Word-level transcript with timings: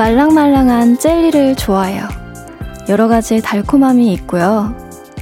말랑말랑한 0.00 0.98
젤리를 0.98 1.56
좋아해요. 1.56 2.08
여러 2.88 3.06
가지 3.06 3.42
달콤함이 3.42 4.10
있고요. 4.14 4.74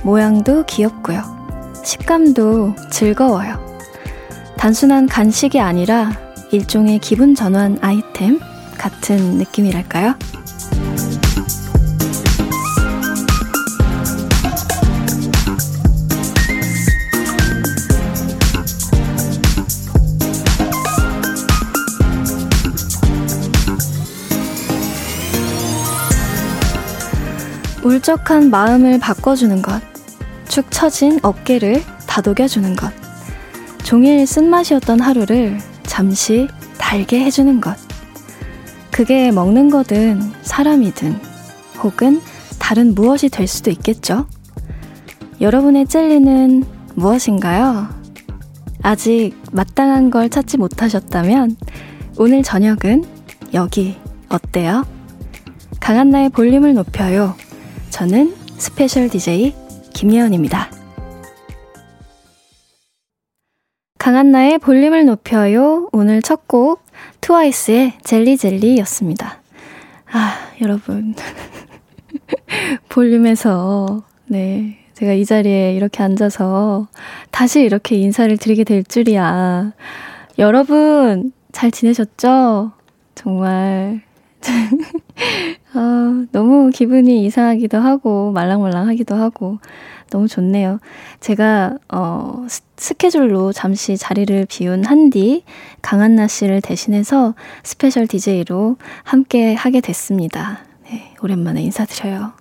모양도 0.04 0.64
귀엽고요. 0.66 1.20
식감도 1.84 2.76
즐거워요. 2.88 3.58
단순한 4.56 5.08
간식이 5.08 5.58
아니라 5.58 6.12
일종의 6.50 6.98
기분 7.00 7.34
전환 7.34 7.76
아이템 7.82 8.40
같은 8.78 9.36
느낌이랄까요? 9.36 10.14
울적한 27.84 28.50
마음을 28.50 28.98
바꿔주는 28.98 29.60
것, 29.60 29.80
축 30.48 30.70
처진 30.70 31.18
어깨를 31.22 31.82
다독여주는 32.06 32.74
것, 32.76 32.92
종일 33.82 34.26
쓴맛이었던 34.26 35.00
하루를 35.00 35.58
잠시 35.98 36.46
달게 36.78 37.24
해주는 37.24 37.60
것. 37.60 37.76
그게 38.92 39.32
먹는 39.32 39.68
거든 39.68 40.20
사람이든 40.42 41.18
혹은 41.82 42.20
다른 42.60 42.94
무엇이 42.94 43.28
될 43.28 43.48
수도 43.48 43.72
있겠죠. 43.72 44.28
여러분의 45.40 45.88
젤리는 45.88 46.62
무엇인가요? 46.94 47.88
아직 48.80 49.32
마땅한 49.50 50.10
걸 50.10 50.30
찾지 50.30 50.58
못하셨다면 50.58 51.56
오늘 52.16 52.44
저녁은 52.44 53.04
여기 53.54 53.96
어때요? 54.28 54.86
강한나의 55.80 56.28
볼륨을 56.28 56.74
높여요. 56.74 57.34
저는 57.90 58.36
special 58.56 59.08
DJ 59.08 59.52
김예원입니다. 59.94 60.77
강한나의 64.08 64.56
볼륨을 64.58 65.04
높여요. 65.04 65.90
오늘 65.92 66.22
첫 66.22 66.46
곡 66.46 66.80
트와이스의 67.20 67.98
Jelly 68.02 68.31
Jelly였습니다. 68.31 69.42
아, 70.12 70.34
여러분. 70.62 71.14
볼륨에서, 72.88 74.02
네. 74.24 74.78
제가 74.94 75.12
이 75.12 75.26
자리에 75.26 75.74
이렇게 75.74 76.02
앉아서 76.02 76.88
다시 77.30 77.60
이렇게 77.60 77.96
인사를 77.96 78.34
드리게 78.38 78.64
될 78.64 78.82
줄이야. 78.82 79.74
여러분, 80.38 81.30
잘 81.52 81.70
지내셨죠? 81.70 82.72
정말 83.14 84.00
아, 85.74 86.24
너무 86.32 86.70
기분이 86.70 87.26
이상하기도 87.26 87.76
하고, 87.76 88.32
말랑말랑하기도 88.32 89.14
하고, 89.14 89.58
너무 90.10 90.28
좋네요. 90.28 90.80
제가, 91.20 91.76
어, 91.88 92.46
스케줄로 92.76 93.52
잠시 93.52 93.96
자리를 93.96 94.46
비운 94.48 94.84
한디, 94.84 95.44
강한나 95.82 96.26
씨를 96.26 96.60
대신해서 96.60 97.34
special 97.62 98.06
DJ로 98.06 98.76
함께 99.04 99.54
하게 99.54 99.80
됐습니다. 99.80 100.60
네, 100.84 101.14
오랜만에 101.22 101.62
인사드려요. 101.62 102.32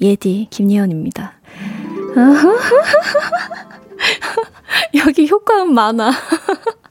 예디, 0.00 0.48
김예원입니다. 0.50 1.32
여기 5.06 5.28
효과음 5.28 5.74
많아. 5.74 6.10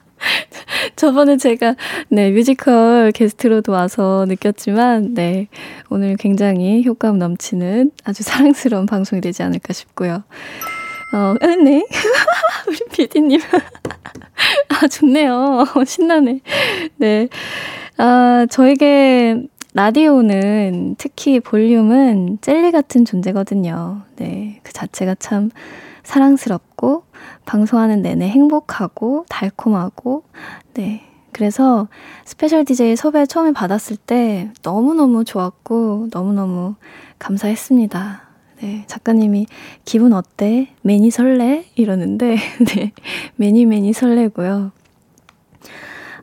저번에 0.98 1.38
제가 1.38 1.76
네 2.10 2.32
뮤지컬 2.32 3.12
게스트로도 3.12 3.72
와서 3.72 4.26
느꼈지만 4.28 5.14
네 5.14 5.48
오늘 5.90 6.16
굉장히 6.16 6.86
효과음 6.86 7.20
넘치는 7.20 7.92
아주 8.04 8.24
사랑스러운 8.24 8.86
방송이 8.86 9.22
되지 9.22 9.44
않을까 9.44 9.74
싶고요. 9.74 10.24
어, 11.14 11.36
아, 11.40 11.48
네. 11.64 11.86
우리 12.68 12.80
피디님. 12.92 13.40
아, 14.70 14.88
좋네요. 14.88 15.66
신나네. 15.86 16.42
네. 16.98 17.30
아, 17.98 18.46
저에게 18.50 19.44
라디오는 19.74 20.96
특히 20.98 21.40
볼륨은 21.40 22.40
젤리 22.42 22.72
같은 22.72 23.06
존재거든요. 23.06 24.02
네. 24.18 24.60
그 24.64 24.74
자체가 24.74 25.16
참 25.16 25.52
사랑스럽고 26.04 27.05
방송하는 27.46 28.02
내내 28.02 28.28
행복하고 28.28 29.26
달콤하고 29.30 30.24
네. 30.74 31.04
그래서 31.32 31.90
special 32.24 32.64
DJ 32.64 32.96
섭외 32.96 33.26
처음에 33.26 33.52
받았을 33.52 33.98
때 33.98 34.52
너무너무 34.64 35.26
좋았고 35.26 36.08
너무너무 36.14 36.76
감사했습니다. 37.20 38.22
네, 38.62 38.86
작가님이 38.88 39.48
기분 39.84 40.14
어때? 40.14 40.70
many 40.82 41.12
설레? 41.12 41.66
이러는데 41.76 42.38
네, 42.74 42.94
many 43.36 43.66
many 43.66 43.92
설레고요. 43.92 44.72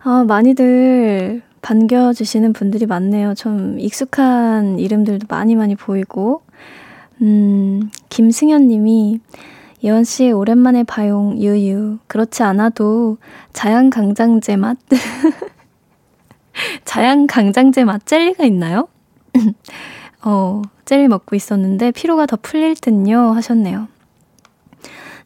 어, 0.05 0.25
많이들 0.25 1.43
반겨주시는 1.61 2.55
분들이 2.55 2.87
많네요. 2.87 3.35
좀 3.35 3.79
익숙한 3.79 4.79
이름들도 4.79 5.27
많이 5.29 5.55
많이 5.55 5.77
보이고 5.77 6.43
음, 7.21 7.91
김승현 8.09 8.67
님이 8.67 9.21
예원 9.85 10.05
씨, 10.05 10.31
오랜만에 10.31 10.85
봐용, 10.85 11.37
유유. 11.39 11.99
그렇지 12.07 12.43
않아도 12.45 13.19
자양 13.53 13.91
강장제 13.91 14.57
맛? 14.57 14.79
자양 16.85 17.27
강장제 17.27 17.85
맛 17.85 18.07
젤리가 18.07 18.45
있나요? 18.45 18.89
어, 20.23 20.63
젤리 20.85 21.09
먹고 21.09 21.35
있었는데 21.35 21.91
피로가 21.91 22.27
더 22.27 22.37
풀릴 22.41 22.77
듯요 22.77 23.33
하셨네요. 23.33 23.89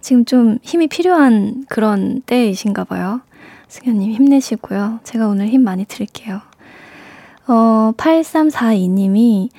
지금 0.00 0.24
좀 0.24 0.58
힘이 0.62 0.86
필요한 0.86 1.64
그런 1.68 2.22
때이신가 2.22 2.84
봐요. 2.84 3.20
승현님 3.68 4.12
힘내시고요. 4.12 5.00
제가 5.04 5.26
오늘 5.26 5.48
힘 5.48 5.64
많이 5.64 5.84
드릴게요. 5.84 6.40
어, 7.48 7.92
8342님이 7.96 9.50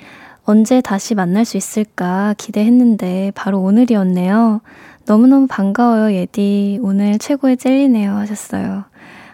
언제 0.44 0.80
다시 0.80 1.14
만날 1.14 1.44
수 1.44 1.58
있을까 1.58 2.34
기대했는데 2.38 3.32
바로 3.34 3.60
오늘이었네요. 3.60 4.62
너무너무 5.08 5.46
반가워요, 5.46 6.14
예디. 6.14 6.80
오늘 6.82 7.18
최고의 7.18 7.56
젤리네요. 7.56 8.12
하셨어요. 8.14 8.84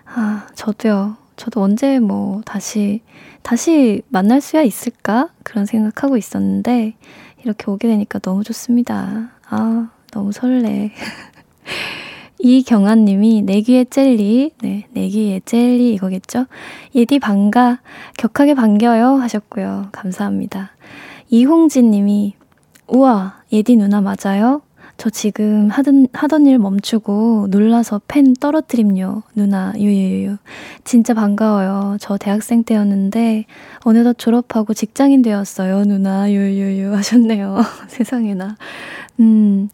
아, 0.04 0.46
저도요. 0.54 1.16
저도 1.34 1.62
언제 1.62 1.98
뭐 1.98 2.42
다시, 2.46 3.00
다시 3.42 4.02
만날 4.08 4.40
수야 4.40 4.62
있을까? 4.62 5.30
그런 5.42 5.66
생각하고 5.66 6.16
있었는데, 6.16 6.94
이렇게 7.42 7.68
오게 7.68 7.88
되니까 7.88 8.20
너무 8.20 8.44
좋습니다. 8.44 9.32
아, 9.48 9.90
너무 10.12 10.30
설레. 10.30 10.92
이경아 12.38 12.94
님이 12.94 13.42
내귀의 13.42 13.86
젤리, 13.90 14.52
네, 14.62 14.86
내귀의 14.92 15.42
젤리 15.44 15.92
이거겠죠? 15.94 16.46
예디 16.94 17.18
반가, 17.18 17.80
격하게 18.16 18.54
반겨요 18.54 19.16
하셨고요. 19.16 19.88
감사합니다. 19.90 20.70
이홍진 21.30 21.90
님이 21.90 22.34
우와, 22.86 23.42
예디 23.50 23.74
누나 23.74 24.00
맞아요? 24.00 24.62
저 24.96 25.10
지금 25.10 25.68
하던, 25.70 26.06
하던 26.12 26.46
일 26.46 26.58
멈추고 26.58 27.48
놀라서 27.50 28.00
펜 28.06 28.32
떨어뜨림요. 28.34 29.22
누나, 29.34 29.72
유유유. 29.76 30.36
진짜 30.84 31.14
반가워요. 31.14 31.96
저 32.00 32.16
대학생 32.16 32.62
때였는데, 32.62 33.44
어느덧 33.84 34.14
졸업하고 34.18 34.72
직장인 34.72 35.22
되었어요. 35.22 35.84
누나, 35.84 36.30
유유유. 36.30 36.94
하셨네요. 36.94 37.58
세상에나. 37.88 38.56
음, 39.20 39.68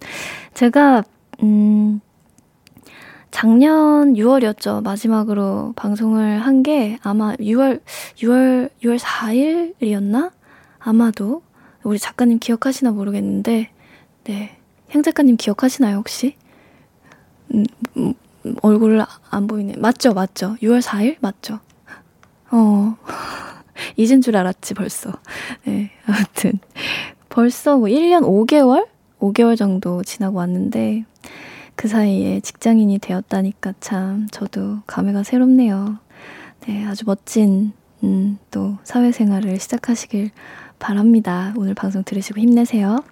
제가, 0.55 1.05
음, 1.43 2.01
작년 3.31 4.15
6월이었죠. 4.15 4.83
마지막으로 4.83 5.75
방송을 5.77 6.41
한 6.41 6.63
게 6.63 6.99
아마 7.03 7.35
6월, 7.37 7.81
6월, 8.17 8.71
6월 8.83 8.99
4일이었나? 8.99 10.33
아마도. 10.79 11.43
우리 11.83 11.99
작가님 11.99 12.39
기억하시나 12.39 12.91
모르겠는데, 12.91 13.71
네. 14.25 14.57
향 14.91 15.03
작가님 15.03 15.37
기억하시나요, 15.37 15.97
혹시? 15.99 16.35
음, 17.55 17.65
음, 17.97 18.15
얼굴을 18.63 19.05
안 19.31 19.47
보이네. 19.47 19.75
맞죠, 19.79 20.13
맞죠. 20.15 20.57
6월 20.63 20.83
4일? 20.83 21.17
맞죠. 21.21 21.61
어, 22.51 22.97
잊은 23.97 24.21
줄 24.21 24.37
알았지, 24.37 24.75
벌써. 24.75 25.13
네, 25.65 25.91
아무튼. 26.07 26.59
벌써 27.29 27.77
뭐 27.77 27.89
1년 27.89 28.23
5개월? 28.23 28.89
5개월 29.21 29.57
정도 29.57 30.03
지나고 30.03 30.39
왔는데, 30.39 31.05
그 31.77 31.87
사이에 31.87 32.41
직장인이 32.41 32.99
되었다니까 32.99 33.75
참, 33.81 34.27
저도 34.33 34.79
감회가 34.87 35.23
새롭네요. 35.23 35.99
네, 36.67 36.85
아주 36.85 37.05
멋진, 37.07 37.73
음, 38.03 38.39
또 38.51 38.77
사회생활을 38.83 39.61
시작하시길 39.61 40.31
바랍니다. 40.79 41.55
오늘 41.57 41.75
방송 41.75 42.03
들으시고 42.03 42.41
힘내세요. 42.41 43.05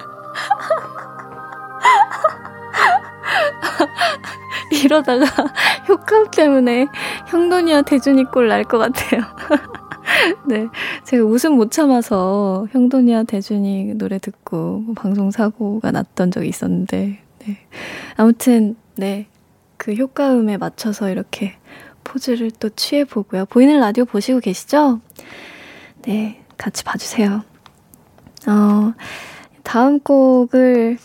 이러다가 4.73 5.25
효과음 5.88 6.31
때문에 6.31 6.87
형돈이와 7.29 7.82
대준이 7.82 8.25
꼴 8.31 8.49
날 8.49 8.64
것 8.64 8.79
같아요. 8.79 9.23
네. 10.48 10.66
제가 11.04 11.24
웃음 11.24 11.54
못 11.54 11.70
참아서 11.70 12.66
형돈이와 12.72 13.24
대준이 13.24 13.94
노래 13.94 14.18
듣고 14.18 14.80
뭐 14.80 14.94
방송 14.94 15.30
사고가 15.30 15.90
났던 15.90 16.30
적이 16.30 16.48
있었는데, 16.48 17.18
네. 17.40 17.56
아무튼, 18.16 18.76
네. 18.96 19.26
그 19.76 19.94
효과음에 19.94 20.58
맞춰서 20.58 21.10
이렇게 21.10 21.54
포즈를 22.04 22.50
또 22.50 22.68
취해보고요. 22.68 23.46
보이는 23.46 23.78
라디오 23.80 24.04
보시고 24.04 24.40
계시죠? 24.40 25.00
네. 26.02 26.42
같이 26.58 26.84
봐주세요. 26.84 27.42
어, 28.46 28.92
다음 29.62 30.00
곡을 30.00 30.98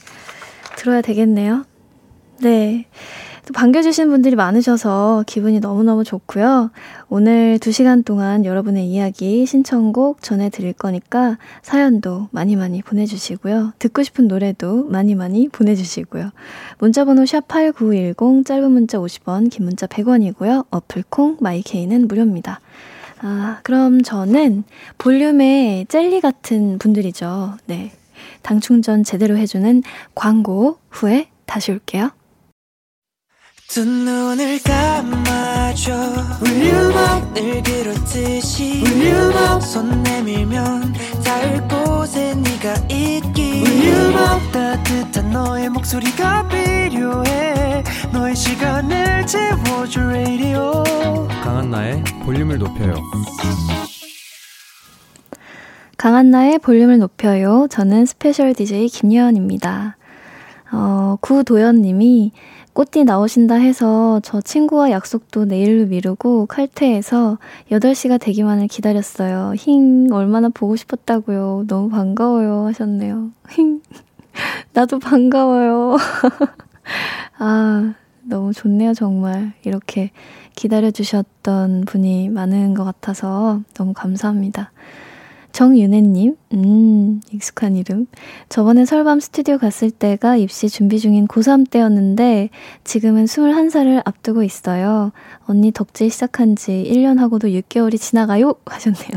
들어야 0.75 1.01
되겠네요. 1.01 1.65
네. 2.41 2.85
또 3.45 3.53
반겨주신 3.53 4.09
분들이 4.09 4.35
많으셔서 4.35 5.23
기분이 5.27 5.59
너무너무 5.59 6.03
좋고요. 6.03 6.71
오늘 7.09 7.59
2시간 7.59 8.03
동안 8.03 8.43
여러분의 8.43 8.87
이야기, 8.87 9.45
신청곡 9.45 10.23
전해드릴 10.23 10.73
거니까 10.73 11.37
사연도 11.61 12.27
많이 12.31 12.55
많이 12.55 12.81
보내주시고요. 12.81 13.73
듣고 13.77 14.01
싶은 14.01 14.27
노래도 14.27 14.85
많이 14.85 15.13
많이 15.13 15.47
보내주시고요. 15.47 16.31
문자번호 16.79 17.23
샵8910, 17.23 18.45
짧은 18.45 18.71
문자 18.71 18.97
50원, 18.97 19.51
긴 19.51 19.65
문자 19.65 19.85
100원이고요. 19.85 20.65
어플콩, 20.71 21.37
마이케이는 21.39 22.07
무료입니다. 22.07 22.59
아, 23.19 23.59
그럼 23.61 24.01
저는 24.01 24.63
볼륨의 24.97 25.85
젤리 25.87 26.19
같은 26.21 26.79
분들이죠. 26.79 27.57
네. 27.67 27.91
당 28.41 28.59
충전 28.59 29.03
제대로 29.03 29.37
해주는 29.37 29.83
광고 30.15 30.79
후에 30.89 31.27
다시 31.45 31.71
올게요. 31.71 32.09
두 33.67 33.83
눈을 33.83 34.59
감아줘. 34.63 35.91
Will 36.43 36.73
you 36.73 36.91
love 36.91 37.33
늘 37.33 37.63
그렇듯이 37.63 38.83
Will 38.85 39.13
you 39.13 39.31
love 39.31 39.61
손 39.67 40.03
내밀면 40.03 40.93
닿을 41.25 41.67
곳에 41.67 42.35
네가 42.35 42.73
있기. 42.89 43.41
Will 43.41 43.87
you 43.87 44.13
love 44.13 44.51
따뜻한 44.51 45.31
너의 45.31 45.69
목소리가 45.69 46.47
필요해. 46.47 47.83
너의 48.13 48.35
시간을 48.35 49.25
채워줘 49.25 50.01
radio. 50.01 50.83
강한나의 51.43 52.03
볼륨을 52.23 52.57
높여요. 52.59 52.93
강한나의 55.97 56.59
볼륨을 56.59 56.99
높여요. 56.99 57.67
저는 57.69 58.05
special 58.05 58.53
DJ 58.53 58.87
김예원입니다. 58.89 59.97
어, 60.71 61.17
구도연님이 61.21 62.31
꽃디 62.75 63.05
나오신다 63.05 63.55
해서 63.55 64.19
저 64.21 64.41
친구와 64.41 64.91
약속도 64.91 65.45
내일로 65.45 65.85
미루고 65.85 66.47
칼퇴해서 66.47 67.37
8시가 67.71 68.19
되기만을 68.19 68.67
기다렸어요. 68.67 69.53
힝, 69.55 70.09
얼마나 70.11 70.49
보고 70.49 70.75
싶었다고요. 70.75 71.67
너무 71.69 71.87
반가워요. 71.87 72.65
하셨네요. 72.65 73.31
힝, 73.47 73.79
나도 74.73 74.99
반가워요. 74.99 75.95
아, 77.39 77.93
너무 78.23 78.51
좋네요, 78.51 78.93
정말. 78.93 79.53
이렇게 79.63 80.11
기다려주셨던 80.57 81.85
분이 81.85 82.27
많은 82.27 82.73
것 82.73 82.83
같아서 82.83 83.61
너무 83.73 83.93
감사합니다. 83.93 84.73
정윤혜님, 85.55 86.35
음, 86.51 87.21
익숙한 87.31 87.77
이름. 87.77 88.07
저번에 88.49 88.83
설밤 88.83 89.21
스튜디오 89.21 89.57
갔을 89.57 89.89
때가 89.89 90.35
입시 90.35 90.67
준비 90.67 90.99
중인 90.99 91.29
고3 91.29 91.69
때였는데, 91.69 92.49
지금은 92.83 93.23
21살을 93.23 94.01
앞두고 94.03 94.43
있어요. 94.43 95.13
언니 95.45 95.71
덕질 95.71 96.11
시작한 96.11 96.57
지 96.57 96.83
1년 96.85 97.19
하고도 97.19 97.47
6개월이 97.47 97.97
지나가요? 97.97 98.55
하셨네요. 98.65 99.11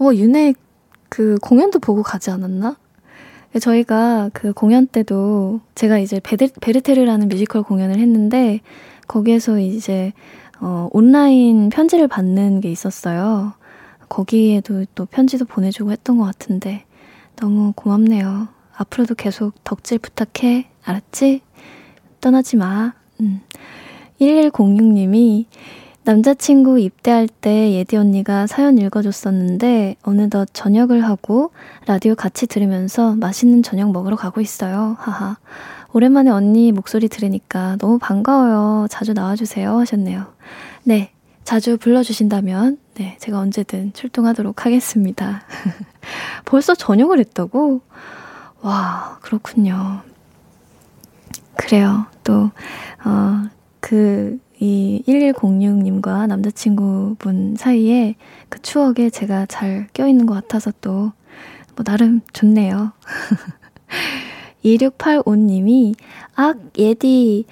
어, 0.00 0.10
윤혜 0.12 0.52
그 1.08 1.38
공연도 1.40 1.78
보고 1.78 2.02
가지 2.02 2.30
않았나? 2.30 2.76
저희가 3.58 4.28
그 4.34 4.52
공연 4.52 4.86
때도 4.86 5.62
제가 5.74 5.96
이제 5.96 6.20
베르, 6.20 6.48
베르테르라는 6.60 7.30
뮤지컬 7.30 7.62
공연을 7.62 7.98
했는데, 7.98 8.60
거기에서 9.08 9.58
이제, 9.58 10.12
어, 10.60 10.90
온라인 10.92 11.70
편지를 11.70 12.06
받는 12.06 12.60
게 12.60 12.70
있었어요. 12.70 13.54
거기에도 14.08 14.84
또 14.94 15.06
편지도 15.06 15.44
보내주고 15.44 15.90
했던 15.92 16.18
것 16.18 16.24
같은데 16.24 16.84
너무 17.36 17.72
고맙네요. 17.74 18.48
앞으로도 18.76 19.14
계속 19.14 19.52
덕질 19.64 19.98
부탁해. 19.98 20.68
알았지? 20.84 21.40
떠나지 22.20 22.56
마. 22.56 22.94
음. 23.20 23.40
1106님이 24.20 25.46
남자친구 26.04 26.80
입대할 26.80 27.28
때 27.28 27.72
예디 27.72 27.96
언니가 27.96 28.46
사연 28.46 28.76
읽어줬었는데 28.76 29.96
어느덧 30.02 30.48
저녁을 30.52 31.02
하고 31.02 31.50
라디오 31.86 32.14
같이 32.14 32.46
들으면서 32.46 33.14
맛있는 33.16 33.62
저녁 33.62 33.90
먹으러 33.90 34.16
가고 34.16 34.40
있어요. 34.40 34.96
하하. 34.98 35.38
오랜만에 35.94 36.30
언니 36.30 36.72
목소리 36.72 37.08
들으니까 37.08 37.76
너무 37.76 37.98
반가워요. 37.98 38.86
자주 38.90 39.12
나와주세요. 39.12 39.78
하셨네요. 39.78 40.26
네. 40.82 41.10
자주 41.44 41.76
불러주신다면, 41.76 42.78
네, 42.94 43.16
제가 43.18 43.40
언제든 43.40 43.92
출동하도록 43.92 44.64
하겠습니다. 44.64 45.42
벌써 46.46 46.76
저녁을 46.76 47.18
했다고? 47.18 47.80
와, 48.62 49.18
그렇군요. 49.20 50.02
그래요. 51.56 52.06
또, 52.22 52.52
어, 53.04 53.48
그, 53.80 54.38
이 54.60 55.02
1106님과 55.08 56.28
남자친구분 56.28 57.56
사이에 57.58 58.14
그 58.48 58.62
추억에 58.62 59.10
제가 59.10 59.46
잘 59.46 59.88
껴있는 59.92 60.26
것 60.26 60.34
같아서 60.34 60.72
또, 60.80 61.10
뭐, 61.74 61.84
나름 61.84 62.20
좋네요. 62.32 62.92
2685님이, 64.64 65.96
악, 66.36 66.58
예디, 66.78 67.46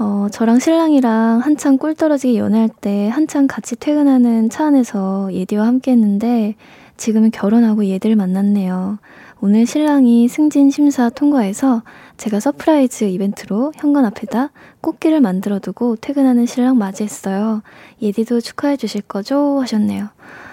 어, 0.00 0.28
저랑 0.30 0.60
신랑이랑 0.60 1.40
한창 1.40 1.76
꿀 1.76 1.94
떨어지게 1.96 2.38
연애할 2.38 2.68
때 2.68 3.08
한창 3.08 3.48
같이 3.48 3.74
퇴근하는 3.74 4.48
차 4.48 4.66
안에서 4.66 5.32
예디와 5.32 5.66
함께 5.66 5.90
했는데 5.90 6.54
지금은 6.96 7.32
결혼하고 7.32 7.84
예디를 7.84 8.14
만났네요. 8.14 8.98
오늘 9.40 9.66
신랑이 9.66 10.28
승진 10.28 10.70
심사 10.70 11.10
통과해서 11.10 11.82
제가 12.16 12.38
surprise 12.38 13.04
이벤트로 13.04 13.72
현관 13.76 14.04
앞에다 14.04 14.50
꽃길을 14.80 15.20
만들어 15.20 15.58
두고 15.58 15.96
퇴근하는 15.96 16.46
신랑 16.46 16.78
맞이했어요. 16.78 17.62
예디도 18.00 18.40
축하해 18.40 18.76
주실 18.76 19.02
거죠? 19.02 19.60
하셨네요. 19.60 20.08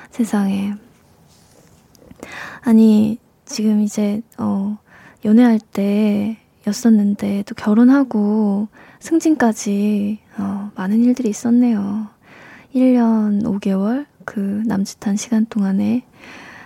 세상에. 0.09 0.73
아니, 2.61 3.19
지금 3.45 3.81
이제, 3.81 4.21
어, 4.37 4.77
연애할 5.23 5.59
때 5.59 6.37
였었는데 6.67 7.43
또 7.45 7.55
결혼하고 7.55 8.67
승진까지 8.99 10.19
어, 10.37 10.71
많은 10.75 11.03
일들이 11.03 11.29
있었네요. 11.29 12.07
1년 12.73 13.43
5개월 13.43 14.05
그 14.25 14.63
남짓한 14.65 15.15
시간 15.15 15.45
동안에 15.45 16.03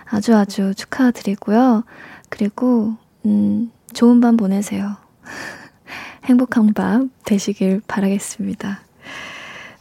아주 0.06 0.34
아주 0.34 0.74
축하드리고요. 0.74 1.84
그리고 2.28 2.94
음, 3.26 3.70
좋은 3.92 4.20
밤 4.20 4.36
보내세요. 4.36 4.96
행복한 6.24 6.72
밤 6.72 7.10
되시길 7.24 7.82
바라겠습니다. 7.86 8.80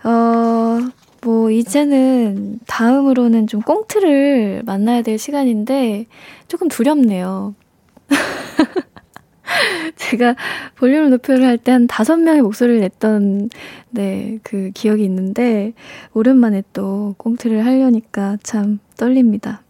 어, 0.03 0.79
뭐, 1.21 1.51
이제는 1.51 2.59
다음으로는 2.65 3.47
좀 3.47 3.61
꽁트를 3.61 4.63
만나야 4.65 5.01
될 5.01 5.17
시간인데 5.17 6.05
조금 6.47 6.69
두렵네요. 6.69 7.55
제가 9.95 10.35
볼륨을 10.77 11.09
높여를 11.11 11.45
할 11.45 11.57
때 11.57 11.71
한 11.71 11.87
다섯 11.87 12.17
명의 12.17 12.41
목소리를 12.41 12.79
냈던, 12.81 13.49
네, 13.91 14.39
그 14.43 14.71
기억이 14.73 15.03
있는데, 15.05 15.73
오랜만에 16.13 16.63
또 16.73 17.15
꽁트를 17.17 17.65
하려니까 17.65 18.37
참 18.43 18.79
떨립니다. 18.97 19.61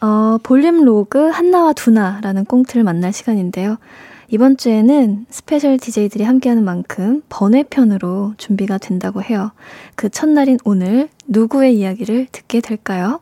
어, 0.00 0.38
볼륨 0.42 0.84
로그 0.84 1.18
한나와 1.30 1.72
두나라는 1.72 2.44
꽁트를 2.44 2.84
만날 2.84 3.12
시간인데요. 3.12 3.78
이번 4.28 4.56
주에는 4.56 5.26
special 5.30 5.78
DJ들이 5.78 6.24
함께하는 6.24 6.64
만큼 6.64 7.22
번외편으로 7.28 8.34
준비가 8.36 8.78
된다고 8.78 9.22
해요. 9.22 9.52
그 9.94 10.08
첫날인 10.08 10.58
오늘 10.64 11.08
누구의 11.26 11.76
이야기를 11.78 12.26
듣게 12.32 12.60
될까요? 12.60 13.20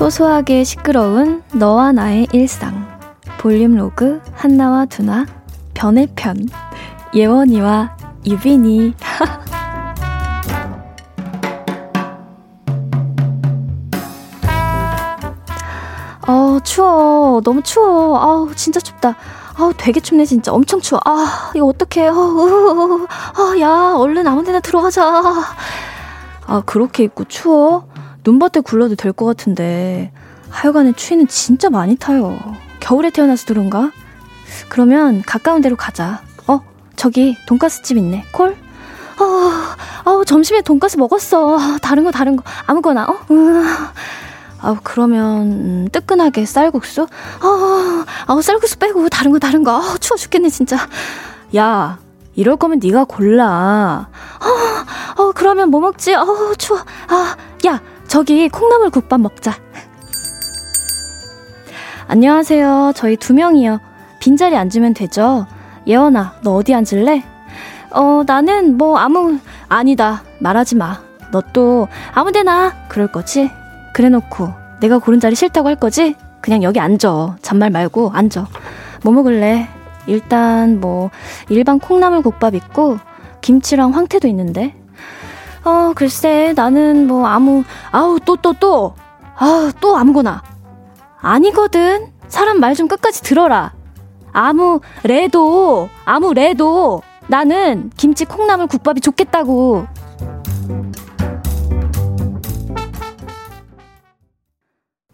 소소하게 0.00 0.64
시끄러운 0.64 1.42
너와 1.52 1.92
나의 1.92 2.26
일상. 2.32 2.88
볼륨 3.36 3.76
로그 3.76 4.22
한나와 4.32 4.86
두나 4.86 5.26
변의 5.74 6.08
편 6.16 6.38
예원이와 7.14 7.98
유빈이. 8.26 8.94
어 16.26 16.58
추워. 16.64 17.42
너무 17.44 17.60
추워. 17.60 18.18
아우 18.18 18.54
진짜 18.54 18.80
춥다. 18.80 19.16
아우 19.58 19.74
되게 19.76 20.00
춥네 20.00 20.24
진짜. 20.24 20.50
엄청 20.50 20.80
추워. 20.80 21.02
아 21.04 21.52
이거 21.54 21.66
어떡해. 21.66 22.08
어, 22.08 23.06
아야 23.36 23.92
얼른 23.98 24.26
아무 24.26 24.44
데나 24.44 24.60
들어가자. 24.60 25.04
아 26.46 26.62
그렇게 26.64 27.04
입고 27.04 27.24
추워 27.24 27.89
눈밭에 28.24 28.60
굴러도 28.60 28.94
될 28.96 29.12
것 29.12 29.24
같은데 29.26 30.12
하여간에 30.50 30.92
추위는 30.92 31.28
진짜 31.28 31.70
많이 31.70 31.96
타요. 31.96 32.38
겨울에 32.80 33.10
태어나서 33.10 33.46
그런가? 33.46 33.90
그러면 34.68 35.22
가까운 35.24 35.60
데로 35.60 35.76
가자. 35.76 36.22
어, 36.46 36.60
저기 36.96 37.36
돈가스 37.46 37.82
집 37.82 37.96
있네. 37.96 38.24
콜? 38.32 38.56
어, 39.18 40.10
어, 40.10 40.24
점심에 40.24 40.62
돈가스 40.62 40.96
먹었어. 40.96 41.78
다른 41.82 42.04
거 42.04 42.10
다른 42.10 42.36
거 42.36 42.42
아무거나. 42.66 43.04
어? 43.04 43.18
음. 43.30 43.64
아, 44.62 44.76
그러면 44.82 45.42
음, 45.52 45.88
뜨끈하게 45.92 46.44
쌀국수? 46.46 47.06
아, 47.40 48.04
아, 48.26 48.40
쌀국수 48.42 48.78
빼고 48.78 49.08
다른 49.08 49.30
거 49.32 49.38
다른 49.38 49.62
거. 49.62 49.72
아, 49.76 49.96
추워 50.00 50.16
죽겠네 50.16 50.48
진짜. 50.50 50.76
야, 51.56 51.98
이럴 52.34 52.56
거면 52.56 52.80
네가 52.82 53.04
골라. 53.04 54.08
어, 55.16 55.22
어, 55.22 55.32
그러면 55.32 55.70
뭐 55.70 55.80
먹지? 55.80 56.14
어, 56.14 56.26
추워. 56.58 56.80
아, 57.08 57.36
야, 57.66 57.80
저기 58.10 58.48
콩나물 58.48 58.90
국밥 58.90 59.20
먹자. 59.20 59.52
안녕하세요. 62.08 62.90
저희 62.96 63.16
두 63.16 63.34
명이요. 63.34 63.78
빈자리 64.18 64.56
앉으면 64.56 64.94
되죠? 64.94 65.46
예원아, 65.86 66.34
너 66.42 66.56
어디 66.56 66.74
앉을래? 66.74 67.22
어, 67.92 68.24
나는 68.26 68.76
뭐 68.76 68.98
아무, 68.98 69.38
아니다. 69.68 70.24
말하지 70.40 70.74
마. 70.74 71.00
너 71.30 71.40
또 71.52 71.86
아무 72.12 72.32
데나 72.32 72.88
그럴 72.88 73.06
거지? 73.06 73.48
그래 73.94 74.08
놓고 74.08 74.52
내가 74.80 74.98
고른 74.98 75.20
자리 75.20 75.36
싫다고 75.36 75.68
할 75.68 75.76
거지? 75.76 76.16
그냥 76.40 76.64
여기 76.64 76.80
앉아. 76.80 77.36
잔말 77.42 77.70
말고 77.70 78.10
앉아. 78.12 78.48
뭐 79.04 79.12
먹을래? 79.12 79.68
일단 80.08 80.80
뭐 80.80 81.10
일반 81.48 81.78
콩나물 81.78 82.22
국밥 82.22 82.56
있고 82.56 82.98
김치랑 83.40 83.94
황태도 83.94 84.26
있는데 84.26 84.74
어, 85.64 85.92
글쎄, 85.94 86.52
나는 86.56 87.06
뭐 87.06 87.26
아무, 87.26 87.64
아우, 87.92 88.18
또, 88.24 88.36
또, 88.36 88.52
또. 88.54 88.94
아우, 89.36 89.70
또 89.80 89.96
아무거나. 89.96 90.42
아니거든. 91.20 92.08
사람 92.28 92.60
말 92.60 92.74
좀 92.74 92.88
끝까지 92.88 93.22
들어라. 93.22 93.72
아무, 94.32 94.80
래도, 95.02 95.88
아무, 96.04 96.32
래도. 96.32 97.02
나는 97.26 97.90
김치 97.96 98.24
콩나물 98.24 98.66
국밥이 98.68 99.00
좋겠다고. 99.00 99.86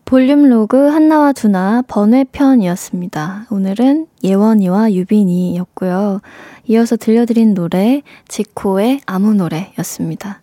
볼륨 0.06 0.48
로그 0.48 0.76
한나와 0.76 1.32
두나 1.32 1.82
번외편이었습니다. 1.88 3.46
오늘은 3.50 4.06
예원이와 4.22 4.92
유빈이였고요. 4.92 6.20
이어서 6.68 6.96
들려드린 6.96 7.54
노래 7.54 8.02
지코의 8.28 9.00
아무 9.04 9.34
노래였습니다. 9.34 10.42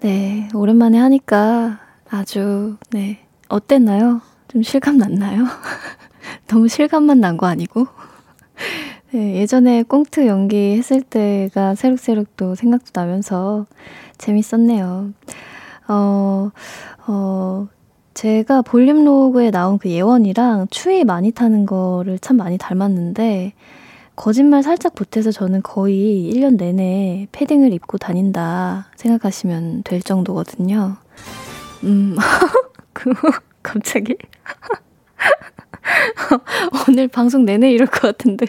네, 0.00 0.48
오랜만에 0.54 0.96
하니까 0.98 1.78
아주 2.08 2.78
네 2.90 3.18
어땠나요? 3.48 4.22
좀 4.48 4.62
실감 4.62 4.96
났나요? 4.96 5.44
너무 6.48 6.66
실감만 6.66 7.20
난 7.20 7.36
거 7.36 7.46
아니고? 7.46 7.86
네, 9.12 9.36
예전에 9.36 9.82
꽁트 9.82 10.26
연기 10.26 10.74
했을 10.78 11.02
때가 11.02 11.74
새록새록 11.74 12.34
또 12.38 12.54
생각도 12.54 12.98
나면서 12.98 13.66
재밌었네요. 14.16 15.12
어, 15.88 16.50
어, 17.06 17.68
제가 18.16 18.62
볼륨 18.62 19.04
로그에 19.04 19.50
나온 19.50 19.76
그 19.76 19.90
예원이랑 19.90 20.68
추위 20.70 21.04
많이 21.04 21.32
타는 21.32 21.66
거를 21.66 22.18
참 22.18 22.38
많이 22.38 22.56
닮았는데, 22.56 23.52
거짓말 24.16 24.62
살짝 24.62 24.94
보태서 24.94 25.32
저는 25.32 25.60
거의 25.62 26.32
1년 26.32 26.56
내내 26.56 27.26
패딩을 27.32 27.74
입고 27.74 27.98
다닌다 27.98 28.86
생각하시면 28.96 29.82
될 29.82 30.00
정도거든요. 30.00 30.96
음, 31.84 32.16
그, 32.94 33.12
갑자기? 33.62 34.16
오늘 36.88 37.08
방송 37.08 37.44
내내 37.44 37.70
이럴 37.70 37.86
것 37.86 38.00
같은데. 38.00 38.46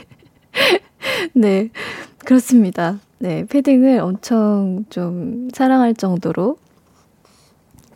네, 1.36 1.71
그렇습니다. 2.19 3.01
네, 3.19 3.45
패딩을 3.45 4.00
엄청 4.00 4.86
좀 4.89 5.50
사랑할 5.53 5.93
정도로 5.93 6.55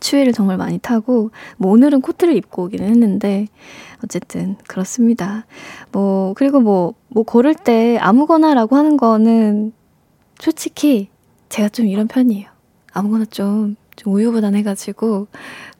추위를 0.02 0.32
정말 0.32 0.56
많이 0.58 0.78
타고, 0.78 1.30
뭐 1.56 1.72
오늘은 1.72 2.02
코트를 2.02 2.36
입고 2.36 2.64
오기는 2.64 2.86
했는데, 2.86 3.46
어쨌든 4.04 4.56
그렇습니다. 4.68 5.46
뭐 5.92 6.34
그리고 6.34 6.60
뭐뭐 6.60 6.94
뭐 7.08 7.22
고를 7.22 7.54
때 7.54 7.96
아무거나라고 7.98 8.76
하는 8.76 8.96
거는 8.96 9.72
솔직히 10.38 11.08
제가 11.48 11.68
좀 11.68 11.86
이런 11.86 12.08
편이에요. 12.08 12.48
아무거나 12.92 13.24
좀, 13.26 13.76
좀 13.96 14.12
우유부단해가지고 14.14 15.28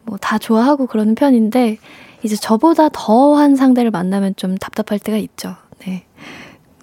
뭐 0.05 0.19
다 0.21 0.39
좋아하고 0.39 0.87
그러는 0.87 1.15
편인데 1.15 1.79
이제 2.23 2.37
저보다 2.37 2.89
더한 2.93 3.57
상대를 3.57 3.91
만나면 3.91 4.35
좀 4.37 4.57
답답할 4.57 4.99
때가 4.99 5.19
있죠. 5.19 5.57
네. 5.81 6.05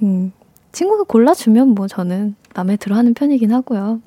음, 0.03 0.31
친구가 0.71 1.03
골라주면 1.03 1.69
뭐 1.69 1.87
저는 1.87 2.35
마음에 2.55 2.75
들어 2.75 2.95
하는 2.95 3.13
편이긴 3.13 3.53
하고요. 3.53 4.01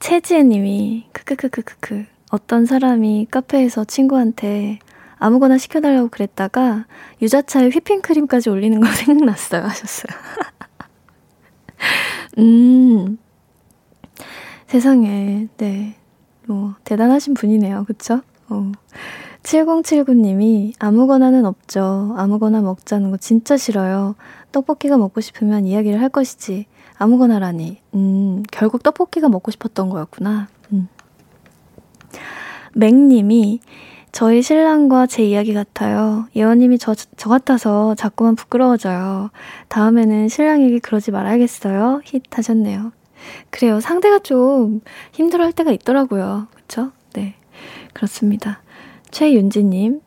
채지혜 0.00 0.42
님이, 0.42 1.06
크크크크크크. 1.12 2.06
어떤 2.30 2.64
사람이 2.64 3.28
카페에서 3.30 3.84
친구한테 3.84 4.78
아무거나 5.18 5.58
시켜달라고 5.58 6.08
그랬다가 6.08 6.86
유자차에 7.20 7.68
휘핑크림까지 7.68 8.48
올리는 8.48 8.80
거 8.80 8.86
생각났어요. 8.90 9.62
하셨어요. 9.62 10.16
음, 12.38 13.18
세상에, 14.66 15.48
네. 15.58 15.96
뭐, 16.46 16.74
대단하신 16.84 17.34
분이네요. 17.34 17.84
그쵸? 17.84 18.22
어. 18.48 18.72
7079님이 19.42 20.74
아무거나는 20.78 21.44
없죠. 21.44 22.14
아무거나 22.16 22.62
먹자는 22.62 23.10
거 23.10 23.16
진짜 23.18 23.56
싫어요. 23.56 24.14
떡볶이가 24.52 24.96
먹고 24.96 25.20
싶으면 25.20 25.66
이야기를 25.66 26.00
할 26.00 26.08
것이지. 26.08 26.66
아무거나라니. 27.00 27.78
음, 27.94 28.42
결국 28.52 28.82
떡볶이가 28.82 29.30
먹고 29.30 29.50
싶었던 29.50 29.88
거였구나. 29.88 30.48
음. 30.72 30.88
맥님이 32.74 33.60
저희 34.12 34.42
신랑과 34.42 35.06
제 35.06 35.24
이야기 35.24 35.54
같아요. 35.54 36.26
예원님이 36.36 36.78
저, 36.78 36.94
저 36.94 37.30
같아서 37.30 37.94
자꾸만 37.94 38.36
부끄러워져요. 38.36 39.30
다음에는 39.68 40.28
신랑에게 40.28 40.78
그러지 40.80 41.10
말아야겠어요. 41.10 42.02
힛 42.04 42.22
하셨네요. 42.30 42.92
그래요. 43.48 43.80
상대가 43.80 44.18
좀 44.18 44.82
힘들어 45.12 45.44
할 45.44 45.52
때가 45.52 45.72
있더라고요. 45.72 46.48
그쵸? 46.54 46.92
네. 47.14 47.34
그렇습니다. 47.94 48.60
최윤지님, 49.10 50.00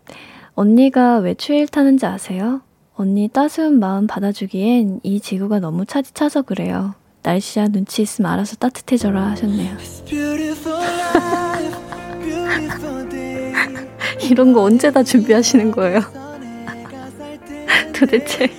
언니가 0.54 1.18
왜 1.18 1.34
추위를 1.34 1.68
타는지 1.68 2.06
아세요? 2.06 2.62
언니 2.96 3.28
따스운 3.28 3.80
마음 3.80 4.08
받아주기엔 4.08 5.00
이 5.04 5.20
지구가 5.20 5.60
너무 5.60 5.86
차지 5.86 6.14
차서 6.14 6.44
그래요. 6.44 6.94
날씨야 7.24 7.70
눈치 7.70 8.02
있으면 8.02 8.32
알아서 8.32 8.56
따뜻해져라 8.58 9.32
하셨네요. 9.32 9.78
이런 14.30 14.54
거 14.54 14.62
언제 14.62 14.92
다 14.92 15.04
준비하시는 15.04 15.72
거예요? 15.72 16.02
도대체. 17.96 18.50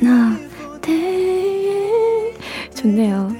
나, 0.00 0.36
대 0.80 2.32
좋네요. 2.74 3.32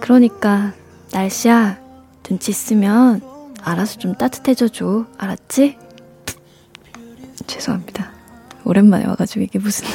그러니까, 0.00 0.72
날씨야, 1.12 1.78
눈치 2.24 2.50
있으면 2.50 3.20
알아서 3.62 3.98
좀 3.98 4.14
따뜻해져 4.14 4.68
줘. 4.68 5.06
알았지? 5.16 5.78
죄송합니다. 7.46 8.10
오랜만에 8.64 9.06
와가지고 9.06 9.44
이게 9.44 9.58
무슨. 9.58 9.86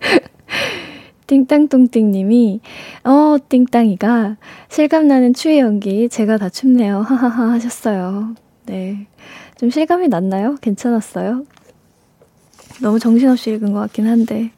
띵땅똥띵님이, 1.26 2.60
어, 3.04 3.36
띵땅이가 3.48 4.36
실감나는 4.68 5.32
추위 5.34 5.60
연기, 5.60 6.08
제가 6.08 6.36
다 6.36 6.48
춥네요. 6.48 7.00
하하하 7.00 7.52
하셨어요. 7.52 8.34
네. 8.66 9.06
좀 9.56 9.70
실감이 9.70 10.08
났나요? 10.08 10.56
괜찮았어요? 10.60 11.44
너무 12.82 12.98
정신없이 12.98 13.50
읽은 13.52 13.72
것 13.72 13.78
같긴 13.80 14.06
한데. 14.06 14.50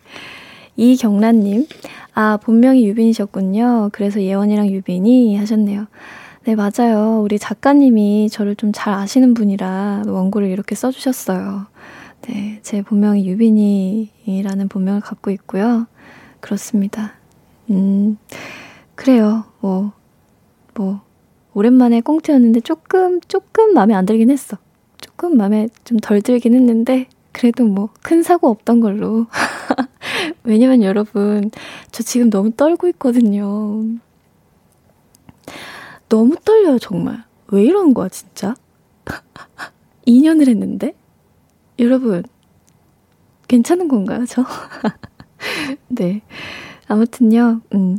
이경란님, 0.77 1.67
아, 2.15 2.39
본명이 2.43 2.85
유빈이셨군요. 2.89 3.91
그래서 3.93 4.21
예원이랑 4.21 4.69
유빈이 4.69 5.37
하셨네요. 5.37 5.87
네, 6.45 6.55
맞아요. 6.57 7.21
우리 7.23 7.39
작가님이 7.39 8.29
저를 8.31 8.57
좀 8.57 8.73
잘 8.73 8.93
아시는 8.95 9.35
분이라 9.35 10.03
원고를 10.07 10.49
이렇게 10.49 10.75
써주셨어요. 10.75 11.67
네, 12.27 12.59
제 12.63 12.83
본명이 12.83 13.27
유빈이라는 13.27 14.69
본명을 14.69 15.01
갖고 15.01 15.31
있고요. 15.31 15.87
그렇습니다. 16.41 17.13
음, 17.71 18.17
그래요. 18.95 19.45
뭐, 19.61 19.93
뭐, 20.75 21.03
오랜만에 21.55 22.01
꽁트였는데 22.01 22.61
조금, 22.61 23.21
조금 23.23 23.75
마음에 23.75 23.95
안 23.95 24.07
들긴 24.07 24.31
했어. 24.31 24.57
조금 25.01 25.37
마음에 25.37 25.69
좀 25.85 25.99
덜 26.01 26.23
들긴 26.23 26.55
했는데, 26.55 27.09
그래도 27.33 27.65
뭐, 27.65 27.91
큰 28.03 28.23
사고 28.23 28.49
없던 28.49 28.81
걸로. 28.81 29.27
왜냐면 30.45 30.83
여러분, 30.83 31.51
저 31.93 32.03
지금 32.03 32.31
너무 32.31 32.51
떨고 32.53 32.89
있거든요. 32.89 33.83
너무 36.09 36.37
떨려요, 36.45 36.79
정말. 36.79 37.25
왜 37.49 37.65
이런 37.65 37.93
거야, 37.95 38.09
진짜? 38.09 38.55
2년을 40.07 40.49
했는데? 40.49 40.95
여러분, 41.79 42.23
괜찮은 43.49 43.89
건가요, 43.89 44.25
저? 44.27 44.45
네. 45.89 46.23
아무튼요, 46.87 47.63
음, 47.75 47.99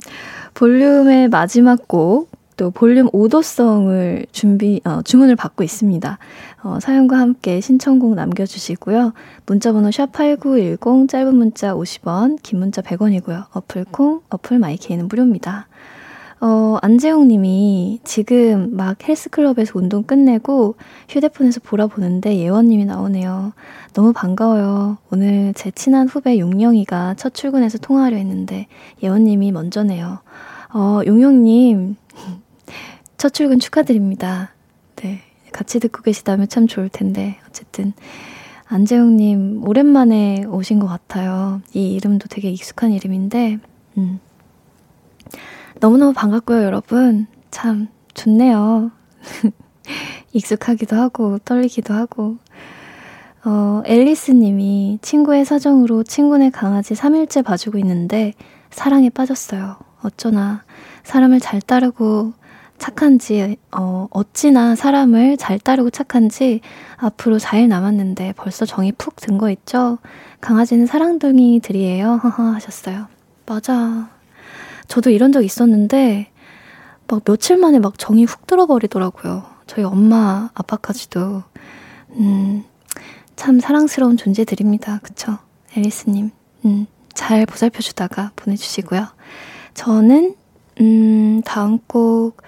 볼륨의 0.53 1.29
마지막 1.29 1.87
곡, 1.87 2.29
또 2.57 2.71
볼륨 2.71 3.09
오더성을 3.11 4.25
준비, 4.31 4.79
어, 4.85 5.01
주문을 5.01 5.35
받고 5.35 5.63
있습니다. 5.63 6.17
어, 6.63 6.79
사연과 6.79 7.17
함께 7.17 7.59
신청곡 7.59 8.15
남겨주시고요. 8.15 9.13
문자번호 9.45 9.89
샵8910, 9.89 11.09
짧은 11.09 11.35
문자 11.35 11.73
50원, 11.73 12.37
긴 12.41 12.59
문자 12.59 12.81
100원이고요. 12.81 13.47
어플 13.51 13.85
콩, 13.91 14.21
어플 14.29 14.59
마이케이는 14.59 15.07
무료입니다. 15.07 15.67
어, 16.41 16.77
안재용 16.81 17.27
님이 17.27 17.99
지금 18.03 18.75
막 18.75 19.07
헬스클럽에서 19.07 19.79
운동 19.79 20.03
끝내고 20.03 20.75
휴대폰에서 21.09 21.61
보라 21.63 21.87
보는데 21.87 22.37
예원 22.37 22.67
님이 22.67 22.85
나오네요. 22.85 23.53
너무 23.93 24.13
반가워요. 24.13 24.97
오늘 25.11 25.53
제 25.55 25.71
친한 25.71 26.07
후배 26.07 26.37
용영이가 26.37 27.15
첫 27.15 27.33
출근해서 27.33 27.77
통화하려 27.77 28.17
했는데 28.17 28.67
예원 29.01 29.23
님이 29.23 29.51
먼저네요. 29.51 30.19
어, 30.73 31.01
용영 31.05 31.43
님, 31.43 31.95
첫 33.17 33.33
출근 33.33 33.59
축하드립니다. 33.59 34.53
네. 34.97 35.21
같이 35.53 35.79
듣고 35.79 36.01
계시다면 36.01 36.49
참 36.49 36.67
좋을 36.67 36.89
텐데. 36.89 37.37
어쨌든, 37.47 37.93
안재웅님, 38.65 39.65
오랜만에 39.65 40.43
오신 40.43 40.79
것 40.79 40.87
같아요. 40.87 41.61
이 41.73 41.93
이름도 41.93 42.27
되게 42.29 42.49
익숙한 42.51 42.91
이름인데, 42.91 43.59
음. 43.97 44.19
너무너무 45.79 46.13
반갑고요, 46.13 46.63
여러분. 46.63 47.27
참 47.51 47.87
좋네요. 48.13 48.91
익숙하기도 50.33 50.95
하고, 50.95 51.37
떨리기도 51.39 51.93
하고. 51.93 52.37
어, 53.45 53.83
앨리스 53.85 54.31
님이 54.31 54.97
친구의 55.03 55.45
사정으로 55.45 56.03
친구네 56.03 56.49
강아지 56.49 56.95
3일째 56.95 57.43
봐주고 57.43 57.77
있는데 57.79 58.33
사랑에 58.71 59.09
빠졌어요. 59.09 59.77
어쩌나 60.01 60.63
사람을 61.03 61.39
잘 61.39 61.61
따르고 61.61 62.33
착한지, 62.79 63.57
어, 63.71 64.07
어찌나 64.09 64.75
사람을 64.75 65.37
잘 65.37 65.59
따르고 65.59 65.91
착한지 65.91 66.61
앞으로 66.97 67.37
4일 67.37 67.67
남았는데 67.67 68.33
벌써 68.35 68.65
정이 68.65 68.93
푹 68.93 69.15
든 69.17 69.37
거 69.37 69.49
있죠? 69.51 69.99
강아지는 70.41 70.85
사랑둥이들이에요. 70.87 72.15
허허 72.23 72.43
하셨어요. 72.53 73.07
맞아. 73.45 74.09
저도 74.87 75.09
이런 75.09 75.31
적 75.31 75.43
있었는데 75.43 76.31
막 77.07 77.23
며칠 77.23 77.57
만에 77.57 77.79
막 77.79 77.97
정이 77.97 78.25
훅 78.25 78.47
들어버리더라고요. 78.47 79.43
저희 79.67 79.85
엄마, 79.85 80.49
아빠까지도. 80.53 81.43
음, 82.11 82.63
참 83.35 83.59
사랑스러운 83.59 84.17
존재들입니다. 84.17 84.99
그쵸? 85.03 85.37
앨리스님. 85.75 86.31
음, 86.65 86.87
잘 87.13 87.45
보살펴주다가 87.45 88.31
보내주시고요. 88.35 89.07
저는, 89.73 90.35
음, 90.81 91.41
다음 91.43 91.79
곡, 91.87 92.41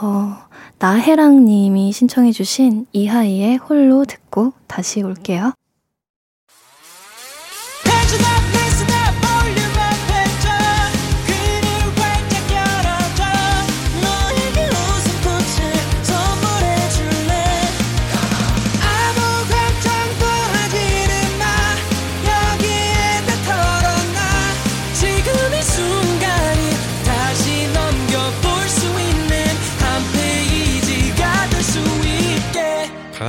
어, 0.00 0.36
나혜랑님이 0.78 1.92
신청해주신 1.92 2.86
이하이의 2.92 3.58
홀로 3.58 4.04
듣고 4.04 4.52
다시 4.66 5.02
올게요. 5.02 5.52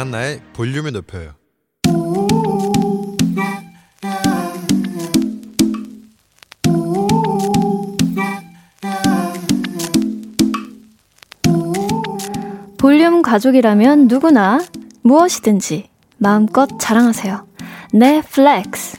강한나의 0.03 0.41
볼륨을 0.51 0.91
높여요. 0.91 1.31
볼륨 12.77 13.21
가족이라면 13.21 14.07
누구나 14.07 14.61
무엇이든지 15.03 15.89
마음껏 16.17 16.67
자랑하세요. 16.79 17.47
내 17.93 18.21
flex. 18.21 18.97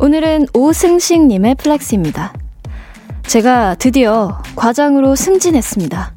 오늘은 0.00 0.46
오승식님의 0.52 1.54
flex입니다. 1.56 2.32
제가 3.28 3.76
드디어 3.76 4.42
과장으로 4.56 5.14
승진했습니다. 5.14 6.11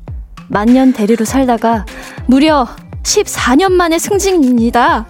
만년 0.47 0.93
대리로 0.93 1.25
살다가 1.25 1.85
무려 2.27 2.67
14년 3.03 3.71
만에 3.71 3.99
승진입니다. 3.99 5.05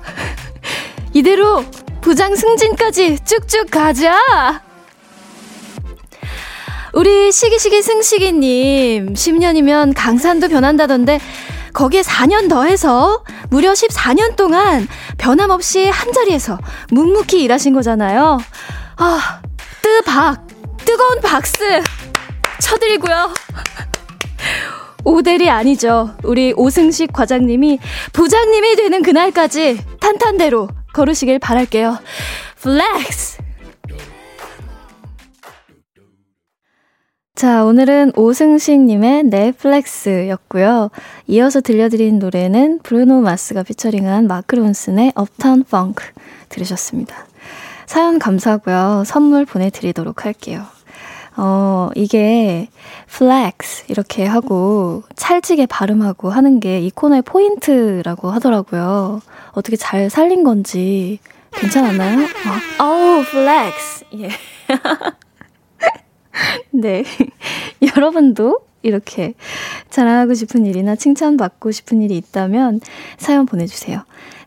이대로 1.13 1.63
부장 2.02 2.36
승진까지 2.36 3.19
쭉쭉 3.26 3.71
가자! 3.71 4.62
우리 6.93 7.32
시기시기 7.32 7.82
승시기님, 7.82 9.13
10년이면 9.13 9.93
강산도 9.95 10.48
변한다던데, 10.48 11.19
거기에 11.74 12.02
4년 12.04 12.48
더해서 12.48 13.24
무려 13.50 13.74
14년 13.74 14.38
동안 14.38 14.88
변함없이 15.17 15.89
한 15.89 16.13
자리에서 16.13 16.58
묵묵히 16.91 17.43
일하신 17.43 17.74
거잖아요. 17.74 18.38
아, 18.95 19.41
뜨박! 19.82 20.48
뜨거운 20.86 21.19
박수! 21.21 21.56
쳐드리고요. 22.62 23.34
오델이 25.06 25.50
아니죠. 25.50 26.10
우리 26.24 26.54
오승식 26.58 27.13
과장님이 27.13 27.80
부장님이 28.12 28.76
되는 28.76 29.02
그날까지 29.04 29.80
탄탄대로 30.02 30.68
걸으시길 30.94 31.39
바랄게요. 31.39 32.00
Flex! 32.62 33.46
자, 37.36 37.65
오늘은 37.65 38.13
오승식님의 38.15 39.26
내 39.26 39.54
flex였고요. 39.54 40.89
이어서 41.28 41.60
들려드린 41.60 42.18
노래는 42.18 42.80
브루노 42.80 43.22
마스가 43.22 43.63
피처링한 43.63 44.26
마크 44.28 44.56
론슨의 44.56 45.12
Uptown 45.15 45.63
Funk 45.63 46.04
들으셨습니다. 46.48 47.28
사연 47.86 48.20
감사하고요. 48.20 49.04
선물 49.06 49.46
보내드리도록 49.46 50.26
할게요. 50.26 50.63
어, 51.38 51.89
이게 51.95 52.69
flex 53.10 53.86
이렇게 53.89 54.26
하고 54.26 55.04
찰지게 55.15 55.65
발음하고 55.65 56.30
하는 56.30 56.60
게 56.60 56.80
이 56.82 56.89
코너의 56.91 57.24
포인트라고 57.24 58.30
하더라고요. 58.32 59.21
어떻게 59.52 59.76
잘 59.76 60.10
살린 60.10 60.43
건지 60.43 61.19
괜찮았나요? 61.52 62.28
어, 62.80 62.84
우 62.84 63.21
flex. 63.21 64.06
예. 64.19 64.30
네. 66.71 67.04
여러분도 67.95 68.60
이렇게 68.82 69.34
자랑하고 69.89 70.34
싶은 70.34 70.65
일이나 70.65 70.95
칭찬받고 70.95 71.71
싶은 71.71 72.02
일이 72.02 72.17
있다면 72.17 72.82
사연 73.17 73.45
보내주세요. 73.45 74.04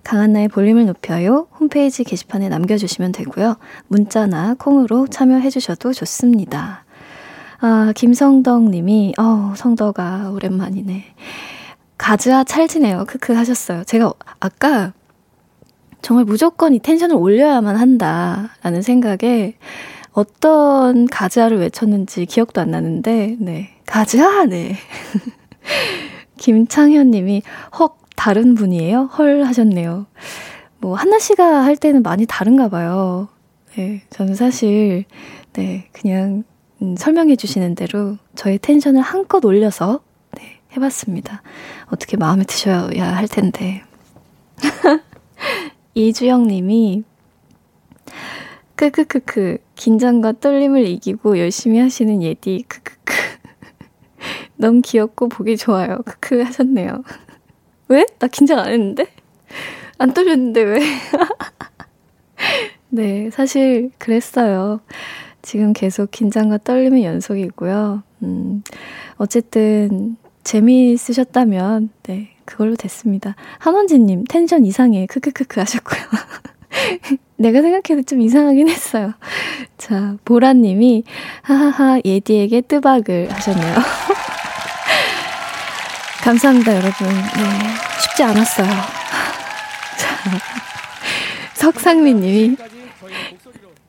강한나의 0.09 0.49
볼륨을 0.49 0.87
높여요. 0.87 1.49
홈페이지 1.61 2.03
게시판에 2.03 2.49
남겨주시면 2.49 3.13
되고요. 3.13 3.57
문자나 3.89 4.55
콩으로 4.59 5.07
참여해주셔도 5.07 5.93
좋습니다. 5.93 6.87
아, 7.61 7.93
김성덕 7.95 8.71
님이, 8.71 9.13
어 9.19 9.53
성덕아, 9.55 10.31
오랜만이네. 10.31 11.05
가즈아 11.99 12.45
찰지네요. 12.45 13.05
크크 13.07 13.35
하셨어요. 13.35 13.85
제가 13.85 14.15
아까 14.41 14.95
정말 16.01 16.25
무조건 16.25 16.73
이 16.73 16.79
텐션을 16.79 17.15
올려야만 17.15 17.77
한다라는 17.77 18.81
생각에 18.81 19.59
어떤 20.13 21.07
가즈아를 21.07 21.59
외쳤는지 21.59 22.25
기억도 22.25 22.63
안 22.63 22.71
나는데, 22.71 23.37
네. 23.41 23.77
가즈아, 23.85 24.47
네. 24.47 24.75
김창현 26.39 27.11
님이 27.11 27.43
헉, 27.79 27.99
다른 28.19 28.57
분이에요? 28.57 29.05
헐 29.05 29.45
하셨네요. 29.45 30.07
뭐, 30.79 30.97
한나 30.97 31.21
씨가 31.21 31.65
할 31.65 31.77
때는 31.77 32.03
많이 32.03 32.27
다른가 32.27 32.69
봐요. 32.69 33.29
네. 33.77 34.03
저는 34.11 34.35
사실, 34.35 35.05
네. 35.53 35.89
그냥, 35.93 36.43
음, 36.83 36.97
설명해 36.97 37.37
주시는 37.37 37.77
대로 37.77 38.17
저의 38.35 38.59
텐션을 38.59 39.01
한껏 39.01 39.45
올려서, 39.45 40.01
네. 40.33 40.59
해봤습니다. 40.77 41.43
어떻게 41.87 42.17
마음에 42.17 42.43
드셔야 42.43 43.17
할 43.17 43.29
텐데. 43.29 43.85
이주영 45.95 46.49
님이 46.49 47.05
크크크크 48.75 49.59
긴장과 49.77 50.35
떨림을 50.41 50.89
이기고 50.89 51.39
열심히 51.39 51.79
하시는 51.79 52.21
예디 52.21 52.65
크크크 52.67 53.15
너무 54.59 54.81
귀엽고 54.83 55.29
보기 55.29 55.57
좋아요 55.57 55.99
크크 56.05 56.43
하셨네요 56.43 57.03
왜? 57.89 58.07
나 58.19 58.29
긴장 58.29 58.59
안 58.59 58.73
했는데? 58.73 59.07
안 59.99 60.13
떨렸는데 60.13 60.63
왜? 60.63 60.79
네 62.91 63.31
사실 63.31 63.91
그랬어요 63.99 64.81
지금 65.43 65.73
계속 65.73 66.11
긴장과 66.11 66.59
떨림의 66.59 67.05
연속이고요 67.05 68.03
음 68.23 68.63
어쨌든 69.17 70.17
재미있으셨다면 70.45 71.91
네 72.05 72.39
그걸로 72.49 72.77
됐습니다. 72.77 73.37
한원진님, 73.59 74.25
텐션 74.25 74.65
이상해. 74.65 75.05
크크크크 75.05 75.61
하셨고요. 75.61 76.01
내가 77.37 77.61
생각해도 77.61 78.03
좀 78.07 78.23
이상하긴 78.23 78.71
했어요. 78.71 79.13
자, 79.77 80.17
보라님이, 80.25 81.05
하하하, 81.43 82.01
예디에게 82.05 82.63
뜨박을 82.63 83.31
하셨네요. 83.31 83.75
감사합니다, 86.29 86.73
여러분. 86.73 87.09
네, 87.09 87.43
쉽지 88.03 88.23
않았어요. 88.23 88.67
자, 89.97 90.19
석상민 91.55 92.21
님이, 92.21 92.57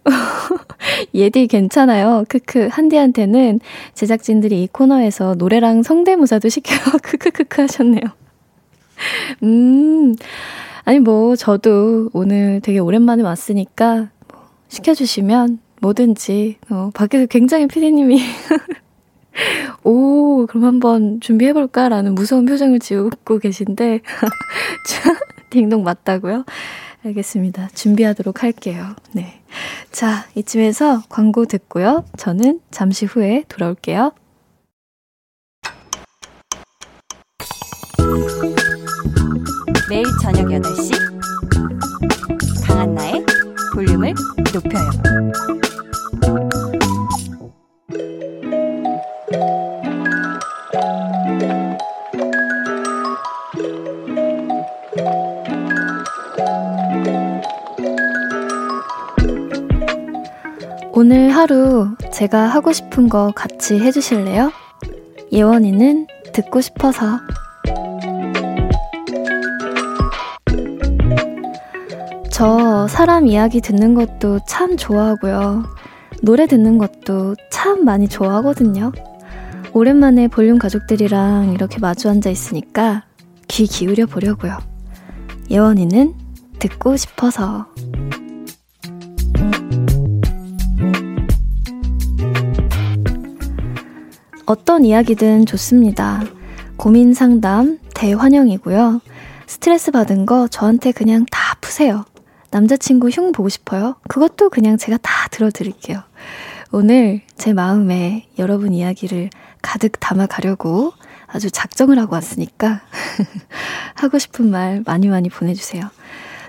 예디 1.14 1.48
괜찮아요. 1.48 2.24
크크. 2.30 2.70
한디한테는 2.72 3.60
제작진들이 3.94 4.64
이 4.64 4.68
코너에서 4.72 5.36
노래랑 5.38 5.84
성대모사도 5.84 6.48
시켜요. 6.48 6.80
크크크크 7.04 7.62
하셨네요. 7.64 8.04
음, 9.44 10.16
아니, 10.86 11.00
뭐, 11.00 11.36
저도 11.36 12.10
오늘 12.14 12.62
되게 12.62 12.80
오랜만에 12.80 13.22
왔으니까, 13.22 14.12
뭐, 14.32 14.48
시켜주시면 14.70 15.60
뭐든지, 15.82 16.56
어, 16.70 16.90
밖에서 16.94 17.26
굉장히 17.26 17.68
피디님이, 17.68 18.22
오, 19.84 20.46
그럼 20.48 20.66
한번 20.66 21.20
준비해볼까라는 21.22 22.16
무서운 22.16 22.46
표정을 22.46 22.80
지우고 22.80 23.40
계신데, 23.40 24.02
딩동 25.52 25.84
맞다고요? 25.84 26.46
알겠습니다. 27.06 27.70
준비하도록 27.74 28.44
할게요. 28.44 28.96
네. 29.14 29.42
자, 29.92 30.26
이쯤에서 30.36 31.04
광고 31.10 31.46
듣고요. 31.46 32.06
저는 32.18 32.60
잠시 32.72 33.06
후에 33.06 33.46
돌아올게요. 33.48 34.12
매일 39.90 40.04
저녁 40.22 40.46
8시 40.46 40.92
강한나의 42.68 43.26
볼륨을 43.74 44.14
높여요. 44.54 45.69
오늘 61.02 61.30
하루 61.30 61.96
제가 62.12 62.48
하고 62.48 62.74
싶은 62.74 63.08
거 63.08 63.32
같이 63.34 63.80
해주실래요? 63.80 64.52
예원이는 65.32 66.08
듣고 66.34 66.60
싶어서 66.60 67.22
저 72.30 72.86
사람 72.90 73.28
이야기 73.28 73.62
듣는 73.62 73.94
것도 73.94 74.40
참 74.46 74.76
좋아하고요. 74.76 75.64
노래 76.22 76.48
듣는 76.48 76.78
것도 76.78 77.38
참 77.50 77.86
많이 77.86 78.10
좋아하거든요. 78.10 78.92
오랜만에 79.72 80.28
볼륨 80.28 80.60
가족들이랑 80.60 81.54
이렇게 81.54 81.80
마주 81.80 82.10
앉아 82.10 82.30
있으니까 82.30 83.06
귀 83.48 83.68
기울여 83.68 84.06
보려고요. 84.06 84.58
예원이는 85.50 86.14
듣고 86.60 86.98
싶어서. 86.98 87.68
어떤 94.50 94.84
이야기든 94.84 95.46
좋습니다. 95.46 96.24
고민 96.76 97.14
상담 97.14 97.78
대환영이고요. 97.94 99.00
스트레스 99.46 99.92
받은 99.92 100.26
거 100.26 100.48
저한테 100.48 100.92
그냥 100.92 101.24
다 101.30 101.56
푸세요. 101.62 102.04
남자친구 102.50 103.10
흉 103.10 103.32
보고 103.32 103.48
싶어요? 103.48 103.98
그것도 104.08 104.50
그냥 104.50 104.78
제가 104.78 104.98
다 105.04 105.28
들어드릴게요. 105.30 106.02
오늘 106.72 107.22
제 107.38 107.54
마음에 107.54 108.28
여러분 108.40 108.74
이야기를 108.74 109.30
가득 109.62 110.00
담아 110.00 110.26
가려고 110.26 110.94
아주 111.28 111.52
작정을 111.52 112.00
하고 112.00 112.16
왔으니까 112.16 112.82
하고 113.94 114.18
싶은 114.18 114.50
말 114.50 114.82
많이 114.84 115.10
많이 115.10 115.30
보내주세요. 115.30 115.84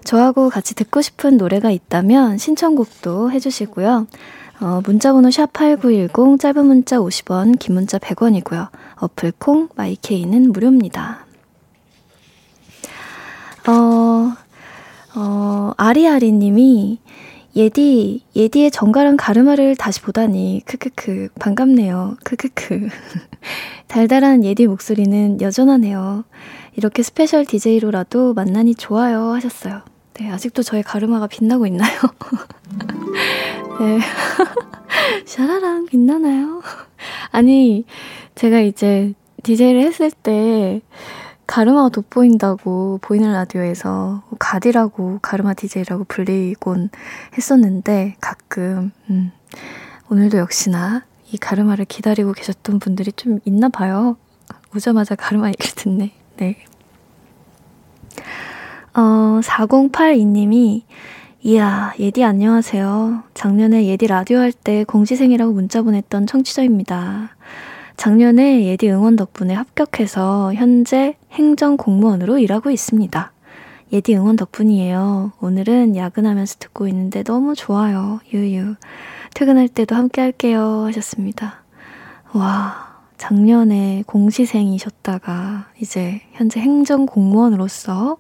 저하고 0.05 0.49
같이 0.49 0.75
듣고 0.75 1.03
싶은 1.03 1.37
노래가 1.37 1.71
있다면 1.71 2.39
신청곡도 2.39 3.31
해주시고요. 3.31 4.07
어, 4.61 4.83
문자번호 4.85 5.31
샵 5.31 5.53
8910 5.53 6.39
짧은 6.39 6.67
문자 6.67 6.99
50원 6.99 7.59
긴 7.59 7.75
문자 7.75 7.99
100원이고요. 7.99 8.69
어플 8.97 9.33
콩 9.39 9.69
마이케이는 9.75 10.53
무료입니다. 10.53 11.27
어, 13.67 14.35
어, 15.17 15.73
아리아리 15.77 16.33
님이 16.33 16.99
예디, 17.57 18.23
예디의 18.37 18.71
정갈한 18.71 19.17
가르마를 19.17 19.75
다시 19.77 20.01
보다니, 20.03 20.63
크크크, 20.67 21.31
반갑네요. 21.39 22.17
크크크. 22.23 22.89
달달한 23.89 24.45
예디 24.45 24.67
목소리는 24.67 25.41
여전하네요. 25.41 26.25
이렇게 26.77 27.03
스페셜 27.03 27.45
DJ로라도 27.45 28.35
만나니 28.35 28.77
좋아요 28.77 29.33
하셨어요. 29.33 29.83
네, 30.15 30.31
아직도 30.31 30.63
저의 30.63 30.83
가르마가 30.83 31.27
빛나고 31.27 31.67
있나요? 31.67 31.99
네. 33.81 33.99
샤라랑 35.25 35.87
빛나나요? 35.87 36.61
아니, 37.33 37.87
제가 38.35 38.61
이제 38.61 39.15
DJ를 39.43 39.81
했을 39.81 40.11
때, 40.11 40.83
가르마가 41.47 41.89
돋보인다고 41.89 42.99
보이는 43.01 43.33
라디오에서 43.33 44.23
가디라고 44.39 45.21
가르마 45.23 45.55
DJ라고 45.55 46.05
불리곤 46.05 46.91
했었는데 47.37 48.17
가끔 48.21 48.93
음, 49.09 49.33
오늘도 50.11 50.39
역시나 50.39 51.05
이 51.33 51.39
가르마를 51.39 51.87
기다리고 51.87 52.35
계셨던 52.35 52.79
분들이 52.79 53.11
좀 53.11 53.41
있나 53.45 53.69
봐요. 53.69 54.17
오자마자 54.77 55.17
가르마 55.17 55.49
얘기를 55.49 55.75
듣네. 55.75 56.13
네. 56.37 56.57
어, 58.95 59.41
4082님이 59.43 60.83
이야, 61.43 61.95
예디 61.99 62.23
안녕하세요. 62.23 63.23
작년에 63.33 63.87
예디 63.87 64.07
라디오 64.07 64.39
할 64.41 64.53
때 64.53 64.85
공시생이라고 64.85 65.53
문자 65.53 65.81
보냈던 65.81 66.27
청취자입니다. 66.27 67.31
작년에 67.97 68.67
예디 68.67 68.91
응원 68.91 69.17
덕분에 69.17 69.55
합격해서 69.55 70.53
현재 70.55 71.17
행정 71.33 71.79
공무원으로 71.79 72.39
일하고 72.39 72.71
있습니다. 72.71 73.33
예디 73.93 74.17
응원 74.17 74.37
덕분이에요. 74.37 75.33
오늘은 75.41 75.97
야근하면서 75.97 76.57
듣고 76.59 76.87
있는데 76.89 77.23
너무 77.23 77.55
좋아요. 77.55 78.21
유유. 78.35 78.75
퇴근할 79.35 79.69
때도 79.69 79.95
함께 79.97 80.21
할게요. 80.21 80.85
하셨습니다. 80.89 81.63
와, 82.35 82.99
작년에 83.17 84.05
공시생이셨다가 84.07 85.69
이제 85.81 86.21
현재 86.33 86.61
행정 86.61 87.07
공무원으로서 87.07 88.19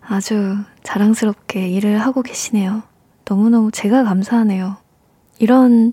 아주 0.00 0.56
자랑스럽게 0.88 1.68
일을 1.68 1.98
하고 1.98 2.22
계시네요. 2.22 2.82
너무너무 3.26 3.70
제가 3.70 4.04
감사하네요. 4.04 4.78
이런 5.38 5.92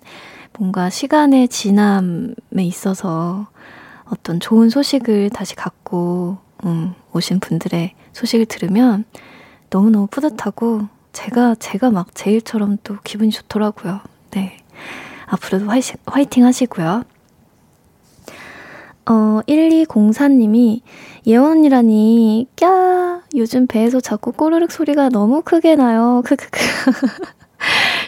뭔가 0.58 0.90
시간의 0.90 1.50
지남에 1.50 2.64
있어서 2.64 3.50
어떤 4.06 4.40
좋은 4.40 4.70
소식을 4.70 5.32
다시 5.32 5.54
갖고 5.54 6.38
음, 6.64 6.94
오신 7.12 7.42
분들의 7.42 7.94
소식을 8.14 8.46
들으면 8.46 9.04
너무너무 9.70 10.08
뿌듯하고 10.08 10.88
제가 11.12 11.56
제가 11.56 11.92
막 11.92 12.16
제일처럼 12.16 12.78
또 12.86 12.96
기분이 13.04 13.32
좋더라고요. 13.32 14.00
네. 14.32 14.60
앞으로도 15.26 15.70
화이, 15.70 15.82
화이팅 16.06 16.46
하시고요. 16.46 17.04
어, 19.08 19.42
1204님이 19.46 20.82
예원 21.28 21.58
언니라니, 21.58 22.48
꺄, 22.56 23.22
요즘 23.36 23.66
배에서 23.66 24.00
자꾸 24.00 24.32
꼬르륵 24.32 24.72
소리가 24.72 25.10
너무 25.10 25.42
크게 25.42 25.76
나요. 25.76 26.22
크크크. 26.24 26.60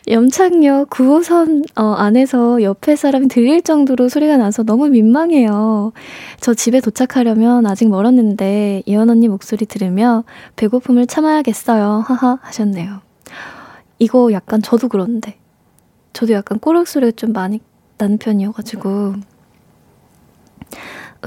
염창역 0.07 0.89
9호선 0.91 1.65
어, 1.75 1.93
안에서 1.93 2.61
옆에 2.61 2.95
사람이 2.95 3.27
들릴 3.27 3.63
정도로 3.63 4.07
소리가 4.07 4.37
나서 4.37 4.63
너무 4.63 4.87
민망해요. 4.89 5.93
저 6.39 6.53
집에 6.53 6.79
도착하려면 6.79 7.65
아직 7.65 7.89
멀었는데 7.89 8.83
예원 8.87 9.09
언니 9.09 9.27
목소리 9.27 9.65
들으며 9.65 10.23
배고픔을 10.55 11.07
참아야겠어요. 11.07 12.03
하하 12.07 12.37
하셨네요. 12.41 13.01
이거 13.99 14.31
약간 14.31 14.61
저도 14.61 14.89
그런데 14.89 15.37
저도 16.13 16.33
약간 16.33 16.59
꼬르륵 16.59 16.87
소리가 16.87 17.11
좀 17.15 17.33
많이 17.33 17.59
나는 17.97 18.19
편이어가지고 18.19 19.15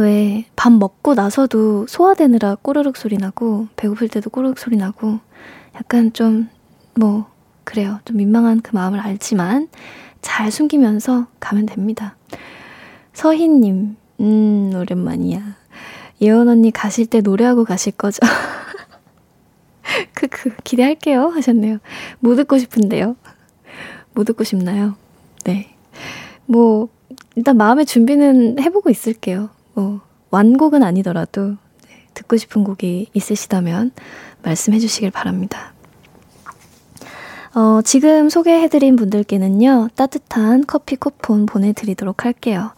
왜 0.00 0.44
밥 0.56 0.72
먹고 0.72 1.14
나서도 1.14 1.86
소화되느라 1.86 2.56
꼬르륵 2.62 2.96
소리 2.96 3.16
나고 3.16 3.68
배고플 3.76 4.08
때도 4.08 4.30
꼬르륵 4.30 4.58
소리 4.58 4.76
나고 4.76 5.20
약간 5.74 6.12
좀 6.12 6.48
뭐 6.94 7.30
그래요. 7.64 8.00
좀 8.04 8.16
민망한 8.16 8.60
그 8.60 8.74
마음을 8.74 9.00
알지만 9.00 9.68
잘 10.22 10.50
숨기면서 10.50 11.28
가면 11.38 11.66
됩니다. 11.66 12.16
서희님, 13.12 13.96
음, 14.20 14.72
오랜만이야. 14.74 15.56
예원 16.20 16.48
언니 16.48 16.70
가실 16.70 17.06
때 17.06 17.20
노래하고 17.20 17.64
가실 17.64 17.92
거죠? 17.92 18.18
크크, 20.14 20.56
기대할게요. 20.64 21.28
하셨네요. 21.28 21.78
뭐 22.18 22.34
듣고 22.34 22.58
싶은데요? 22.58 23.16
뭐 24.12 24.24
듣고 24.24 24.44
싶나요? 24.44 24.96
네. 25.44 25.74
뭐, 26.46 26.88
일단 27.36 27.56
마음의 27.56 27.86
준비는 27.86 28.60
해보고 28.60 28.90
있을게요. 28.90 29.50
뭐, 29.80 30.00
완곡은 30.30 30.82
아니더라도, 30.82 31.56
네, 31.88 32.06
듣고 32.14 32.36
싶은 32.36 32.64
곡이 32.64 33.08
있으시다면 33.14 33.92
말씀해 34.42 34.78
주시길 34.78 35.10
바랍니다. 35.10 35.72
어, 37.54 37.80
지금 37.82 38.28
소개해드린 38.28 38.94
분들께는요, 38.96 39.88
따뜻한 39.96 40.64
커피 40.66 40.96
쿠폰 40.96 41.46
보내드리도록 41.46 42.24
할게요. 42.24 42.72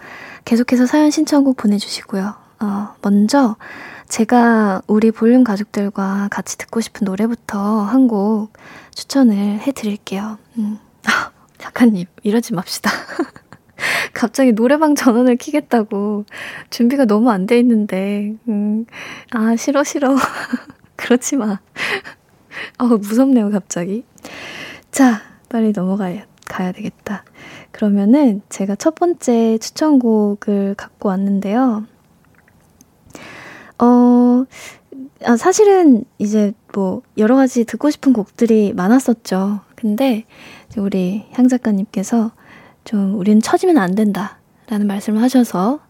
계속해서 0.45 0.87
사연 0.87 1.11
신청곡 1.11 1.57
보내주시고요. 1.57 2.35
어, 2.61 2.95
먼저 3.03 3.57
제가 4.09 4.83
우리 4.87 5.11
볼륨 5.11 5.43
가족들과 5.45 6.29
같이 6.31 6.57
듣고 6.59 6.81
싶은 6.81 7.05
노래부터 7.05 7.83
한 7.83 8.07
곡 8.07 8.53
추천을 8.95 9.59
해드릴게요. 9.61 10.39
음. 10.59 10.79
작가님, 11.59 12.07
이러지 12.23 12.55
맙시다. 12.55 12.91
갑자기 14.15 14.53
노래방 14.53 14.95
전원을 14.95 15.37
키겠다고 15.37 16.25
준비가 16.71 17.05
너무 17.05 17.31
안 17.31 17.47
돼 17.47 17.59
있는데, 17.59 18.35
음, 18.49 18.87
아, 19.31 19.57
싫어, 19.57 19.85
싫어. 19.85 20.17
그렇지 20.97 21.37
마. 21.37 21.61
어, 22.79 22.87
무섭네요, 22.87 23.51
갑자기. 23.51 24.05
자, 24.91 25.23
빨리 25.49 25.73
넘어가야 25.73 26.27
가야 26.49 26.73
되겠다. 26.73 27.25
그러면은 27.73 28.43
제가 28.49 28.77
첫 28.77 28.95
번째 28.95 29.59
추천곡을 29.59 30.75
갖고 30.77 31.09
왔는데요. 31.09 31.87
어, 33.79 34.45
아, 35.25 35.37
사실은 35.37 36.05
이제 36.19 36.53
뭐 36.75 37.03
여러 37.17 37.37
가지 37.37 37.65
듣고 37.65 37.91
싶은 37.91 38.13
곡들이 38.13 38.73
많았었죠. 38.75 39.61
근데 39.75 40.25
우리 40.77 41.27
향 41.33 41.49
작가님께서 41.49 42.33
좀 42.85 43.19
우리는 43.19 43.41
처지면 43.41 43.79
안 43.79 43.95
된다 43.95 44.39
라는 44.69 44.87
말씀을 44.87 45.21
하셔서 45.23 45.81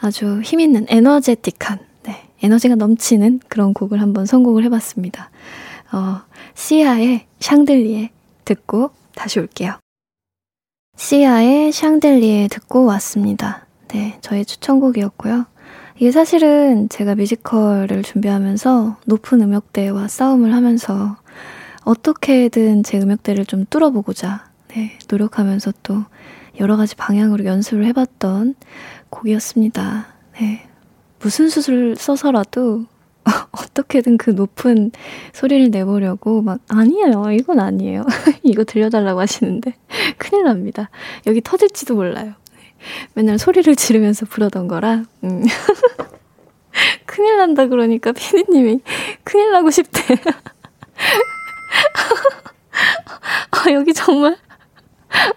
아주 0.00 0.40
힘있는 0.40 0.86
에너제틱한 0.88 1.78
네, 2.04 2.28
에너지가 2.42 2.74
넘치는 2.76 3.40
그런 3.48 3.74
곡을 3.74 4.00
한번 4.00 4.26
선곡을 4.26 4.64
해봤습니다. 4.64 5.30
어, 5.92 6.22
시아의 6.54 7.26
샹들리에 7.40 8.10
듣고 8.44 8.90
다시 9.14 9.40
올게요. 9.40 9.78
시아의 10.96 11.72
샹들리에 11.72 12.48
듣고 12.48 12.84
왔습니다. 12.86 13.66
네, 13.88 14.18
저의 14.20 14.44
추천곡이었고요. 14.44 15.46
이게 15.96 16.12
사실은 16.12 16.88
제가 16.88 17.14
뮤지컬을 17.14 18.02
준비하면서 18.02 18.98
높은 19.04 19.42
음역대와 19.42 20.08
싸움을 20.08 20.54
하면서 20.54 21.16
어떻게든 21.84 22.84
제 22.84 22.98
음역대를 22.98 23.44
좀 23.46 23.66
뚫어보고자 23.68 24.49
네, 24.74 24.98
노력하면서 25.08 25.72
또 25.82 26.04
여러 26.60 26.76
가지 26.76 26.94
방향으로 26.94 27.44
연습을 27.44 27.84
해봤던 27.86 28.54
곡이었습니다. 29.10 30.06
네, 30.38 30.68
무슨 31.18 31.48
수술 31.48 31.96
써서라도 31.96 32.86
어떻게든 33.52 34.16
그 34.16 34.30
높은 34.30 34.92
소리를 35.32 35.70
내보려고 35.70 36.42
막 36.42 36.60
아니에요 36.68 37.32
이건 37.32 37.60
아니에요 37.60 38.06
이거 38.42 38.64
들려달라고 38.64 39.20
하시는데 39.20 39.74
큰일 40.16 40.44
납니다 40.44 40.88
여기 41.26 41.40
터질지도 41.40 41.94
몰라요 41.94 42.34
맨날 43.14 43.38
소리를 43.38 43.76
지르면서 43.76 44.26
부르던 44.26 44.68
거라 44.68 45.04
음. 45.24 45.44
큰일 47.04 47.36
난다 47.36 47.66
그러니까 47.66 48.12
피디님이 48.12 48.80
큰일 49.24 49.52
나고 49.52 49.70
싶대 49.70 50.00
아 53.50 53.70
여기 53.72 53.92
정말 53.92 54.38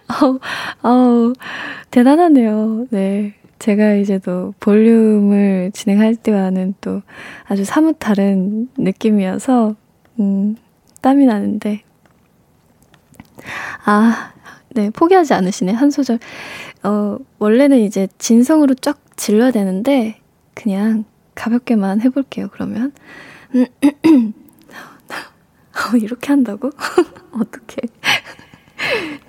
아우, 0.07 0.39
아우 0.81 1.33
대단하네요 1.91 2.87
네 2.91 3.35
제가 3.63 3.93
이제 3.93 4.19
또 4.19 4.53
볼륨을 4.59 5.71
진행할 5.73 6.17
때와는 6.17 6.73
또 6.81 7.01
아주 7.45 7.63
사뭇 7.63 7.95
다른 7.97 8.67
느낌이어서, 8.77 9.77
음, 10.19 10.57
땀이 10.99 11.25
나는데. 11.25 11.83
아, 13.85 14.33
네, 14.71 14.89
포기하지 14.89 15.33
않으시네. 15.33 15.71
한 15.71 15.91
소절. 15.91 16.19
어, 16.83 17.17
원래는 17.39 17.79
이제 17.79 18.09
진성으로 18.17 18.73
쫙 18.73 18.99
질러야 19.15 19.51
되는데, 19.51 20.19
그냥 20.53 21.05
가볍게만 21.33 22.01
해볼게요, 22.01 22.49
그러면. 22.51 22.91
어, 23.55 23.63
이렇게 26.01 26.27
한다고? 26.27 26.69
어떻게? 27.39 27.87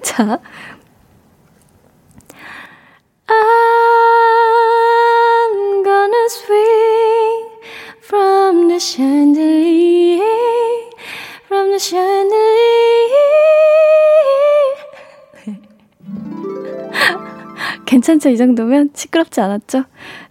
자. 0.02 0.38
괜찮죠? 17.86 18.30
이 18.30 18.36
정도면 18.36 18.90
시끄럽지 18.94 19.40
않았죠? 19.40 19.84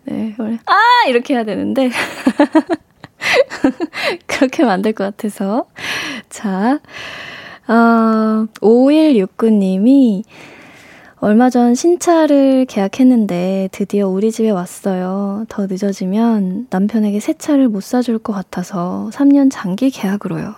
네, 0.04 0.36
원래 0.38 0.60
아 0.66 1.08
이렇게 1.08 1.34
해야 1.34 1.44
되는데 1.44 1.90
그렇게 4.28 4.64
될것 4.82 5.16
같아서 5.16 5.68
자, 6.30 6.80
어, 7.68 8.48
5169님이 8.62 10.24
얼마 11.20 11.50
전 11.50 11.74
신차를 11.74 12.66
계약했는데 12.66 13.70
드디어 13.72 14.10
우리 14.10 14.32
집에 14.32 14.50
왔어요. 14.50 15.46
더 15.48 15.68
늦어지면 15.68 16.68
남편에게 16.70 17.22
새 17.22 17.34
차를 17.34 17.70
못 17.70 17.82
사줄 17.82 18.20
것 18.20 18.34
같아서 18.34 19.10
3년 19.14 19.50
장기 19.50 19.90
계약으로요. 19.90 20.54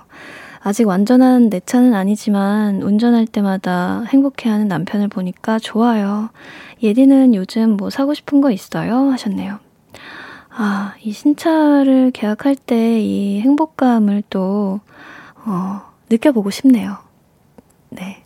아직 0.62 0.88
완전한 0.88 1.52
내 1.52 1.60
차는 1.60 1.94
아니지만 1.94 2.82
운전할 2.82 3.28
때마다 3.28 4.04
행복해하는 4.08 4.68
남편을 4.68 5.10
보니까 5.10 5.60
좋아요. 5.60 6.30
예디는 6.82 7.36
요즘 7.36 7.78
뭐 7.78 7.92
사고 7.92 8.16
싶은 8.16 8.42
거 8.42 8.50
있어요? 8.50 9.12
하셨네요. 9.12 9.60
아, 10.58 10.96
이 11.04 11.12
신차를 11.12 12.10
계약할 12.12 12.56
때 12.56 13.00
이 13.00 13.42
행복감을 13.42 14.24
또, 14.32 14.80
어, 15.46 15.82
느껴보고 16.10 16.50
싶네요. 16.50 16.98
네. 17.90 18.24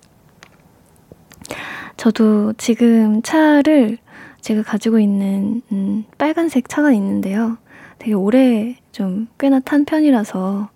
저도 1.98 2.54
지금 2.54 3.22
차를 3.22 3.98
제가 4.42 4.64
가지고 4.64 5.00
있는 5.00 5.62
음, 5.72 6.06
빨간색 6.18 6.70
차가 6.70 6.92
있는데요. 6.94 7.58
되게 7.98 8.14
오래 8.14 8.78
좀 8.92 9.28
꽤나 9.38 9.60
탄 9.60 9.86
편이라서 9.86 10.70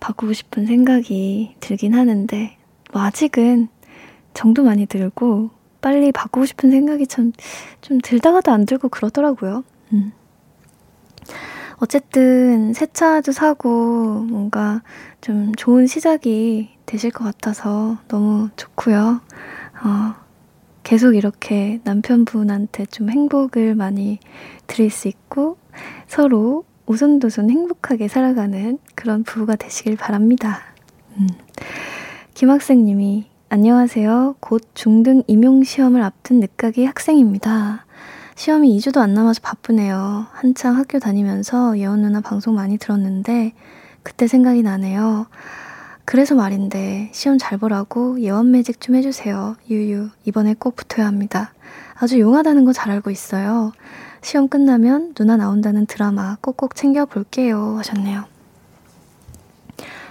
바꾸고 0.00 0.32
싶은 0.32 0.66
생각이 0.66 1.56
들긴 1.60 1.94
하는데, 1.94 2.56
뭐 2.92 3.02
아직은 3.02 3.68
정도 4.32 4.62
많이 4.64 4.86
들고, 4.86 5.50
빨리 5.82 6.12
바꾸고 6.12 6.46
싶은 6.46 6.70
생각이 6.70 7.06
참, 7.06 7.32
좀 7.82 7.98
들다가도 8.02 8.50
안 8.50 8.64
들고 8.64 8.88
그러더라고요. 8.88 9.64
음. 9.92 10.12
어쨌든 11.80 12.74
새 12.74 12.86
차도 12.86 13.32
사고 13.32 14.26
뭔가 14.28 14.82
좀 15.22 15.54
좋은 15.54 15.86
시작이 15.86 16.68
되실 16.84 17.10
것 17.10 17.24
같아서 17.24 17.96
너무 18.08 18.50
좋고요. 18.56 19.20
어, 19.82 20.14
계속 20.82 21.14
이렇게 21.14 21.80
남편분한테 21.84 22.84
좀 22.86 23.08
행복을 23.10 23.74
많이 23.74 24.18
드릴 24.66 24.90
수 24.90 25.08
있고 25.08 25.56
서로 26.06 26.64
오손도손 26.84 27.48
행복하게 27.48 28.08
살아가는 28.08 28.78
그런 28.94 29.22
부부가 29.22 29.56
되시길 29.56 29.96
바랍니다. 29.96 30.60
음. 31.16 31.28
김학생님이 32.34 33.26
안녕하세요. 33.48 34.36
곧 34.40 34.62
중등 34.74 35.22
임용시험을 35.26 36.02
앞둔 36.02 36.40
늦가기 36.40 36.84
학생입니다. 36.84 37.86
시험이 38.40 38.74
2주도 38.78 39.02
안 39.02 39.12
남아서 39.12 39.42
바쁘네요. 39.42 40.26
한창 40.32 40.78
학교 40.78 40.98
다니면서 40.98 41.76
예원 41.76 42.00
누나 42.00 42.22
방송 42.22 42.54
많이 42.54 42.78
들었는데 42.78 43.52
그때 44.02 44.26
생각이 44.26 44.62
나네요. 44.62 45.26
그래서 46.06 46.34
말인데 46.34 47.10
시험 47.12 47.36
잘 47.36 47.58
보라고 47.58 48.18
예원 48.22 48.50
매직 48.50 48.80
좀 48.80 48.94
해주세요. 48.94 49.56
유유 49.68 50.08
이번에 50.24 50.54
꼭 50.58 50.74
붙어야 50.74 51.06
합니다. 51.06 51.52
아주 51.96 52.18
용하다는 52.18 52.64
거 52.64 52.72
잘 52.72 52.90
알고 52.90 53.10
있어요. 53.10 53.72
시험 54.22 54.48
끝나면 54.48 55.12
누나 55.12 55.36
나온다는 55.36 55.84
드라마 55.84 56.38
꼭꼭 56.40 56.76
챙겨 56.76 57.04
볼게요 57.04 57.76
하셨네요. 57.76 58.24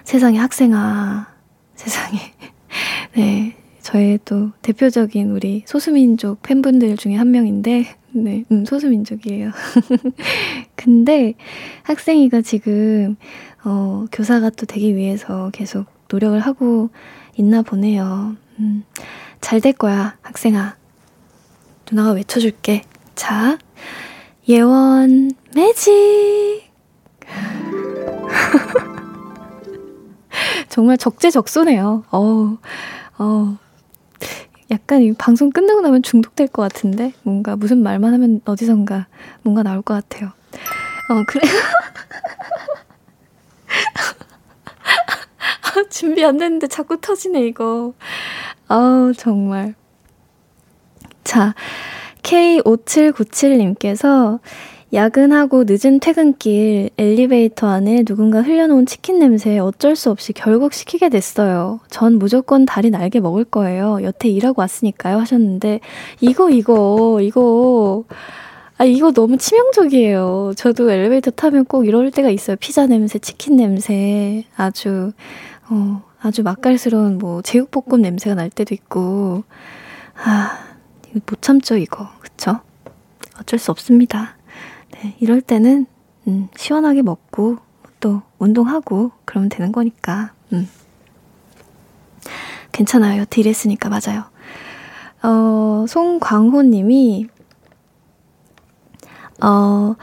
세상에 0.03 0.37
학생아 0.37 1.29
세상에 1.73 2.19
네 3.17 3.57
저의 3.81 4.19
또 4.23 4.51
대표적인 4.61 5.31
우리 5.31 5.63
소수민족 5.65 6.43
팬분들 6.43 6.95
중에 6.95 7.15
한 7.15 7.31
명인데 7.31 7.97
네, 8.11 8.43
음, 8.51 8.65
소수민족이에요. 8.65 9.51
근데 10.75 11.35
학생이가 11.83 12.41
지금, 12.41 13.15
어, 13.63 14.05
교사가 14.11 14.49
또 14.51 14.65
되기 14.65 14.95
위해서 14.95 15.49
계속 15.53 15.85
노력을 16.09 16.37
하고 16.39 16.89
있나 17.37 17.61
보네요. 17.61 18.35
음, 18.59 18.83
잘 19.41 19.61
될 19.61 19.73
거야, 19.73 20.17
학생아. 20.21 20.75
누나가 21.91 22.11
외쳐줄게. 22.11 22.83
자, 23.15 23.57
예원 24.47 25.31
매직! 25.55 26.63
정말 30.69 30.97
적재적소네요. 30.97 32.03
어우, 32.11 32.57
어 33.17 33.57
약간 34.71 35.01
이 35.01 35.11
방송 35.13 35.49
끝나고 35.49 35.81
나면 35.81 36.03
중독될 36.03 36.47
것 36.47 36.61
같은데 36.61 37.11
뭔가 37.23 37.55
무슨 37.55 37.81
말만 37.81 38.13
하면 38.13 38.41
어디선가 38.45 39.07
뭔가 39.41 39.63
나올 39.63 39.81
것 39.81 39.95
같아요. 39.95 40.31
어 41.09 41.23
그래. 41.27 41.41
아, 45.61 45.83
준비 45.89 46.23
안 46.23 46.37
됐는데 46.37 46.67
자꾸 46.67 47.01
터지네 47.01 47.47
이거. 47.47 47.93
아우 48.67 49.11
정말. 49.13 49.73
자 51.23 51.55
K5797님께서 52.21 54.39
야근하고 54.91 55.65
늦은 55.67 55.99
퇴근길 55.99 56.89
엘리베이터 56.97 57.67
안에 57.67 58.03
누군가 58.03 58.41
흘려놓은 58.41 58.87
치킨 58.87 59.19
냄새에 59.19 59.59
어쩔 59.59 59.95
수 59.95 60.09
없이 60.09 60.33
결국 60.33 60.73
시키게 60.73 61.09
됐어요. 61.09 61.79
전 61.91 62.17
무조건 62.17 62.65
다리 62.65 62.89
날개 62.89 63.19
먹을 63.19 63.43
거예요. 63.43 63.99
여태 64.01 64.29
일하고 64.29 64.61
왔으니까요. 64.61 65.19
하셨는데, 65.19 65.81
이거, 66.21 66.49
이거, 66.49 67.19
이거, 67.21 68.03
아, 68.79 68.85
이거 68.85 69.11
너무 69.11 69.37
치명적이에요. 69.37 70.53
저도 70.55 70.89
엘리베이터 70.89 71.29
타면 71.29 71.65
꼭 71.65 71.85
이럴 71.85 72.09
때가 72.09 72.31
있어요. 72.31 72.57
피자 72.59 72.87
냄새, 72.87 73.19
치킨 73.19 73.57
냄새. 73.57 74.43
아주, 74.57 75.11
어, 75.69 76.01
아주 76.19 76.41
맛깔스러운 76.41 77.19
뭐, 77.19 77.43
제육볶음 77.43 78.01
냄새가 78.01 78.35
날 78.35 78.49
때도 78.49 78.73
있고. 78.73 79.43
아, 80.15 80.57
이거 81.11 81.19
못 81.27 81.43
참죠, 81.43 81.77
이거. 81.77 82.07
그쵸? 82.21 82.61
어쩔 83.39 83.59
수 83.59 83.69
없습니다. 83.69 84.38
네, 85.01 85.15
이럴 85.19 85.41
때는 85.41 85.85
음, 86.27 86.49
시원하게 86.55 87.01
먹고 87.01 87.57
또 87.99 88.21
운동하고 88.37 89.11
그러면 89.25 89.49
되는 89.49 89.71
거니까. 89.71 90.33
음. 90.51 90.67
괜찮아요. 92.71 93.21
여태 93.21 93.41
일했으니까 93.41 93.89
맞아요. 93.89 94.25
어, 95.23 95.85
송광호 95.87 96.63
님이 96.63 97.27
어, 99.41 99.95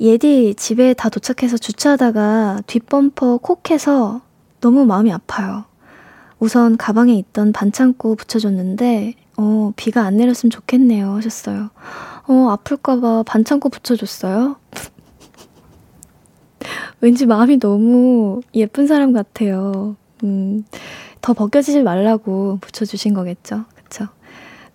예디 0.00 0.54
집에 0.56 0.94
다 0.94 1.08
도착해서 1.08 1.56
주차하다가 1.56 2.62
뒷범퍼 2.66 3.38
콕해서 3.38 4.20
너무 4.60 4.86
마음이 4.86 5.12
아파요. 5.12 5.64
우선 6.38 6.76
가방에 6.76 7.14
있던 7.14 7.52
반창고 7.52 8.14
붙여줬는데 8.14 9.14
어, 9.38 9.72
비가 9.76 10.02
안 10.02 10.16
내렸으면 10.16 10.50
좋겠네요 10.50 11.16
하셨어요. 11.16 11.70
어, 12.28 12.48
아플까봐 12.50 13.22
반창고 13.24 13.68
붙여줬어요? 13.68 14.56
왠지 17.00 17.26
마음이 17.26 17.58
너무 17.58 18.40
예쁜 18.54 18.86
사람 18.86 19.12
같아요. 19.12 19.96
음, 20.24 20.64
더 21.20 21.34
벗겨지지 21.34 21.82
말라고 21.82 22.58
붙여주신 22.60 23.14
거겠죠? 23.14 23.64
그쵸? 23.74 24.06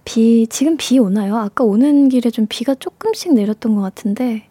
비, 0.06 0.48
지금 0.50 0.78
비 0.78 1.00
오나요? 1.00 1.38
아까 1.38 1.64
오는 1.64 2.10
길에 2.10 2.30
좀 2.30 2.46
비가 2.48 2.74
조금씩 2.76 3.34
내렸던 3.34 3.76
것 3.76 3.82
같은데, 3.82 4.48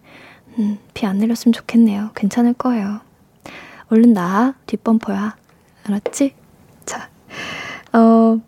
음, 0.58 0.78
비 0.94 1.06
안 1.06 1.18
내렸으면 1.18 1.52
좋겠네요. 1.52 2.10
괜찮을 2.14 2.54
거예요. 2.54 3.00
얼른 3.88 4.12
나, 4.12 4.54
뒷범퍼야. 4.66 5.36
알았지? 5.84 6.34
자, 6.84 7.08
어, 7.92 8.40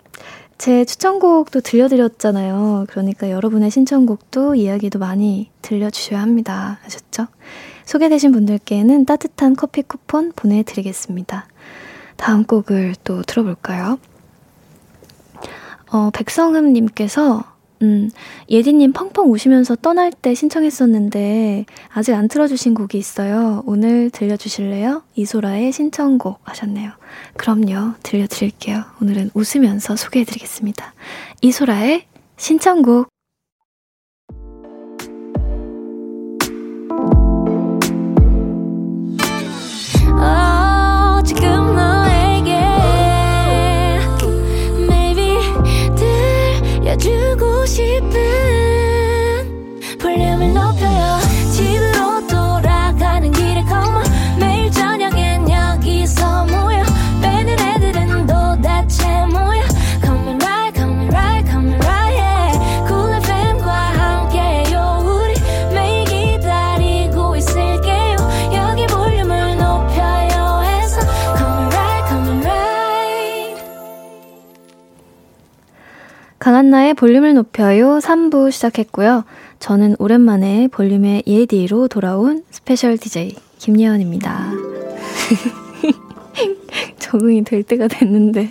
제 0.63 0.85
추천곡도 0.85 1.61
들려드렸잖아요. 1.63 2.87
그러니까 2.89 3.33
여러분의 3.33 3.69
신청곡도 3.69 4.55
이야기도 4.55 5.01
많이 5.01 5.51
들려주셔야 5.61 6.23
합니다. 6.23 6.79
아셨죠? 6.87 7.27
소개되신 7.85 8.31
분들께는 8.31 9.05
따뜻한 9.05 9.57
커피 9.57 9.83
쿠폰 9.83 10.31
보내드리겠습니다. 10.37 11.49
다음 12.17 12.45
곡을 12.45 12.95
또 13.03 13.23
들어볼까요? 13.23 13.99
어, 15.91 16.11
백성흠님께서 16.15 17.43
음, 17.83 18.11
예디님 18.49 18.93
펑펑 18.93 19.31
우시면서 19.31 19.77
떠날 19.77 20.13
때 20.13 20.35
신청했었는데 20.35 21.67
아직 21.93 22.15
안 22.15 22.29
틀어주신 22.29 22.75
곡이 22.75 22.97
있어요. 22.97 23.63
오늘 23.67 24.11
들려주실래요? 24.11 25.03
이소라의 25.17 25.73
신청곡 25.73 26.41
하셨네요. 26.45 26.93
그럼요. 27.37 27.95
들려드릴게요. 28.03 28.85
오늘은 29.03 29.31
웃으면서 29.35 29.97
소개해드리겠습니다. 29.97 30.95
이소라의 31.43 32.07
신청곡. 32.37 33.13
주고 41.25 41.41
싶 41.41 41.52
은 47.63 47.69
볼륨을 47.69 48.22
강한나의 76.43 76.95
볼륨을 76.95 77.35
높여요 77.35 78.01
3부 78.01 78.51
시작했고요. 78.51 79.23
저는 79.61 79.95
오랜만에 80.01 80.67
볼륨의 80.73 81.23
예디로 81.25 81.87
돌아온 81.87 82.43
스페셜 82.51 82.99
DJ 82.99 83.37
김예원입니다. 83.59 84.51
적응이 86.99 87.45
될 87.45 87.63
때가 87.63 87.87
됐는데. 87.87 88.51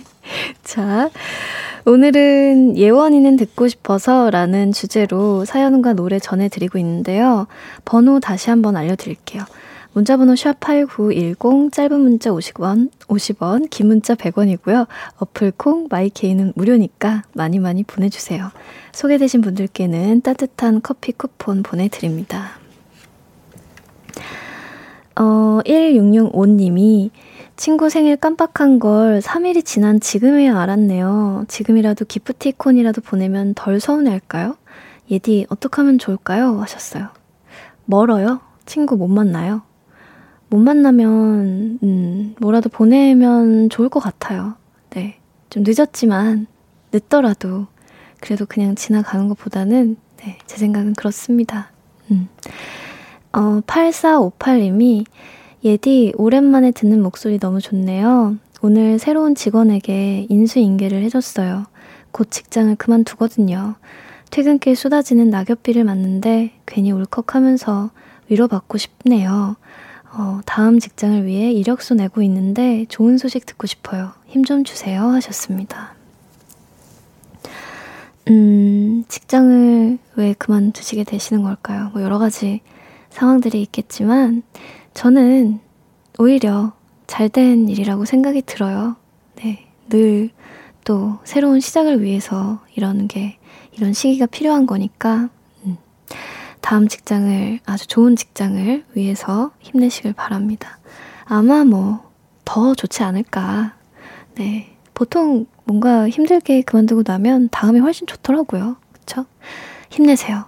자, 0.64 1.10
오늘은 1.84 2.78
예원이는 2.78 3.36
듣고 3.36 3.68
싶어서 3.68 4.30
라는 4.30 4.72
주제로 4.72 5.44
사연과 5.44 5.92
노래 5.92 6.18
전해드리고 6.18 6.78
있는데요. 6.78 7.46
번호 7.84 8.20
다시 8.20 8.48
한번 8.48 8.74
알려드릴게요. 8.74 9.44
문자번호 9.94 10.32
샵8910, 10.34 11.70
짧은 11.70 12.00
문자 12.00 12.30
50원, 12.30 12.90
50원, 13.08 13.68
긴 13.68 13.88
문자 13.88 14.14
100원이고요. 14.14 14.86
어플 15.18 15.52
콩, 15.56 15.86
마이케이는 15.90 16.52
무료니까 16.56 17.24
많이 17.34 17.58
많이 17.58 17.82
보내주세요. 17.84 18.50
소개되신 18.92 19.42
분들께는 19.42 20.22
따뜻한 20.22 20.80
커피 20.82 21.12
쿠폰 21.12 21.62
보내드립니다. 21.62 22.52
어, 25.16 25.60
1665님이 25.66 27.10
친구 27.56 27.90
생일 27.90 28.16
깜빡한 28.16 28.78
걸 28.78 29.20
3일이 29.20 29.62
지난 29.62 30.00
지금에야 30.00 30.58
알았네요. 30.58 31.44
지금이라도 31.48 32.06
기프티콘이라도 32.06 33.02
보내면 33.02 33.52
덜 33.54 33.78
서운할까요? 33.78 34.56
예디, 35.10 35.46
어떻게 35.50 35.76
하면 35.82 35.98
좋을까요? 35.98 36.58
하셨어요. 36.60 37.08
멀어요? 37.84 38.40
친구 38.64 38.96
못 38.96 39.08
만나요? 39.08 39.62
못 40.52 40.58
만나면, 40.58 41.78
음, 41.82 42.34
뭐라도 42.38 42.68
보내면 42.68 43.70
좋을 43.70 43.88
것 43.88 44.00
같아요. 44.00 44.56
네. 44.90 45.16
좀 45.48 45.64
늦었지만, 45.66 46.46
늦더라도, 46.92 47.68
그래도 48.20 48.44
그냥 48.44 48.74
지나가는 48.74 49.28
것보다는, 49.28 49.96
네, 50.18 50.36
제 50.46 50.58
생각은 50.58 50.92
그렇습니다. 50.92 51.70
음. 52.10 52.28
어, 53.32 53.62
8458님이, 53.66 55.06
예디, 55.64 56.12
오랜만에 56.18 56.70
듣는 56.72 57.02
목소리 57.02 57.38
너무 57.38 57.62
좋네요. 57.62 58.36
오늘 58.60 58.98
새로운 58.98 59.34
직원에게 59.34 60.26
인수인계를 60.28 61.02
해줬어요. 61.04 61.64
곧 62.10 62.30
직장을 62.30 62.76
그만두거든요. 62.76 63.76
퇴근길 64.30 64.76
쏟아지는 64.76 65.30
낙엽비를 65.30 65.84
맞는데 65.84 66.52
괜히 66.66 66.92
울컥하면서 66.92 67.90
위로받고 68.28 68.76
싶네요. 68.76 69.56
어, 70.14 70.40
다음 70.44 70.78
직장을 70.78 71.24
위해 71.26 71.50
이력서 71.52 71.94
내고 71.94 72.22
있는데 72.22 72.84
좋은 72.88 73.16
소식 73.18 73.46
듣고 73.46 73.66
싶어요. 73.66 74.12
힘 74.26 74.44
좀 74.44 74.64
주세요. 74.64 75.04
하셨습니다. 75.08 75.94
음, 78.28 79.04
직장을 79.08 79.98
왜 80.16 80.32
그만두시게 80.34 81.04
되시는 81.04 81.42
걸까요? 81.42 81.90
뭐 81.92 82.02
여러 82.02 82.18
가지 82.18 82.60
상황들이 83.10 83.60
있겠지만, 83.62 84.42
저는 84.94 85.58
오히려 86.18 86.72
잘 87.06 87.28
된 87.28 87.68
일이라고 87.68 88.04
생각이 88.04 88.42
들어요. 88.42 88.96
네. 89.36 89.66
늘 89.88 90.30
또 90.84 91.18
새로운 91.22 91.60
시작을 91.60 92.02
위해서 92.02 92.60
이러는 92.74 93.06
게 93.06 93.38
이런 93.72 93.92
시기가 93.92 94.26
필요한 94.26 94.66
거니까, 94.66 95.28
음, 95.64 95.76
다음 96.62 96.88
직장을, 96.88 97.60
아주 97.66 97.86
좋은 97.86 98.16
직장을 98.16 98.84
위해서 98.94 99.50
힘내시길 99.60 100.14
바랍니다. 100.14 100.78
아마 101.26 101.64
뭐, 101.64 102.10
더 102.44 102.74
좋지 102.74 103.02
않을까. 103.02 103.74
네. 104.36 104.74
보통 104.94 105.46
뭔가 105.64 106.08
힘들게 106.08 106.62
그만두고 106.62 107.02
나면 107.04 107.48
다음에 107.50 107.80
훨씬 107.80 108.06
좋더라고요. 108.06 108.76
그쵸? 108.92 109.26
힘내세요. 109.90 110.44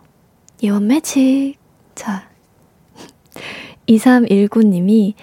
예원 0.63 0.87
매직. 0.87 1.57
자. 1.95 2.29
2319님이 3.89 5.15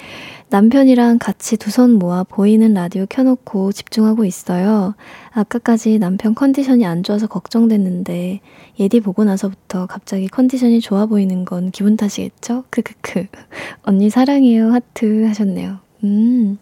남편이랑 0.51 1.17
같이 1.17 1.55
두 1.55 1.71
손 1.71 1.91
모아 1.93 2.23
보이는 2.25 2.73
라디오 2.73 3.05
켜놓고 3.09 3.71
집중하고 3.71 4.25
있어요. 4.25 4.95
아까까지 5.31 5.97
남편 5.97 6.35
컨디션이 6.35 6.85
안 6.85 7.03
좋아서 7.03 7.25
걱정됐는데 7.27 8.41
예디 8.77 8.99
보고 8.99 9.23
나서부터 9.23 9.85
갑자기 9.85 10.27
컨디션이 10.27 10.81
좋아 10.81 11.05
보이는 11.05 11.45
건 11.45 11.71
기분 11.71 11.95
탓이겠죠? 11.95 12.65
크크크. 12.69 13.27
언니 13.83 14.09
사랑해요. 14.09 14.73
하트 14.73 15.25
하셨네요. 15.25 15.77
음. 16.03 16.57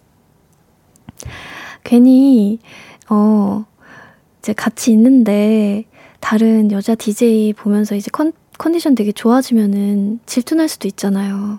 괜히 1.84 2.60
어 3.10 3.66
이제 4.38 4.54
같이 4.54 4.92
있는데 4.92 5.86
다른 6.20 6.72
여자 6.72 6.94
DJ 6.94 7.54
보면서 7.54 7.96
이제 7.96 8.10
컨, 8.14 8.34
컨디션 8.60 8.94
되게 8.94 9.12
좋아지면은 9.12 10.20
질투날 10.28 10.70
수도 10.70 10.88
있잖아요. 10.88 11.58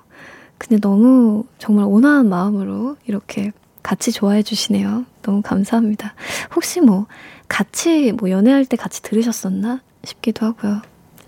근데 0.61 0.79
너무 0.79 1.45
정말 1.57 1.87
온화한 1.87 2.29
마음으로 2.29 2.97
이렇게 3.07 3.51
같이 3.83 4.13
좋아해 4.13 4.43
주시네요. 4.43 5.07
너무 5.23 5.41
감사합니다. 5.41 6.13
혹시 6.55 6.83
뭐 6.83 7.07
같이 7.49 8.13
뭐 8.13 8.29
연애할 8.29 8.67
때 8.67 8.77
같이 8.77 9.01
들으셨었나 9.01 9.81
싶기도 10.05 10.45
하고요. 10.45 10.83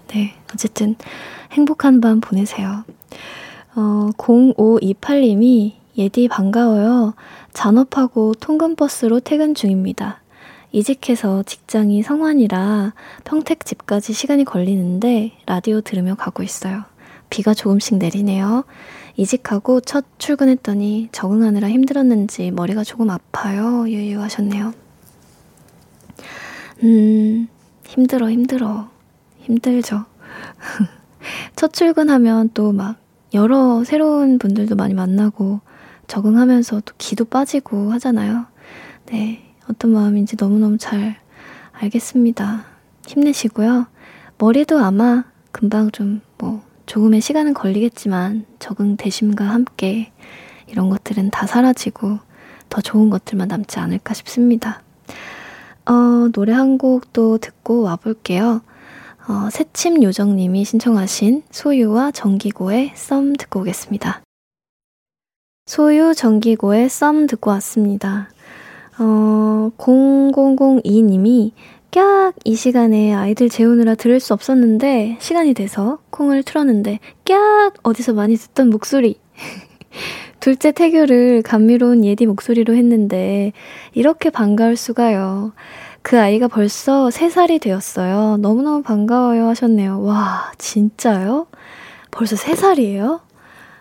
네. 0.09 0.35
어쨌든 0.53 0.97
행복한 1.51 2.03
밤 2.03 2.21
보내세요. 2.21 2.85
어, 3.75 4.11
0528님이 4.19 5.77
예디 5.97 6.29
반가워요. 6.29 7.15
잔업하고 7.55 8.35
통근버스로 8.35 9.21
퇴근 9.21 9.55
중입니다. 9.55 10.21
이직해서 10.73 11.43
직장이 11.45 12.03
성환이라 12.03 12.93
평택 13.25 13.65
집까지 13.65 14.13
시간이 14.13 14.45
걸리는데 14.45 15.33
라디오 15.47 15.81
들으며 15.81 16.17
가고 16.17 16.43
있어요. 16.43 16.85
비가 17.31 17.55
조금씩 17.55 17.97
내리네요. 17.97 18.65
이직하고 19.17 19.81
첫 19.81 20.05
출근했더니 20.19 21.09
적응하느라 21.13 21.69
힘들었는지 21.69 22.51
머리가 22.51 22.85
조금 22.85 23.11
아파요. 23.11 23.89
유유 23.89 24.21
하셨네요. 24.21 24.73
음, 26.85 27.49
힘들어, 27.87 28.31
힘들어. 28.31 28.91
힘들죠. 29.39 30.05
첫 31.57 31.73
출근하면 31.73 32.51
또 32.55 32.73
막 32.73 32.97
여러 33.35 33.83
새로운 33.85 34.39
분들도 34.39 34.77
많이 34.77 34.95
만나고 34.95 35.61
적응하면서 36.07 36.81
또 36.85 36.95
기도 36.99 37.25
빠지고 37.25 37.93
하잖아요. 37.93 38.47
네. 39.07 39.49
어떤 39.71 39.93
마음인지 39.93 40.37
너무너무 40.39 40.77
잘 40.77 41.17
알겠습니다. 41.73 42.65
힘내시고요. 43.07 43.87
머리도 44.39 44.79
아마 44.79 45.25
금방 45.53 45.91
좀 45.91 46.21
뭐 46.43 46.61
조금의 46.87 47.21
시간은 47.21 47.55
걸리겠지만 47.55 48.47
적응되심과 48.59 49.45
함께 49.45 50.13
이런 50.67 50.89
것들은 50.89 51.31
다 51.31 51.47
사라지고 51.47 52.19
더 52.69 52.81
좋은 52.81 53.11
것들만 53.11 53.49
남지 53.49 53.79
않을까 53.79 54.15
싶습니다. 54.15 54.83
어, 55.87 56.29
노래 56.33 56.53
한곡또 56.53 57.39
듣고 57.39 57.83
와볼게요. 57.83 58.63
어, 59.29 59.51
새침 59.51 60.03
요정님이 60.03 60.65
신청하신 60.65 61.43
소유와 61.51 62.11
정기고의 62.13 62.93
썸 62.95 63.35
듣고 63.35 63.61
오겠습니다. 63.61 64.23
소유 65.67 66.15
정기고의 66.15 66.89
썸 66.89 67.27
듣고 67.27 67.51
왔습니다. 67.51 68.29
어, 68.99 69.71
0002님이 69.77 71.53
깍! 71.93 72.33
이 72.45 72.55
시간에 72.57 73.13
아이들 73.13 73.51
재우느라 73.51 73.95
들을 73.95 74.19
수 74.19 74.33
없었는데, 74.33 75.19
시간이 75.21 75.53
돼서 75.53 75.99
콩을 76.09 76.43
틀었는데, 76.43 77.01
깍! 77.27 77.75
어디서 77.83 78.15
많이 78.15 78.35
듣던 78.37 78.71
목소리. 78.71 79.21
둘째 80.41 80.73
태교를 80.73 81.43
감미로운 81.43 82.03
예디 82.07 82.25
목소리로 82.25 82.75
했는데, 82.75 83.53
이렇게 83.93 84.31
반가울 84.31 84.75
수가요. 84.75 85.53
그 86.01 86.19
아이가 86.19 86.49
벌써 86.49 87.11
3살이 87.11 87.61
되었어요. 87.61 88.39
너무너무 88.39 88.83
반가워요 88.83 89.49
하셨네요. 89.49 90.01
와, 90.01 90.51
진짜요? 90.57 91.47
벌써 92.11 92.37
3살이에요? 92.37 93.21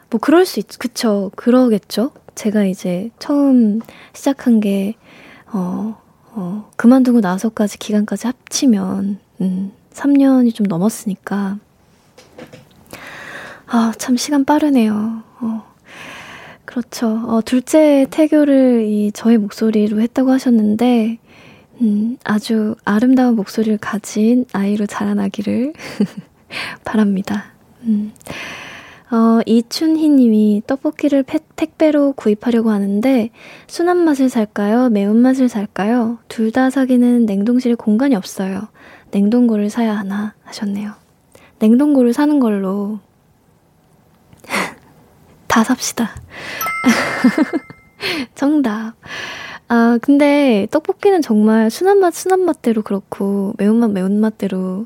뭐, 0.09 0.19
그럴 0.19 0.45
수 0.45 0.59
있, 0.59 0.67
그쵸. 0.77 1.31
그러겠죠? 1.37 2.11
제가 2.35 2.65
이제 2.65 3.09
처음 3.19 3.79
시작한 4.11 4.59
게, 4.59 4.95
어, 5.53 6.00
어, 6.33 6.69
그만두고 6.77 7.19
나서까지 7.19 7.77
기간까지 7.77 8.27
합치면, 8.27 9.19
음, 9.41 9.71
3년이 9.93 10.53
좀 10.53 10.65
넘었으니까. 10.67 11.57
아, 13.67 13.93
참 13.97 14.17
시간 14.17 14.45
빠르네요. 14.45 15.23
어, 15.41 15.63
그렇죠. 16.65 17.21
어, 17.27 17.41
둘째 17.43 18.05
태교를 18.09 18.85
이 18.85 19.11
저의 19.11 19.37
목소리로 19.37 19.99
했다고 20.01 20.31
하셨는데, 20.31 21.19
음, 21.81 22.17
아주 22.23 22.75
아름다운 22.85 23.35
목소리를 23.35 23.77
가진 23.79 24.45
아이로 24.53 24.85
자라나기를 24.85 25.73
바랍니다. 26.85 27.45
음. 27.83 28.13
어, 29.11 29.41
이춘희 29.45 30.07
님이 30.07 30.63
떡볶이를 30.65 31.23
패, 31.23 31.39
택배로 31.57 32.13
구입하려고 32.13 32.69
하는데 32.69 33.29
순한 33.67 33.97
맛을 33.97 34.29
살까요? 34.29 34.89
매운맛을 34.89 35.49
살까요? 35.49 36.19
둘 36.29 36.51
다 36.51 36.69
사기는 36.69 37.25
냉동실에 37.25 37.75
공간이 37.75 38.15
없어요. 38.15 38.67
냉동고를 39.11 39.69
사야 39.69 39.97
하나 39.97 40.33
하셨네요. 40.43 40.93
냉동고를 41.59 42.13
사는 42.13 42.39
걸로 42.39 42.99
다 45.47 45.63
삽시다. 45.63 46.09
정답. 48.35 48.93
아, 49.67 49.97
근데 50.01 50.67
떡볶이는 50.71 51.21
정말 51.21 51.69
순한 51.69 51.99
맛, 51.99 52.13
순한 52.13 52.41
맛대로 52.41 52.81
그렇고 52.81 53.53
매운맛, 53.57 53.91
매운맛대로 53.91 54.85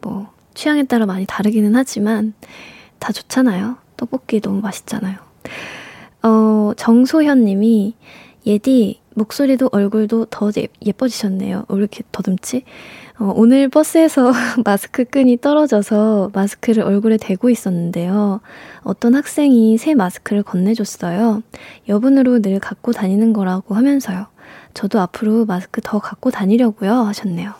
뭐 0.00 0.32
취향에 0.54 0.84
따라 0.84 1.06
많이 1.06 1.24
다르기는 1.26 1.74
하지만 1.74 2.34
다 2.98 3.12
좋잖아요. 3.12 3.76
떡볶이 3.96 4.40
너무 4.40 4.60
맛있잖아요. 4.60 5.16
정소현 6.76 7.44
님이, 7.44 7.94
예디, 8.44 9.00
목소리도 9.14 9.70
얼굴도 9.72 10.26
더 10.26 10.50
예뻐지셨네요. 10.84 11.64
왜 11.68 11.76
이렇게 11.76 12.04
더듬지? 12.12 12.64
어, 13.18 13.32
오늘 13.34 13.68
버스에서 13.68 14.30
마스크 14.64 15.04
끈이 15.04 15.38
떨어져서 15.40 16.30
마스크를 16.34 16.82
얼굴에 16.82 17.16
대고 17.16 17.48
있었는데요. 17.48 18.40
어떤 18.82 19.14
학생이 19.14 19.78
새 19.78 19.94
마스크를 19.94 20.42
건네줬어요. 20.42 21.42
여분으로 21.88 22.42
늘 22.42 22.60
갖고 22.60 22.92
다니는 22.92 23.32
거라고 23.32 23.74
하면서요. 23.74 24.26
저도 24.74 25.00
앞으로 25.00 25.46
마스크 25.46 25.80
더 25.82 25.98
갖고 25.98 26.30
다니려고요. 26.30 26.92
하셨네요. 26.92 27.54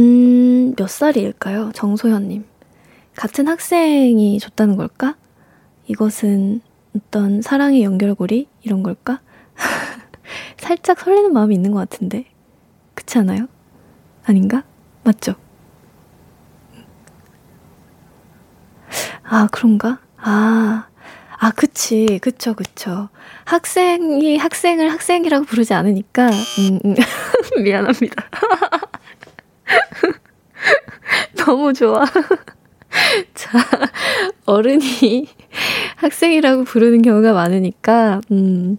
음, 0.00 0.74
몇 0.76 0.90
살일까요? 0.90 1.70
정소현님. 1.74 2.51
같은 3.16 3.48
학생이 3.48 4.38
줬다는 4.38 4.76
걸까? 4.76 5.16
이것은 5.86 6.60
어떤 6.96 7.42
사랑의 7.42 7.82
연결고리? 7.82 8.48
이런 8.62 8.82
걸까? 8.82 9.20
살짝 10.58 11.00
설레는 11.00 11.32
마음이 11.32 11.54
있는 11.54 11.72
것 11.72 11.78
같은데. 11.78 12.26
그렇지 12.94 13.18
않아요? 13.18 13.48
아닌가? 14.24 14.64
맞죠? 15.04 15.34
아, 19.24 19.48
그런가? 19.50 19.98
아, 20.18 20.86
아, 21.38 21.50
그치. 21.52 22.18
그쵸, 22.22 22.54
그쵸. 22.54 23.08
학생이 23.44 24.36
학생을 24.36 24.92
학생이라고 24.92 25.44
부르지 25.46 25.74
않으니까, 25.74 26.28
음, 26.28 26.78
음. 26.84 26.94
미안합니다. 27.64 28.24
너무 31.36 31.72
좋아. 31.72 32.04
자, 33.34 33.58
어른이 34.46 35.26
학생이라고 35.96 36.64
부르는 36.64 37.02
경우가 37.02 37.32
많으니까, 37.32 38.20
음, 38.30 38.78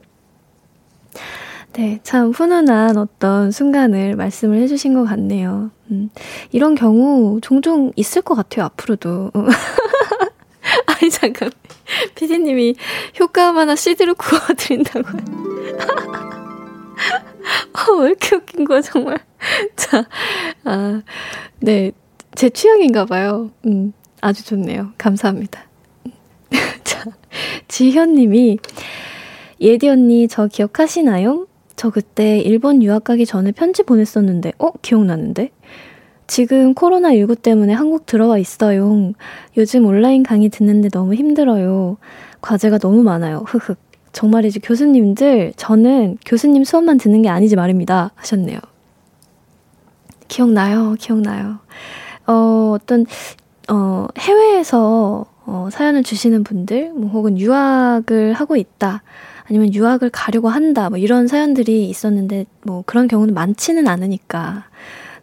네, 1.74 2.00
참 2.04 2.30
훈훈한 2.30 2.98
어떤 2.98 3.50
순간을 3.52 4.16
말씀을 4.16 4.60
해주신 4.60 4.94
것 4.94 5.06
같네요. 5.06 5.72
음, 5.90 6.10
이런 6.52 6.76
경우 6.76 7.40
종종 7.42 7.92
있을 7.96 8.22
것 8.22 8.36
같아요, 8.36 8.66
앞으로도. 8.66 9.32
아니, 10.86 11.10
잠깐. 11.10 11.50
피디님이 12.16 12.76
효과음 13.20 13.58
하나 13.58 13.76
CD로 13.76 14.16
구워드린다고요. 14.16 15.24
아, 17.74 17.92
왜 18.00 18.08
이렇게 18.08 18.36
웃긴 18.36 18.66
거야, 18.66 18.82
정말. 18.82 19.20
자, 19.76 20.06
아, 20.64 21.02
네. 21.60 21.92
제 22.36 22.50
취향인가 22.50 23.06
봐요. 23.06 23.52
음, 23.66 23.94
아주 24.24 24.46
좋네요. 24.46 24.94
감사합니다. 24.98 25.66
자, 26.86 27.04
지현님이, 27.68 28.58
예디 29.60 29.90
언니, 29.90 30.30
저 30.30 30.48
기억하시나요? 30.48 31.48
저 31.76 31.90
그때 31.90 32.40
일본 32.40 32.82
유학 32.82 33.04
가기 33.04 33.26
전에 33.26 33.52
편지 33.52 33.84
보냈었는데, 33.84 34.54
어? 34.60 34.72
기억나는데? 34.82 35.50
지금 36.26 36.74
코로나19 36.74 37.42
때문에 37.42 37.74
한국 37.74 38.06
들어와 38.06 38.38
있어요. 38.38 39.12
요즘 39.58 39.86
온라인 39.86 40.24
강의 40.24 40.48
듣는데 40.48 40.88
너무 40.88 41.16
힘들어요. 41.16 41.98
과제가 42.40 42.78
너무 42.78 43.04
많아요. 43.04 43.44
흑흑. 43.46 43.78
정말이지 44.14 44.60
교수님들, 44.60 45.54
저는 45.58 46.18
교수님 46.26 46.64
수업만 46.64 46.98
듣는 46.98 47.24
게 47.24 47.30
아니지 47.30 47.58
말입니다. 47.58 48.12
하셨네요. 48.16 48.60
기억나요, 50.30 50.96
기억나요. 50.98 51.60
어, 52.26 52.72
어떤, 52.74 53.06
어, 53.70 54.08
해외에서 54.18 55.26
어, 55.46 55.70
사연을 55.72 56.04
주시는 56.04 56.44
분들, 56.44 56.94
뭐 56.94 57.10
혹은 57.10 57.38
유학을 57.38 58.34
하고 58.34 58.56
있다. 58.56 59.04
아니면 59.46 59.74
유학을 59.74 60.10
가려고 60.10 60.50
한다. 60.50 60.90
뭐 60.90 60.98
이런 60.98 61.28
사연들이 61.28 61.90
있었는데 61.90 62.46
뭐 62.64 62.84
그런 62.86 63.08
경우는 63.08 63.34
많지는 63.34 63.88
않으니까. 63.88 64.66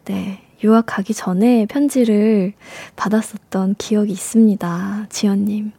네. 0.05 0.43
유학 0.63 0.85
가기 0.87 1.15
전에 1.15 1.65
편지를 1.67 2.53
받았었던 2.97 3.77
기억이 3.79 4.13
있습니다. 4.13 5.07
지연님. 5.09 5.73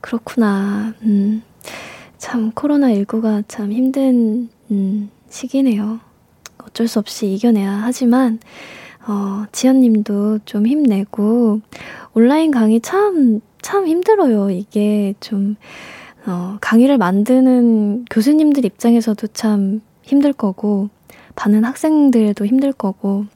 그렇구나. 0.00 0.94
음, 1.02 1.42
참, 2.16 2.50
코로나19가 2.52 3.44
참 3.46 3.72
힘든, 3.72 4.48
음, 4.70 5.10
시기네요. 5.28 6.00
어쩔 6.64 6.88
수 6.88 6.98
없이 6.98 7.26
이겨내야 7.34 7.80
하지만, 7.82 8.38
어, 9.06 9.44
지연님도 9.52 10.40
좀 10.44 10.66
힘내고, 10.66 11.60
온라인 12.14 12.50
강의 12.50 12.80
참, 12.80 13.40
참 13.60 13.86
힘들어요. 13.86 14.50
이게 14.50 15.14
좀, 15.20 15.56
어, 16.26 16.58
강의를 16.60 16.98
만드는 16.98 18.04
교수님들 18.10 18.64
입장에서도 18.64 19.26
참 19.28 19.80
힘들 20.02 20.32
거고, 20.32 20.88
받는 21.34 21.64
학생들도 21.64 22.46
힘들 22.46 22.72
거고, 22.72 23.26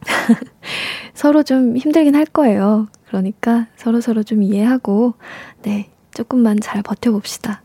서로 1.14 1.42
좀 1.42 1.76
힘들긴 1.76 2.14
할 2.14 2.24
거예요. 2.24 2.88
그러니까 3.06 3.66
서로서로 3.76 4.22
좀 4.22 4.42
이해하고, 4.42 5.14
네, 5.62 5.90
조금만 6.14 6.60
잘 6.60 6.82
버텨봅시다. 6.82 7.62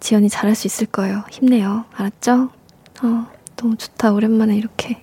지연이 0.00 0.28
잘할 0.28 0.54
수 0.54 0.66
있을 0.66 0.86
거예요. 0.86 1.24
힘내요. 1.30 1.84
알았죠? 1.94 2.48
어, 3.02 3.26
너무 3.56 3.76
좋다. 3.76 4.12
오랜만에 4.12 4.56
이렇게. 4.56 5.02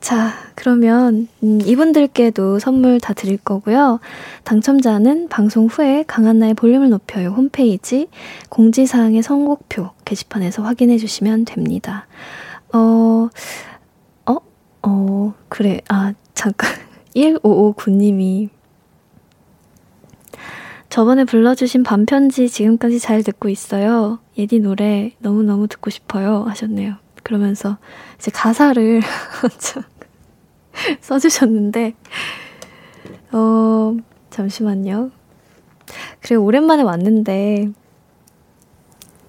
자, 0.00 0.32
그러면 0.54 1.28
음, 1.42 1.60
이분들께도 1.64 2.58
선물 2.58 3.00
다 3.00 3.12
드릴 3.12 3.38
거고요. 3.38 4.00
당첨자는 4.44 5.28
방송 5.28 5.66
후에 5.66 6.04
강한나의 6.06 6.54
볼륨을 6.54 6.90
높여요 6.90 7.30
홈페이지 7.30 8.08
공지사항의 8.48 9.22
선곡표 9.22 9.90
게시판에서 10.04 10.62
확인해 10.62 10.98
주시면 10.98 11.44
됩니다. 11.44 12.06
어, 12.72 13.28
어, 14.26 14.36
어, 14.82 15.34
그래. 15.48 15.80
아, 15.88 16.12
잠깐. 16.34 16.70
1559님이 17.16 18.50
저번에 20.90 21.24
불러주신 21.24 21.82
밤편지 21.82 22.48
지금까지 22.48 23.00
잘 23.00 23.22
듣고 23.22 23.48
있어요. 23.48 24.18
예디 24.38 24.60
노래 24.60 25.12
너무너무 25.18 25.68
듣고 25.68 25.90
싶어요. 25.90 26.44
하셨네요. 26.44 27.05
그러면서 27.26 27.76
이제 28.18 28.30
가사를 28.30 29.02
써주셨는데, 31.02 31.94
어, 33.32 33.96
잠시만요. 34.30 35.10
그래, 36.20 36.36
오랜만에 36.36 36.84
왔는데, 36.84 37.72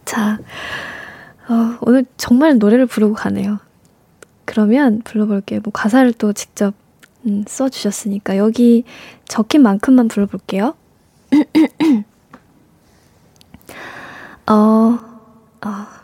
자, 0.05 0.37
어, 1.49 1.79
오늘 1.81 2.05
정말 2.17 2.59
노래를 2.59 2.85
부르고 2.85 3.15
가네요. 3.15 3.57
그러면 4.45 5.01
불러볼게요. 5.01 5.61
뭐 5.63 5.73
가사를 5.73 6.13
또 6.13 6.33
직접 6.33 6.75
음, 7.25 7.45
써주셨으니까 7.47 8.37
여기 8.37 8.83
적힌 9.25 9.63
만큼만 9.63 10.07
불러볼게요. 10.07 10.75
어, 14.45 14.99
어. 15.65 15.96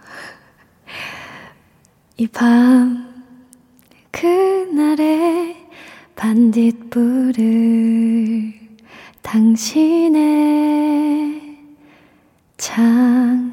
이 2.18 2.28
밤 2.28 3.12
그날의 4.12 5.56
반딧불을 6.16 7.44
당신의 9.24 10.22
창 12.58 13.52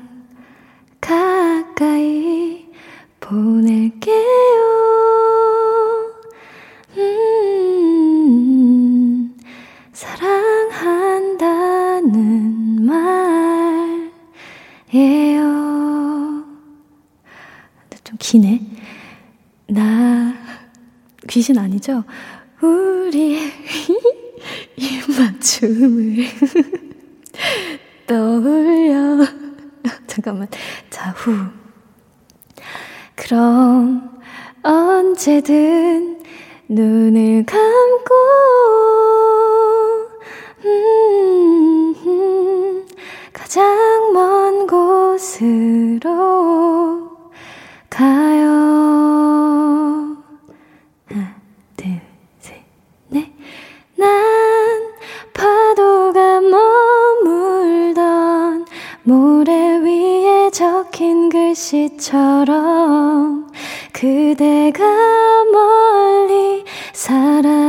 가까이 1.00 2.68
보낼게요. 3.18 4.14
음, 8.11 9.36
사랑한다는 9.92 11.40
말이에요. 14.92 15.39
좀 18.11 18.16
기네. 18.18 18.61
나 19.68 20.34
귀신 21.28 21.56
아니죠? 21.58 22.02
우리의 22.61 23.52
입맞춤을 24.76 26.26
떠올려. 28.06 29.26
잠깐만. 30.08 30.48
자, 30.90 31.11
후. 31.11 31.32
그럼 33.14 34.20
언제든 34.62 36.20
눈을 36.68 37.44
감고 37.46 38.14
음, 40.64 41.94
음, 42.06 42.86
가장 43.32 44.12
먼 44.12 44.66
곳으로 44.66 46.00
글씨처럼 61.71 63.47
그대가 63.93 64.85
멀리 65.53 66.64
사라져버릴 66.93 67.68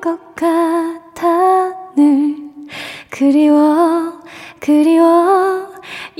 것 0.00 0.34
같아 0.34 1.72
늘 1.94 2.36
그리워 3.08 4.20
그리워 4.58 5.68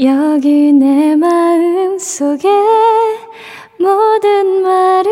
여기 0.01 0.73
내 0.73 1.17
마음 1.17 1.99
속에 1.99 2.49
모든 3.81 4.63
말을. 4.63 5.11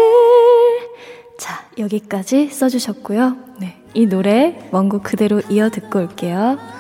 자 1.39 1.65
여기까지 1.79 2.49
써주셨고요. 2.49 3.37
네, 3.59 3.83
이 3.95 4.07
노래 4.07 4.57
원곡 4.71 5.03
그대로 5.03 5.43
이어 5.51 5.69
듣고 5.71 5.99
올게요 5.99 6.80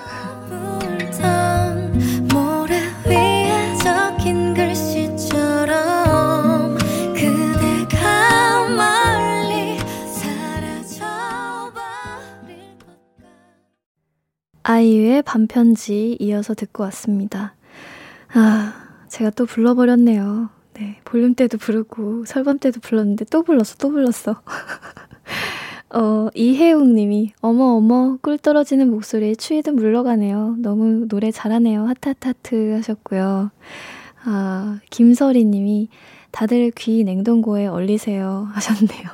아이유의 14.62 15.22
반편지 15.22 16.16
이어서 16.20 16.54
듣고 16.54 16.82
왔습니다. 16.84 17.54
아, 18.34 18.74
제가 19.08 19.30
또 19.30 19.46
불러버렸네요. 19.46 20.50
네, 20.74 21.00
볼륨 21.04 21.34
때도 21.34 21.58
부르고, 21.58 22.24
설밤 22.26 22.58
때도 22.58 22.80
불렀는데 22.80 23.26
또 23.26 23.42
불렀어, 23.42 23.76
또 23.78 23.90
불렀어. 23.90 24.40
어, 25.92 26.28
이혜웅 26.34 26.94
님이, 26.94 27.32
어머, 27.40 27.64
어머, 27.74 28.16
꿀 28.22 28.38
떨어지는 28.38 28.90
목소리에 28.90 29.34
추위도 29.34 29.72
물러가네요. 29.72 30.56
너무 30.58 31.08
노래 31.08 31.30
잘하네요. 31.30 31.86
하타타트 31.86 32.74
하셨고요. 32.74 33.50
아, 34.24 34.78
김설이 34.90 35.44
님이, 35.44 35.88
다들 36.30 36.70
귀 36.76 37.02
냉동고에 37.02 37.66
얼리세요. 37.66 38.48
하셨네요. 38.52 39.08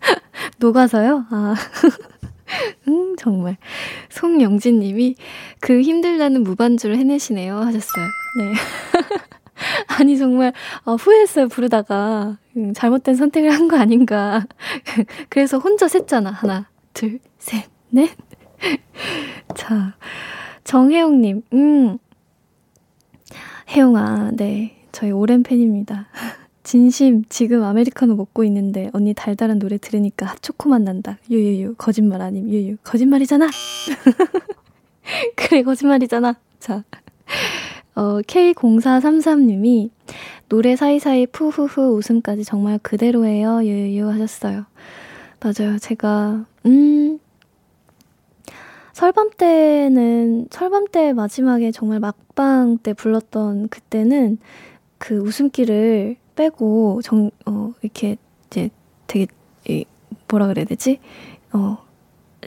녹아서요? 0.58 1.26
아. 1.30 1.54
음, 2.88 3.16
정말. 3.16 3.56
송영진 4.10 4.80
님이 4.80 5.16
그 5.60 5.80
힘들다는 5.80 6.42
무반주를 6.42 6.96
해내시네요. 6.98 7.56
하셨어요. 7.58 8.06
네. 8.38 8.52
아니, 9.98 10.18
정말, 10.18 10.52
어, 10.84 10.94
후회했어요. 10.96 11.48
부르다가. 11.48 12.38
음, 12.56 12.72
잘못된 12.74 13.14
선택을 13.14 13.50
한 13.52 13.68
거 13.68 13.76
아닌가. 13.78 14.44
그래서 15.28 15.58
혼자 15.58 15.88
셌잖아. 15.88 16.30
하나, 16.30 16.68
둘, 16.92 17.18
셋, 17.38 17.64
넷. 17.90 18.10
자, 19.54 19.96
정혜영님, 20.64 21.42
음. 21.52 21.98
혜영아, 23.70 24.32
네. 24.34 24.76
저희 24.92 25.10
오랜 25.10 25.42
팬입니다. 25.42 26.06
진심, 26.64 27.24
지금 27.28 27.62
아메리카노 27.62 28.16
먹고 28.16 28.42
있는데 28.44 28.88
언니 28.94 29.12
달달한 29.12 29.58
노래 29.58 29.76
들으니까 29.76 30.24
핫초코맛 30.26 30.80
난다. 30.80 31.18
유유유, 31.30 31.74
거짓말 31.76 32.22
아님, 32.22 32.48
유유. 32.48 32.78
거짓말이잖아! 32.82 33.48
그래, 35.36 35.62
거짓말이잖아. 35.62 36.36
자. 36.58 36.82
어, 37.94 38.20
K0433님이 38.22 39.90
노래 40.48 40.74
사이사이 40.74 41.26
푸후후 41.26 41.96
웃음까지 41.96 42.44
정말 42.44 42.78
그대로예요. 42.78 43.62
유유 43.62 44.08
하셨어요. 44.08 44.64
맞아요. 45.40 45.78
제가, 45.78 46.46
음, 46.64 47.18
설밤 48.94 49.28
때는, 49.36 50.48
설밤 50.50 50.86
때 50.90 51.12
마지막에 51.12 51.72
정말 51.72 52.00
막방 52.00 52.78
때 52.78 52.94
불렀던 52.94 53.68
그때는 53.68 54.38
그 54.96 55.18
웃음기를 55.18 56.16
빼고 56.36 57.00
정, 57.02 57.30
어, 57.46 57.72
이렇게 57.82 58.16
이제 58.46 58.70
되게, 59.06 59.26
이, 59.68 59.84
뭐라 60.28 60.46
그래야 60.48 60.64
되지? 60.64 61.00
어, 61.52 61.78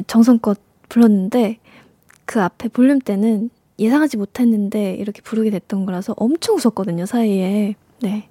정성껏 0.08 0.58
불렀는데 0.90 1.60
그 2.26 2.42
앞에 2.42 2.70
볼륨 2.70 3.00
때는 3.00 3.50
예상하지 3.80 4.18
못했는데 4.18 4.96
이렇게 4.96 5.22
부르게 5.22 5.50
됐던 5.50 5.86
거라서 5.86 6.14
엄청 6.18 6.56
웃었거든요, 6.56 7.06
사이에. 7.06 7.76
네. 8.02 8.28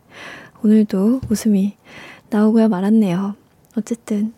오늘도 0.63 1.21
웃음이 1.31 1.77
나오고야 2.31 2.69
말았네요. 2.69 3.35
어쨌든. 3.77 4.33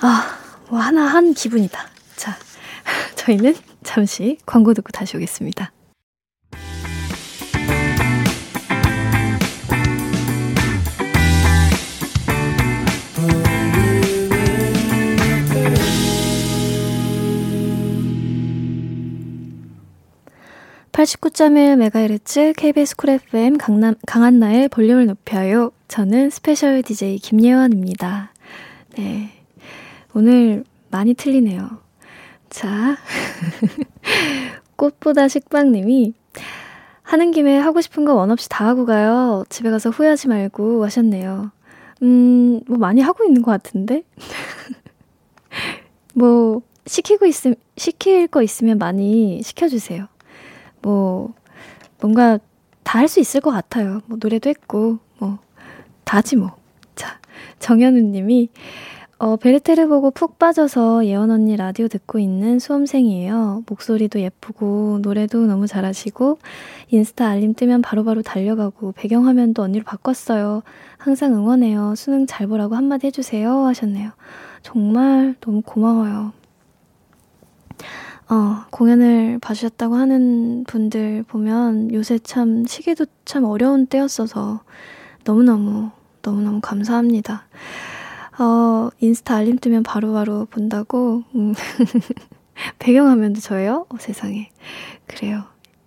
아, 0.00 0.38
뭐 0.68 0.78
하나 0.78 1.04
한 1.04 1.34
기분이다. 1.34 1.78
자, 2.16 2.36
저희는 3.16 3.54
잠시 3.82 4.38
광고 4.46 4.74
듣고 4.74 4.90
다시 4.90 5.16
오겠습니다. 5.16 5.72
89.1MHz 20.92 22.54
KBS 22.54 22.96
쿨 22.96 23.10
FM 23.10 23.56
강남, 23.56 23.94
강한나의 24.06 24.68
볼륨을 24.68 25.06
높여요. 25.06 25.70
저는 25.88 26.28
스페셜 26.28 26.82
DJ 26.82 27.18
김예원입니다. 27.18 28.32
네. 28.98 29.30
오늘 30.14 30.64
많이 30.90 31.14
틀리네요. 31.14 31.78
자. 32.50 32.96
꽃보다 34.76 35.28
식빵님이 35.28 36.12
하는 37.02 37.30
김에 37.30 37.56
하고 37.56 37.80
싶은 37.80 38.04
거 38.04 38.14
원 38.14 38.30
없이 38.30 38.48
다 38.50 38.66
하고 38.66 38.84
가요. 38.84 39.44
집에 39.48 39.70
가서 39.70 39.88
후회하지 39.90 40.28
말고 40.28 40.84
하셨네요. 40.84 41.50
음, 42.02 42.60
뭐 42.66 42.76
많이 42.76 43.00
하고 43.00 43.24
있는 43.24 43.40
것 43.42 43.50
같은데? 43.50 44.02
뭐, 46.14 46.60
시키고 46.86 47.24
있음, 47.26 47.54
시킬 47.76 48.26
거 48.26 48.42
있으면 48.42 48.76
많이 48.76 49.40
시켜주세요. 49.42 50.08
뭐, 50.82 51.34
뭔가 52.00 52.38
다 52.84 52.98
할 53.00 53.08
수 53.08 53.20
있을 53.20 53.40
것 53.40 53.50
같아요. 53.50 54.00
뭐, 54.06 54.18
노래도 54.20 54.50
했고, 54.50 54.98
뭐, 55.18 55.38
다지 56.04 56.36
뭐. 56.36 56.52
자, 56.96 57.18
정현우 57.60 58.00
님이, 58.00 58.48
어, 59.18 59.36
베르테를 59.36 59.86
보고 59.88 60.10
푹 60.10 60.38
빠져서 60.38 61.06
예원 61.06 61.30
언니 61.30 61.56
라디오 61.56 61.86
듣고 61.88 62.18
있는 62.18 62.58
수험생이에요. 62.58 63.62
목소리도 63.68 64.20
예쁘고, 64.20 64.98
노래도 65.02 65.46
너무 65.46 65.66
잘하시고, 65.68 66.38
인스타 66.90 67.28
알림 67.28 67.54
뜨면 67.54 67.82
바로바로 67.82 68.16
바로 68.16 68.22
달려가고, 68.22 68.92
배경화면도 68.92 69.62
언니로 69.62 69.84
바꿨어요. 69.84 70.62
항상 70.98 71.34
응원해요. 71.34 71.94
수능 71.96 72.26
잘 72.26 72.48
보라고 72.48 72.74
한마디 72.74 73.06
해주세요. 73.08 73.66
하셨네요. 73.66 74.10
정말 74.62 75.36
너무 75.40 75.62
고마워요. 75.62 76.32
어, 78.32 78.64
공연을 78.70 79.38
봐주셨다고 79.40 79.94
하는 79.94 80.64
분들 80.64 81.24
보면 81.24 81.92
요새 81.92 82.18
참 82.18 82.64
시기도 82.64 83.04
참 83.26 83.44
어려운 83.44 83.86
때였어서 83.86 84.62
너무너무, 85.24 85.90
너무너무 86.22 86.60
감사합니다. 86.62 87.46
어, 88.38 88.88
인스타 89.00 89.36
알림 89.36 89.58
뜨면 89.58 89.82
바로바로 89.82 90.32
바로 90.32 90.46
본다고, 90.46 91.24
음. 91.34 91.52
배경화면도 92.78 93.40
저예요? 93.40 93.84
어, 93.90 93.96
세상에. 94.00 94.50
그래요. 95.06 95.44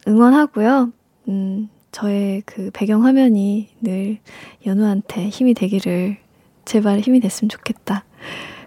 응원하고요. 0.08 0.92
음, 1.30 1.70
저의 1.92 2.44
그 2.46 2.70
배경화면이 2.74 3.70
늘 3.82 4.20
연우한테 4.68 5.30
힘이 5.30 5.56
되기를 5.56 6.18
제발 6.66 7.00
힘이 7.00 7.22
됐으면 7.22 7.50
좋겠다. 7.50 8.06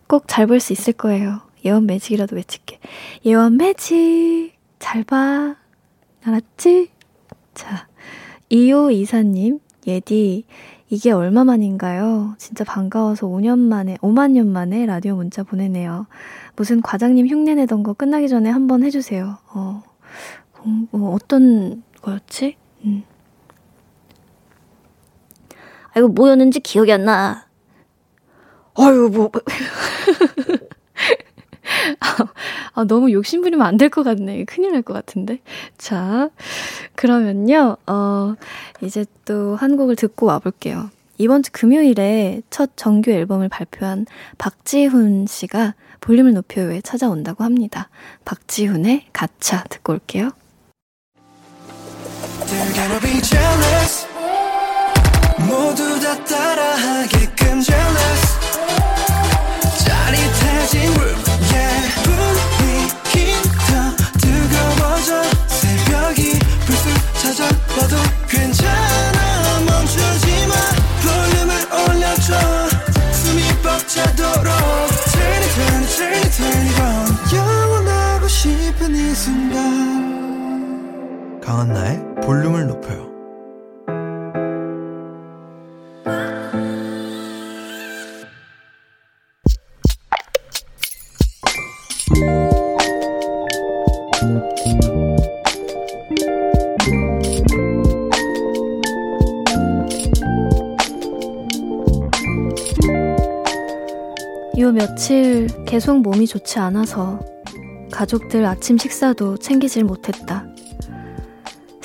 꼭 0.08 0.26
잘 0.26 0.46
볼 0.48 0.58
수 0.58 0.72
있을 0.72 0.94
거예요. 0.94 1.42
예원 1.64 1.86
매직이라도 1.86 2.36
외칠게. 2.36 2.78
예원 3.24 3.56
매직! 3.56 4.52
잘 4.78 5.04
봐. 5.04 5.56
알았지? 6.24 6.90
자, 7.54 7.88
2호 8.50 8.92
이사님, 8.92 9.60
예디, 9.86 10.44
이게 10.90 11.10
얼마만인가요? 11.10 12.34
진짜 12.38 12.64
반가워서 12.64 13.26
5년 13.26 13.58
만에, 13.58 13.96
5만 13.96 14.32
년 14.32 14.50
만에 14.50 14.86
라디오 14.86 15.16
문자 15.16 15.42
보내네요. 15.42 16.06
무슨 16.56 16.80
과장님 16.80 17.26
흉내 17.26 17.54
내던 17.54 17.82
거 17.82 17.92
끝나기 17.92 18.28
전에 18.28 18.48
한번 18.50 18.82
해주세요. 18.84 19.38
어, 19.52 19.82
어 20.92 21.12
어떤 21.14 21.82
거였지? 22.00 22.56
음. 22.84 23.02
아이고, 25.94 26.08
뭐였는지 26.08 26.60
기억이 26.60 26.92
안 26.92 27.04
나. 27.04 27.46
아유, 28.76 29.10
뭐. 29.12 29.30
아, 32.74 32.84
너무 32.84 33.12
욕심부리면 33.12 33.66
안 33.66 33.76
될 33.76 33.88
것 33.90 34.02
같네. 34.02 34.44
큰일 34.44 34.72
날 34.72 34.82
것 34.82 34.94
같은데. 34.94 35.38
자, 35.78 36.30
그러면요, 36.94 37.76
어, 37.86 38.34
이제 38.80 39.04
또 39.24 39.54
한 39.56 39.76
곡을 39.76 39.96
듣고 39.96 40.26
와볼게요. 40.26 40.90
이번 41.18 41.42
주 41.42 41.50
금요일에 41.52 42.42
첫 42.50 42.70
정규 42.76 43.10
앨범을 43.10 43.48
발표한 43.48 44.06
박지훈 44.38 45.26
씨가 45.26 45.74
볼륨을 46.00 46.32
높여요에 46.34 46.80
찾아온다고 46.80 47.42
합니다. 47.44 47.88
박지훈의 48.24 49.06
가차 49.12 49.64
듣고 49.68 49.94
올게요. 49.94 50.30
모두 55.48 56.00
다 56.00 56.24
따라하게끔 56.24 57.60
jealous 57.62 57.97
강한나의 81.58 82.14
볼륨을 82.22 82.68
높여요 82.68 83.08
요 104.58 104.70
며칠 104.70 105.48
계속 105.66 106.02
몸이 106.02 106.28
좋지 106.28 106.60
않아서 106.60 107.18
가족들 107.90 108.46
아침 108.46 108.78
식사도 108.78 109.38
챙기질 109.38 109.82
못했다. 109.82 110.46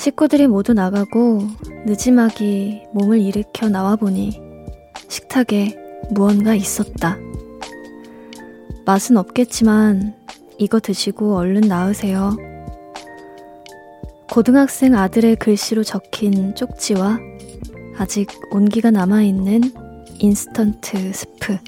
식구들이 0.04 0.48
모두 0.48 0.74
나가고 0.74 1.48
느지막이 1.86 2.82
몸을 2.92 3.20
일으켜 3.20 3.70
나와보니 3.70 4.38
식탁에 5.08 5.78
무언가 6.10 6.54
있었다. 6.54 7.16
맛은 8.84 9.16
없겠지만 9.16 10.14
이거 10.58 10.78
드시고 10.78 11.34
얼른 11.36 11.62
나으세요. 11.62 12.36
고등학생 14.30 14.94
아들의 14.94 15.36
글씨로 15.36 15.84
적힌 15.84 16.54
쪽지와 16.54 17.18
아직 17.96 18.28
온기가 18.50 18.90
남아있는 18.90 19.62
인스턴트 20.18 21.14
스프. 21.14 21.58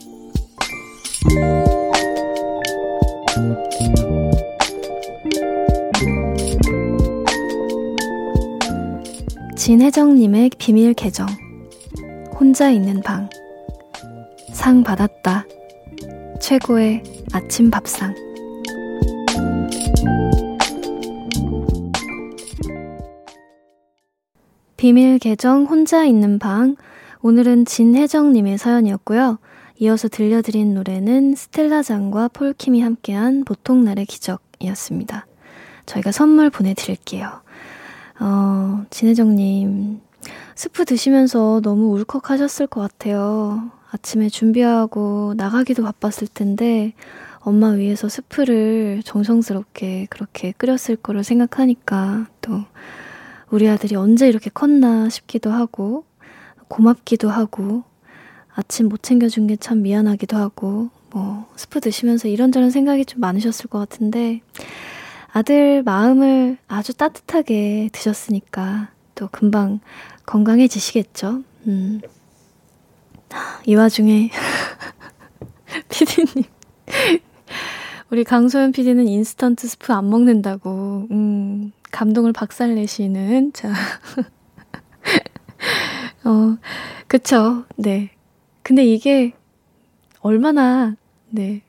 진혜정님의 9.66 10.50
비밀 10.58 10.94
계정. 10.94 11.26
혼자 12.38 12.70
있는 12.70 13.02
방. 13.02 13.28
상 14.52 14.84
받았다. 14.84 15.44
최고의 16.40 17.02
아침 17.32 17.68
밥상. 17.68 18.14
비밀 24.76 25.18
계정 25.18 25.64
혼자 25.64 26.04
있는 26.04 26.38
방. 26.38 26.76
오늘은 27.22 27.64
진혜정님의 27.64 28.58
사연이었고요. 28.58 29.40
이어서 29.80 30.06
들려드린 30.06 30.74
노래는 30.74 31.34
스텔라장과 31.34 32.28
폴킴이 32.28 32.82
함께한 32.82 33.42
보통날의 33.44 34.06
기적이었습니다. 34.06 35.26
저희가 35.86 36.12
선물 36.12 36.50
보내드릴게요. 36.50 37.44
어, 38.20 38.84
진혜정님, 38.90 40.00
스프 40.54 40.84
드시면서 40.84 41.60
너무 41.62 41.92
울컥 41.92 42.30
하셨을 42.30 42.66
것 42.66 42.80
같아요. 42.80 43.70
아침에 43.90 44.28
준비하고 44.28 45.34
나가기도 45.36 45.82
바빴을 45.82 46.28
텐데, 46.32 46.94
엄마 47.40 47.68
위해서 47.68 48.08
스프를 48.08 49.02
정성스럽게 49.04 50.06
그렇게 50.10 50.52
끓였을 50.52 50.96
거를 50.96 51.22
생각하니까 51.22 52.26
또 52.40 52.62
우리 53.50 53.68
아들이 53.68 53.94
언제 53.94 54.28
이렇게 54.28 54.50
컸나 54.50 55.08
싶기도 55.08 55.50
하고, 55.50 56.04
고맙기도 56.68 57.30
하고, 57.30 57.84
아침 58.54 58.88
못 58.88 59.02
챙겨준 59.02 59.46
게 59.46 59.56
참 59.56 59.82
미안하기도 59.82 60.36
하고, 60.36 60.88
뭐, 61.10 61.46
스프 61.56 61.80
드시면서 61.80 62.26
이런저런 62.28 62.70
생각이 62.70 63.04
좀 63.04 63.20
많으셨을 63.20 63.68
것 63.68 63.78
같은데, 63.78 64.40
아들 65.37 65.82
마음을 65.82 66.57
아주 66.66 66.95
따뜻하게 66.95 67.91
드셨으니까 67.93 68.89
또 69.14 69.28
금방 69.30 69.80
건강해지시겠죠? 70.24 71.43
음. 71.66 72.01
이 73.66 73.74
와중에, 73.74 74.30
피디님. 75.91 76.45
우리 78.09 78.24
강소연 78.24 78.72
피디는 78.72 79.09
인스턴트 79.09 79.68
스프 79.68 79.93
안 79.93 80.09
먹는다고, 80.09 81.07
음, 81.11 81.70
감동을 81.91 82.32
박살내시는, 82.32 83.53
자. 83.53 83.74
어, 86.24 86.57
그쵸. 87.09 87.66
네. 87.76 88.09
근데 88.62 88.87
이게 88.87 89.34
얼마나, 90.20 90.97
네. 91.28 91.61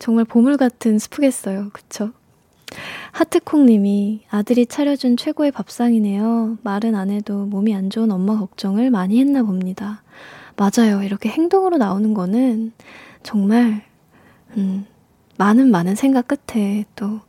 정말 0.00 0.24
보물 0.24 0.56
같은 0.56 0.98
스프겠어요. 0.98 1.70
그쵸? 1.72 2.10
하트콩님이 3.12 4.22
아들이 4.30 4.66
차려준 4.66 5.16
최고의 5.16 5.50
밥상이네요. 5.52 6.58
말은 6.62 6.94
안 6.94 7.10
해도 7.10 7.46
몸이 7.46 7.74
안 7.74 7.90
좋은 7.90 8.10
엄마 8.10 8.38
걱정을 8.38 8.90
많이 8.90 9.20
했나 9.20 9.42
봅니다. 9.42 10.02
맞아요. 10.56 11.02
이렇게 11.02 11.28
행동으로 11.28 11.76
나오는 11.76 12.14
거는 12.14 12.72
정말, 13.22 13.82
음, 14.56 14.86
많은 15.36 15.70
많은 15.70 15.94
생각 15.94 16.28
끝에 16.28 16.84
또 16.94 17.20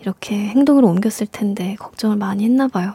이렇게 0.00 0.36
행동으로 0.36 0.88
옮겼을 0.88 1.26
텐데 1.26 1.74
걱정을 1.78 2.16
많이 2.16 2.44
했나 2.44 2.68
봐요. 2.68 2.94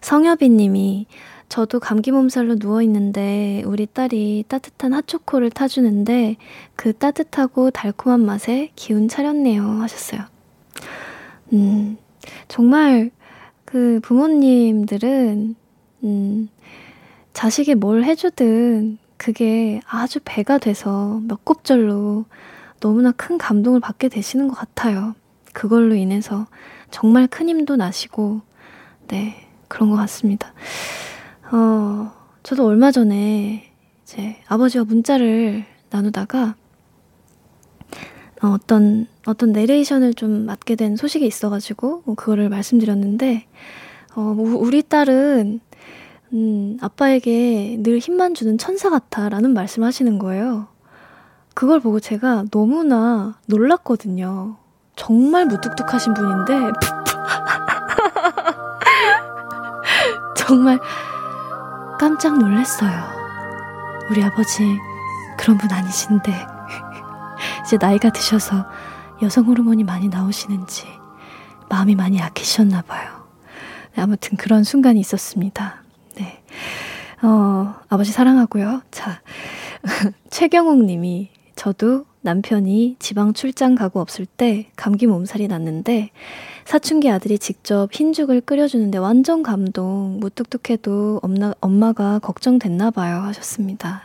성여비 0.00 0.48
님이 0.48 1.06
저도 1.48 1.80
감기 1.80 2.10
몸살로 2.10 2.56
누워있는데 2.58 3.62
우리 3.66 3.86
딸이 3.86 4.44
따뜻한 4.48 4.92
핫초코를 4.92 5.50
타주는데 5.50 6.36
그 6.76 6.92
따뜻하고 6.92 7.70
달콤한 7.70 8.24
맛에 8.24 8.70
기운 8.76 9.08
차렸네요 9.08 9.62
하셨어요. 9.62 10.22
음, 11.52 11.96
정말 12.48 13.10
그 13.64 14.00
부모님들은, 14.02 15.54
음, 16.04 16.48
자식이 17.32 17.74
뭘 17.74 18.04
해주든 18.04 18.98
그게 19.16 19.80
아주 19.86 20.20
배가 20.24 20.58
돼서 20.58 21.20
몇 21.26 21.44
곱절로 21.44 22.24
너무나 22.80 23.12
큰 23.12 23.38
감동을 23.38 23.80
받게 23.80 24.08
되시는 24.08 24.48
것 24.48 24.54
같아요. 24.54 25.14
그걸로 25.52 25.94
인해서 25.94 26.46
정말 26.90 27.26
큰 27.26 27.48
힘도 27.48 27.76
나시고, 27.76 28.40
네, 29.08 29.46
그런 29.68 29.90
것 29.90 29.96
같습니다. 29.96 30.52
어, 31.50 32.12
저도 32.42 32.66
얼마 32.66 32.90
전에 32.90 33.72
이제 34.02 34.36
아버지와 34.48 34.84
문자를 34.84 35.64
나누다가 35.90 36.56
어, 38.42 38.48
어떤 38.48 39.06
어떤 39.26 39.52
내레이션을 39.52 40.14
좀 40.14 40.46
맡게 40.46 40.74
된 40.76 40.96
소식이 40.96 41.26
있어가지고 41.26 42.02
뭐 42.04 42.14
그거를 42.14 42.50
말씀드렸는데 42.50 43.46
어, 44.14 44.20
뭐 44.20 44.58
우리 44.58 44.82
딸은 44.82 45.60
음, 46.34 46.76
아빠에게 46.80 47.78
늘 47.80 47.98
힘만 47.98 48.34
주는 48.34 48.58
천사 48.58 48.90
같아라는 48.90 49.54
말씀하시는 49.54 50.18
거예요. 50.18 50.66
그걸 51.54 51.80
보고 51.80 51.98
제가 51.98 52.44
너무나 52.50 53.38
놀랐거든요. 53.46 54.56
정말 54.96 55.46
무뚝뚝하신 55.46 56.12
분인데 56.12 56.54
정말 60.36 60.78
깜짝 61.98 62.38
놀랐어요. 62.38 62.92
우리 64.08 64.22
아버지 64.22 64.62
그런 65.36 65.58
분 65.58 65.70
아니신데 65.72 66.32
이제 67.66 67.76
나이가 67.80 68.10
드셔서 68.10 68.66
여성 69.20 69.46
호르몬이 69.46 69.82
많이 69.82 70.08
나오시는지 70.08 70.86
마음이 71.68 71.96
많이 71.96 72.18
약해지셨나 72.18 72.82
봐요. 72.82 73.26
네, 73.96 74.02
아무튼 74.02 74.36
그런 74.36 74.62
순간이 74.62 75.00
있었습니다. 75.00 75.82
네. 76.14 76.40
어, 77.22 77.74
아버지 77.88 78.12
사랑하고요. 78.12 78.82
자, 78.92 79.20
최경욱 80.30 80.84
님이 80.84 81.30
저도 81.56 82.04
남편이 82.20 82.96
지방 83.00 83.32
출장 83.32 83.74
가고 83.74 84.00
없을 84.00 84.24
때 84.24 84.70
감기 84.76 85.08
몸살이 85.08 85.48
났는데 85.48 86.10
사춘기 86.68 87.08
아들이 87.08 87.38
직접 87.38 87.88
흰죽을 87.90 88.42
끓여주는데 88.42 88.98
완전 88.98 89.42
감동. 89.42 90.18
무뚝뚝해도 90.20 91.20
엄마, 91.22 91.54
엄마가 91.60 92.18
걱정됐나 92.18 92.90
봐요. 92.90 93.22
하셨습니다. 93.22 94.02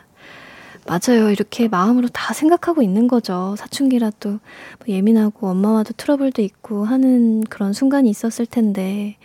맞아요. 0.87 1.29
이렇게 1.29 1.67
마음으로 1.67 2.07
다 2.07 2.33
생각하고 2.33 2.81
있는 2.81 3.09
거죠. 3.09 3.55
사춘기라 3.57 4.11
도 4.11 4.29
뭐 4.29 4.39
예민하고 4.87 5.49
엄마와도 5.49 5.91
트러블도 5.97 6.41
있고 6.41 6.85
하는 6.85 7.43
그런 7.49 7.73
순간이 7.73 8.09
있었을 8.09 8.45
텐데, 8.45 9.17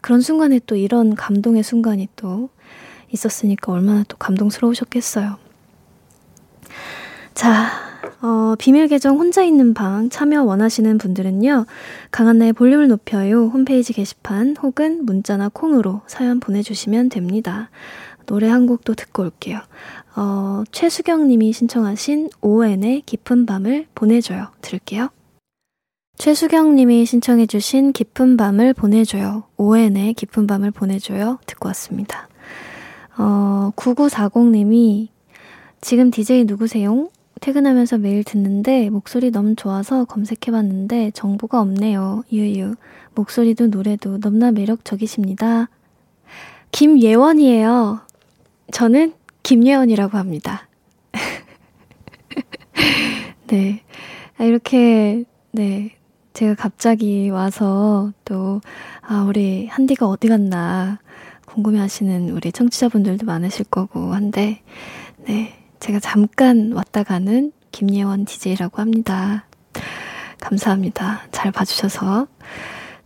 그런 0.00 0.20
순간에 0.20 0.60
또 0.64 0.76
이런 0.76 1.16
감동의 1.16 1.64
순간이 1.64 2.06
또 2.14 2.48
있었으니까 3.10 3.72
얼마나 3.72 4.04
또 4.06 4.16
감동스러우셨겠어요. 4.18 5.36
자, 7.34 7.72
어, 8.24 8.54
비밀 8.58 8.88
계정 8.88 9.18
혼자 9.18 9.42
있는 9.42 9.74
방 9.74 10.08
참여 10.08 10.44
원하시는 10.44 10.96
분들은요, 10.96 11.66
강한나의 12.10 12.54
볼륨을 12.54 12.88
높여요 12.88 13.48
홈페이지 13.48 13.92
게시판 13.92 14.56
혹은 14.62 15.04
문자나 15.04 15.50
콩으로 15.50 16.00
사연 16.06 16.40
보내주시면 16.40 17.10
됩니다. 17.10 17.68
노래 18.24 18.48
한 18.48 18.66
곡도 18.66 18.94
듣고 18.94 19.24
올게요. 19.24 19.60
어, 20.16 20.62
최수경 20.72 21.28
님이 21.28 21.52
신청하신 21.52 22.30
ON의 22.40 23.02
깊은 23.04 23.44
밤을 23.44 23.88
보내줘요. 23.94 24.46
들을게요. 24.62 25.10
최수경 26.16 26.76
님이 26.76 27.04
신청해주신 27.04 27.92
깊은 27.92 28.38
밤을 28.38 28.72
보내줘요. 28.72 29.44
ON의 29.58 30.14
깊은 30.14 30.46
밤을 30.46 30.70
보내줘요. 30.70 31.40
듣고 31.44 31.68
왔습니다. 31.68 32.28
어, 33.18 33.70
9940 33.76 34.50
님이 34.50 35.10
지금 35.82 36.10
DJ 36.10 36.44
누구세요? 36.44 37.10
퇴근하면서 37.40 37.98
매일 37.98 38.24
듣는데 38.24 38.90
목소리 38.90 39.30
너무 39.30 39.54
좋아서 39.54 40.04
검색해봤는데 40.04 41.12
정보가 41.12 41.60
없네요. 41.60 42.24
유유. 42.32 42.74
목소리도 43.14 43.68
노래도 43.68 44.18
너무나 44.18 44.50
매력적이십니다. 44.50 45.68
김예원이에요. 46.72 48.00
저는 48.72 49.12
김예원이라고 49.42 50.18
합니다. 50.18 50.68
네. 53.46 53.82
아, 54.38 54.44
이렇게, 54.44 55.24
네. 55.52 55.94
제가 56.32 56.54
갑자기 56.54 57.30
와서 57.30 58.10
또, 58.24 58.60
아, 59.02 59.24
우리 59.28 59.68
한디가 59.68 60.08
어디 60.08 60.28
갔나 60.28 60.98
궁금해 61.46 61.78
하시는 61.78 62.30
우리 62.30 62.50
청취자분들도 62.50 63.26
많으실 63.26 63.66
거고 63.66 64.14
한데, 64.14 64.62
네. 65.26 65.63
제가 65.84 66.00
잠깐 66.00 66.72
왔다 66.72 67.02
가는 67.02 67.52
김예원 67.70 68.24
DJ라고 68.24 68.80
합니다. 68.80 69.44
감사합니다. 70.40 71.20
잘 71.30 71.52
봐주셔서. 71.52 72.26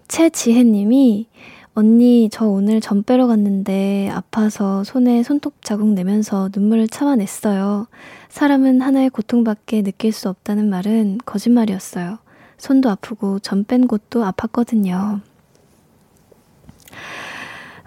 최지혜님이 0.07 1.27
언니, 1.75 2.29
저 2.31 2.47
오늘 2.47 2.81
점 2.81 3.03
빼러 3.03 3.27
갔는데 3.27 4.11
아파서 4.15 4.85
손에 4.85 5.25
손톱 5.25 5.65
자국 5.65 5.89
내면서 5.89 6.51
눈물을 6.55 6.87
참아냈어요. 6.87 7.89
사람은 8.29 8.81
하나의 8.81 9.11
고통밖에 9.11 9.83
느낄 9.83 10.13
수 10.13 10.29
없다는 10.29 10.71
말은 10.71 11.19
거짓말이었어요. 11.27 12.19
손도 12.59 12.91
아프고 12.91 13.41
점 13.41 13.65
뺀 13.65 13.89
곳도 13.89 14.23
아팠거든요. 14.23 15.21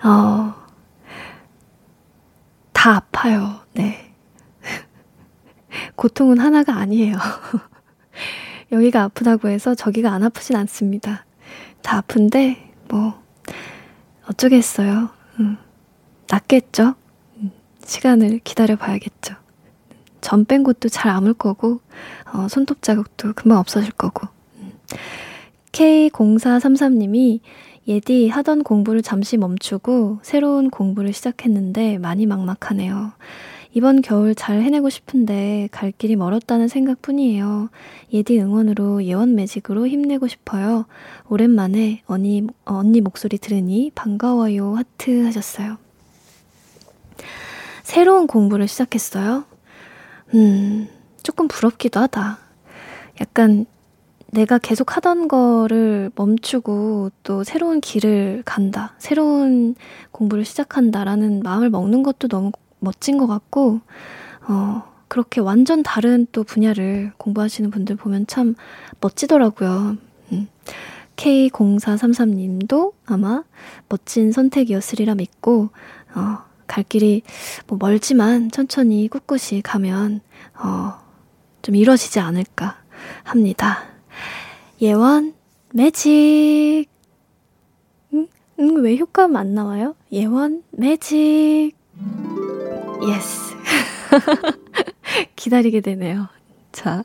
어, 0.03 0.53
다 2.73 2.95
아파요. 2.97 3.61
네. 3.71 4.10
고통은 5.95 6.39
하나가 6.39 6.75
아니에요. 6.75 7.15
여기가 8.71 9.03
아프다고 9.03 9.49
해서 9.49 9.75
저기가 9.75 10.11
안 10.11 10.23
아프진 10.23 10.55
않습니다. 10.55 11.25
다 11.81 11.97
아픈데, 11.97 12.73
뭐, 12.87 13.21
어쩌겠어요. 14.29 15.09
음, 15.39 15.57
낫겠죠? 16.29 16.95
음, 17.37 17.51
시간을 17.83 18.39
기다려 18.43 18.75
봐야겠죠. 18.75 19.35
전뺀 20.21 20.63
곳도 20.63 20.89
잘 20.89 21.11
아물 21.11 21.33
거고, 21.33 21.81
어, 22.31 22.47
손톱 22.47 22.81
자국도 22.81 23.33
금방 23.33 23.57
없어질 23.57 23.91
거고. 23.91 24.27
음. 24.59 24.71
K0433님이 25.71 27.41
예디 27.87 28.29
하던 28.29 28.63
공부를 28.63 29.01
잠시 29.01 29.37
멈추고 29.37 30.19
새로운 30.21 30.69
공부를 30.69 31.13
시작했는데 31.13 31.97
많이 31.97 32.25
막막하네요. 32.25 33.11
이번 33.73 34.01
겨울 34.01 34.35
잘 34.35 34.61
해내고 34.61 34.89
싶은데 34.89 35.69
갈 35.71 35.91
길이 35.91 36.17
멀었다는 36.17 36.67
생각뿐이에요. 36.67 37.69
예디 38.11 38.39
응원으로 38.39 39.05
예원 39.05 39.35
매직으로 39.35 39.87
힘내고 39.87 40.27
싶어요. 40.27 40.85
오랜만에 41.29 42.01
언니, 42.05 42.45
언니 42.65 42.99
목소리 42.99 43.37
들으니 43.37 43.91
반가워요. 43.95 44.75
하트 44.75 45.23
하셨어요. 45.23 45.77
새로운 47.83 48.27
공부를 48.27 48.67
시작했어요? 48.67 49.45
음, 50.33 50.87
조금 51.23 51.47
부럽기도 51.47 52.01
하다. 52.01 52.39
약간 53.21 53.65
내가 54.33 54.57
계속 54.57 54.95
하던 54.95 55.27
거를 55.27 56.11
멈추고 56.15 57.11
또 57.23 57.43
새로운 57.43 57.79
길을 57.79 58.43
간다. 58.45 58.95
새로운 58.97 59.75
공부를 60.11 60.43
시작한다라는 60.45 61.41
마음을 61.43 61.69
먹는 61.69 62.03
것도 62.03 62.27
너무 62.27 62.51
멋진 62.81 63.17
것 63.17 63.27
같고, 63.27 63.79
어, 64.47 64.83
그렇게 65.07 65.39
완전 65.39 65.83
다른 65.83 66.27
또 66.31 66.43
분야를 66.43 67.13
공부하시는 67.17 67.69
분들 67.71 67.95
보면 67.95 68.27
참 68.27 68.55
멋지더라고요. 68.99 69.97
음. 70.31 70.47
K0433님도 71.15 72.93
아마 73.05 73.43
멋진 73.87 74.31
선택이었으리라 74.31 75.15
믿고, 75.15 75.69
어, 76.15 76.37
갈 76.67 76.83
길이 76.83 77.21
뭐 77.67 77.77
멀지만 77.79 78.49
천천히 78.51 79.07
꿋꿋이 79.07 79.61
가면, 79.63 80.21
어, 80.63 80.93
좀 81.61 81.75
이루어지지 81.75 82.19
않을까 82.19 82.77
합니다. 83.23 83.83
예원, 84.81 85.33
매직! 85.73 86.87
응? 88.13 88.27
응, 88.59 88.75
왜 88.83 88.97
효과음 88.97 89.35
안 89.35 89.53
나와요? 89.53 89.95
예원, 90.11 90.63
magic! 90.71 91.73
Yes. 93.07 93.55
기다리게 95.35 95.81
되네요. 95.81 96.27
자, 96.71 97.03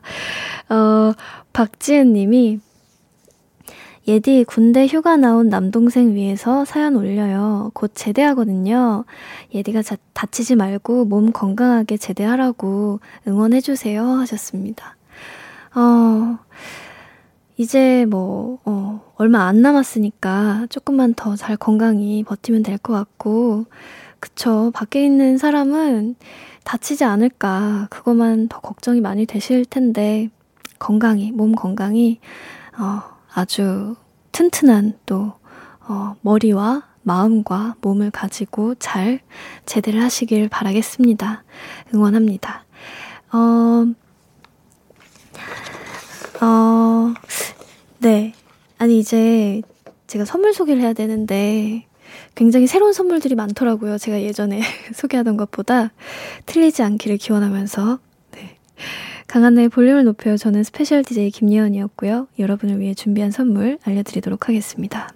어, 0.69 1.13
박지은 1.53 2.13
님이 2.13 2.59
예디 4.07 4.45
군대 4.47 4.87
휴가 4.87 5.17
나온 5.17 5.49
남동생 5.49 6.15
위해서 6.15 6.63
사연 6.63 6.95
올려요. 6.95 7.71
곧 7.73 7.91
제대하거든요. 7.93 9.03
예디가 9.53 9.81
자, 9.81 9.97
다치지 10.13 10.55
말고 10.55 11.05
몸 11.05 11.31
건강하게 11.33 11.97
제대하라고 11.97 13.01
응원해주세요. 13.27 14.03
하셨습니다. 14.05 14.95
어, 15.75 16.39
이제 17.57 18.05
뭐, 18.05 18.59
어, 18.65 19.01
얼마 19.17 19.45
안 19.47 19.61
남았으니까 19.61 20.67
조금만 20.69 21.13
더 21.13 21.35
잘 21.35 21.57
건강히 21.57 22.23
버티면 22.23 22.63
될 22.63 22.77
것 22.77 22.93
같고, 22.93 23.65
그쵸. 24.19 24.71
밖에 24.73 25.03
있는 25.05 25.37
사람은 25.37 26.15
다치지 26.63 27.03
않을까. 27.03 27.87
그것만 27.89 28.47
더 28.49 28.59
걱정이 28.59 29.01
많이 29.01 29.25
되실 29.25 29.65
텐데, 29.65 30.29
건강히, 30.79 31.31
몸 31.31 31.53
건강히, 31.53 32.19
어, 32.77 33.01
아주 33.33 33.95
튼튼한 34.31 34.99
또, 35.05 35.33
어, 35.87 36.15
머리와 36.21 36.83
마음과 37.03 37.75
몸을 37.81 38.11
가지고 38.11 38.75
잘 38.75 39.21
제대를 39.65 40.03
하시길 40.03 40.49
바라겠습니다. 40.49 41.43
응원합니다. 41.93 42.65
어, 43.31 43.85
어, 46.43 47.13
네. 47.99 48.33
아니, 48.77 48.99
이제 48.99 49.61
제가 50.07 50.25
선물 50.25 50.53
소개를 50.53 50.81
해야 50.81 50.93
되는데, 50.93 51.86
굉장히 52.35 52.67
새로운 52.67 52.93
선물들이 52.93 53.35
많더라고요. 53.35 53.97
제가 53.97 54.21
예전에 54.21 54.61
소개하던 54.93 55.37
것보다 55.37 55.91
틀리지 56.45 56.83
않기를 56.83 57.17
기원하면서. 57.17 57.99
네. 58.31 58.57
강한나의 59.27 59.69
볼륨을 59.69 60.03
높여요. 60.03 60.37
저는 60.37 60.63
스페셜 60.63 61.03
DJ 61.03 61.31
김예원이었고요. 61.31 62.27
여러분을 62.39 62.79
위해 62.79 62.93
준비한 62.93 63.31
선물 63.31 63.77
알려드리도록 63.83 64.47
하겠습니다. 64.47 65.11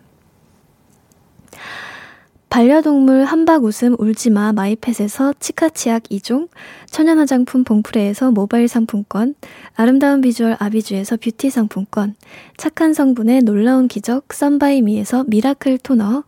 반려동물 2.52 3.24
함박 3.24 3.64
웃음 3.64 3.96
울지마 3.98 4.52
마이펫에서 4.52 5.36
치카치약 5.40 6.04
2종, 6.04 6.50
천연 6.86 7.18
화장품 7.18 7.64
봉프레에서 7.64 8.32
모바일 8.32 8.68
상품권, 8.68 9.36
아름다운 9.74 10.20
비주얼 10.20 10.58
아비주에서 10.60 11.16
뷰티 11.16 11.50
상품권, 11.50 12.16
착한 12.58 12.94
성분의 12.94 13.44
놀라운 13.44 13.88
기적 13.88 14.34
썬바이미에서 14.34 15.24
miracle 15.30 15.78
토너, 15.78 16.26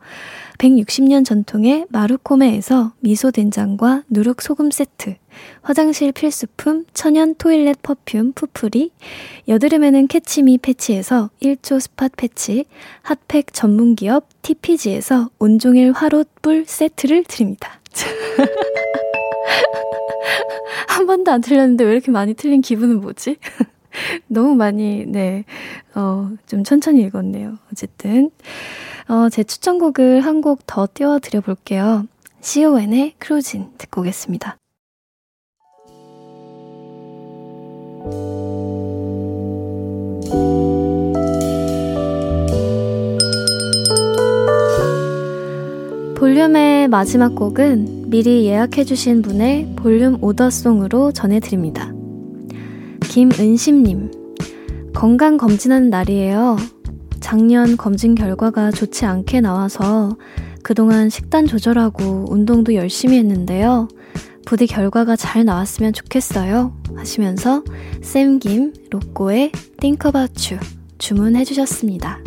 160년 0.58 1.26
전통의 1.26 1.86
마루코메에서 1.90 2.94
미소 3.00 3.32
된장과 3.32 4.04
누룩 4.10 4.42
소금 4.42 4.72
세트, 4.72 5.16
화장실 5.62 6.12
필수품 6.12 6.86
천연 6.94 7.36
toilet 7.36 7.82
perfume 7.82 8.34
푸푸리, 8.34 8.92
여드름에는 9.48 10.08
캐치미 10.08 10.60
패치에서 10.60 11.30
1초 11.42 11.80
spot 11.80 12.10
패치, 12.16 12.66
핫팩 13.02 13.54
전문 13.54 13.96
기업 13.96 14.28
TPG에서 14.42 15.30
온종일 15.40 15.92
화롯불 15.92 16.66
세트를 16.68 17.24
드립니다. 17.26 17.80
한 20.88 21.08
번도 21.08 21.32
안 21.32 21.42
틀렸는데 21.42 21.84
왜 21.84 21.94
이렇게 21.94 22.12
많이 22.12 22.34
틀린 22.34 22.62
기분은 22.62 23.02
뭐지? 23.02 23.38
너무 24.28 24.56
많이, 24.56 25.06
네, 25.06 25.46
어, 25.96 26.32
좀 26.48 26.64
천천히 26.64 27.02
읽었네요. 27.02 27.58
어쨌든. 27.72 28.32
어, 29.08 29.30
제 29.30 29.44
추천곡을 29.44 30.22
한 30.22 30.42
곡 30.42 30.60
더 30.66 30.88
띄워드려 30.94 31.42
볼게요. 31.42 32.06
CON의 32.42 33.14
Cruisin' 33.20 33.70
듣고 33.78 34.02
오겠습니다. 34.02 34.58
볼륨의 46.16 46.88
마지막 46.88 47.36
곡은 47.36 48.10
미리 48.10 48.46
예약해주신 48.46 49.22
분의 49.22 49.74
볼륨 49.76 50.18
오더송으로 50.24 51.12
전해드립니다. 51.12 51.92
김은심님, 53.02 54.12
건강 54.94 55.38
검진하는 55.38 55.90
날이에요. 55.90 56.58
작년 57.24 57.78
검진 57.78 58.16
결과가 58.16 58.70
좋지 58.72 59.06
않게 59.06 59.40
나와서 59.40 60.18
그동안 60.62 61.10
식단 61.10 61.48
조절하고 61.48 62.26
운동도 62.30 62.76
열심히 62.76 63.18
했는데요. 63.18 63.88
부디 64.46 64.68
결과가 64.68 65.16
잘 65.16 65.46
나왔으면 65.46 65.94
좋겠어요. 65.94 66.78
하시면서 66.98 67.64
쌤김 68.02 68.74
로꼬의 68.90 69.54
Think 69.80 70.10
About 70.10 70.54
You 70.54 70.62
주문해 70.98 71.46
주셨습니다. 71.46 72.20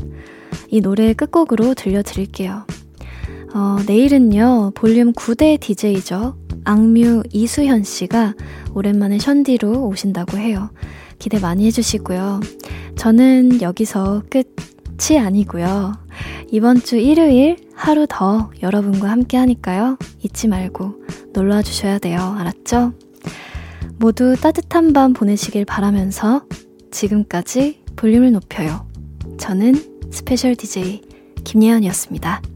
이 0.70 0.80
노래 0.80 1.12
끝곡으로 1.12 1.74
들려드릴게요. 1.74 2.66
어, 3.52 3.76
내일은요, 3.86 4.72
볼륨 4.74 5.12
9대 5.12 5.60
DJ죠. 5.60 6.38
악뮤 6.64 7.22
이수현 7.32 7.84
씨가 7.84 8.34
오랜만에 8.72 9.18
션디로 9.18 9.88
오신다고 9.88 10.38
해요. 10.38 10.70
기대 11.18 11.38
많이 11.38 11.66
해주시고요. 11.66 12.40
저는 12.96 13.60
여기서 13.60 14.22
끝 14.30 14.56
이 15.10 15.18
아니고요. 15.18 15.92
이번 16.50 16.80
주 16.80 16.96
일요일 16.96 17.56
하루 17.74 18.06
더 18.08 18.50
여러분과 18.62 19.10
함께 19.10 19.36
하니까요. 19.36 19.98
잊지 20.22 20.48
말고 20.48 20.94
놀러와 21.32 21.62
주셔야 21.62 21.98
돼요. 21.98 22.34
알았죠? 22.38 22.92
모두 23.98 24.36
따뜻한 24.40 24.92
밤 24.92 25.12
보내시길 25.12 25.64
바라면서 25.64 26.44
지금까지 26.90 27.82
볼륨을 27.94 28.32
높여요. 28.32 28.86
저는 29.38 29.74
스페셜 30.10 30.56
DJ 30.56 31.02
김예은이었습니다. 31.44 32.55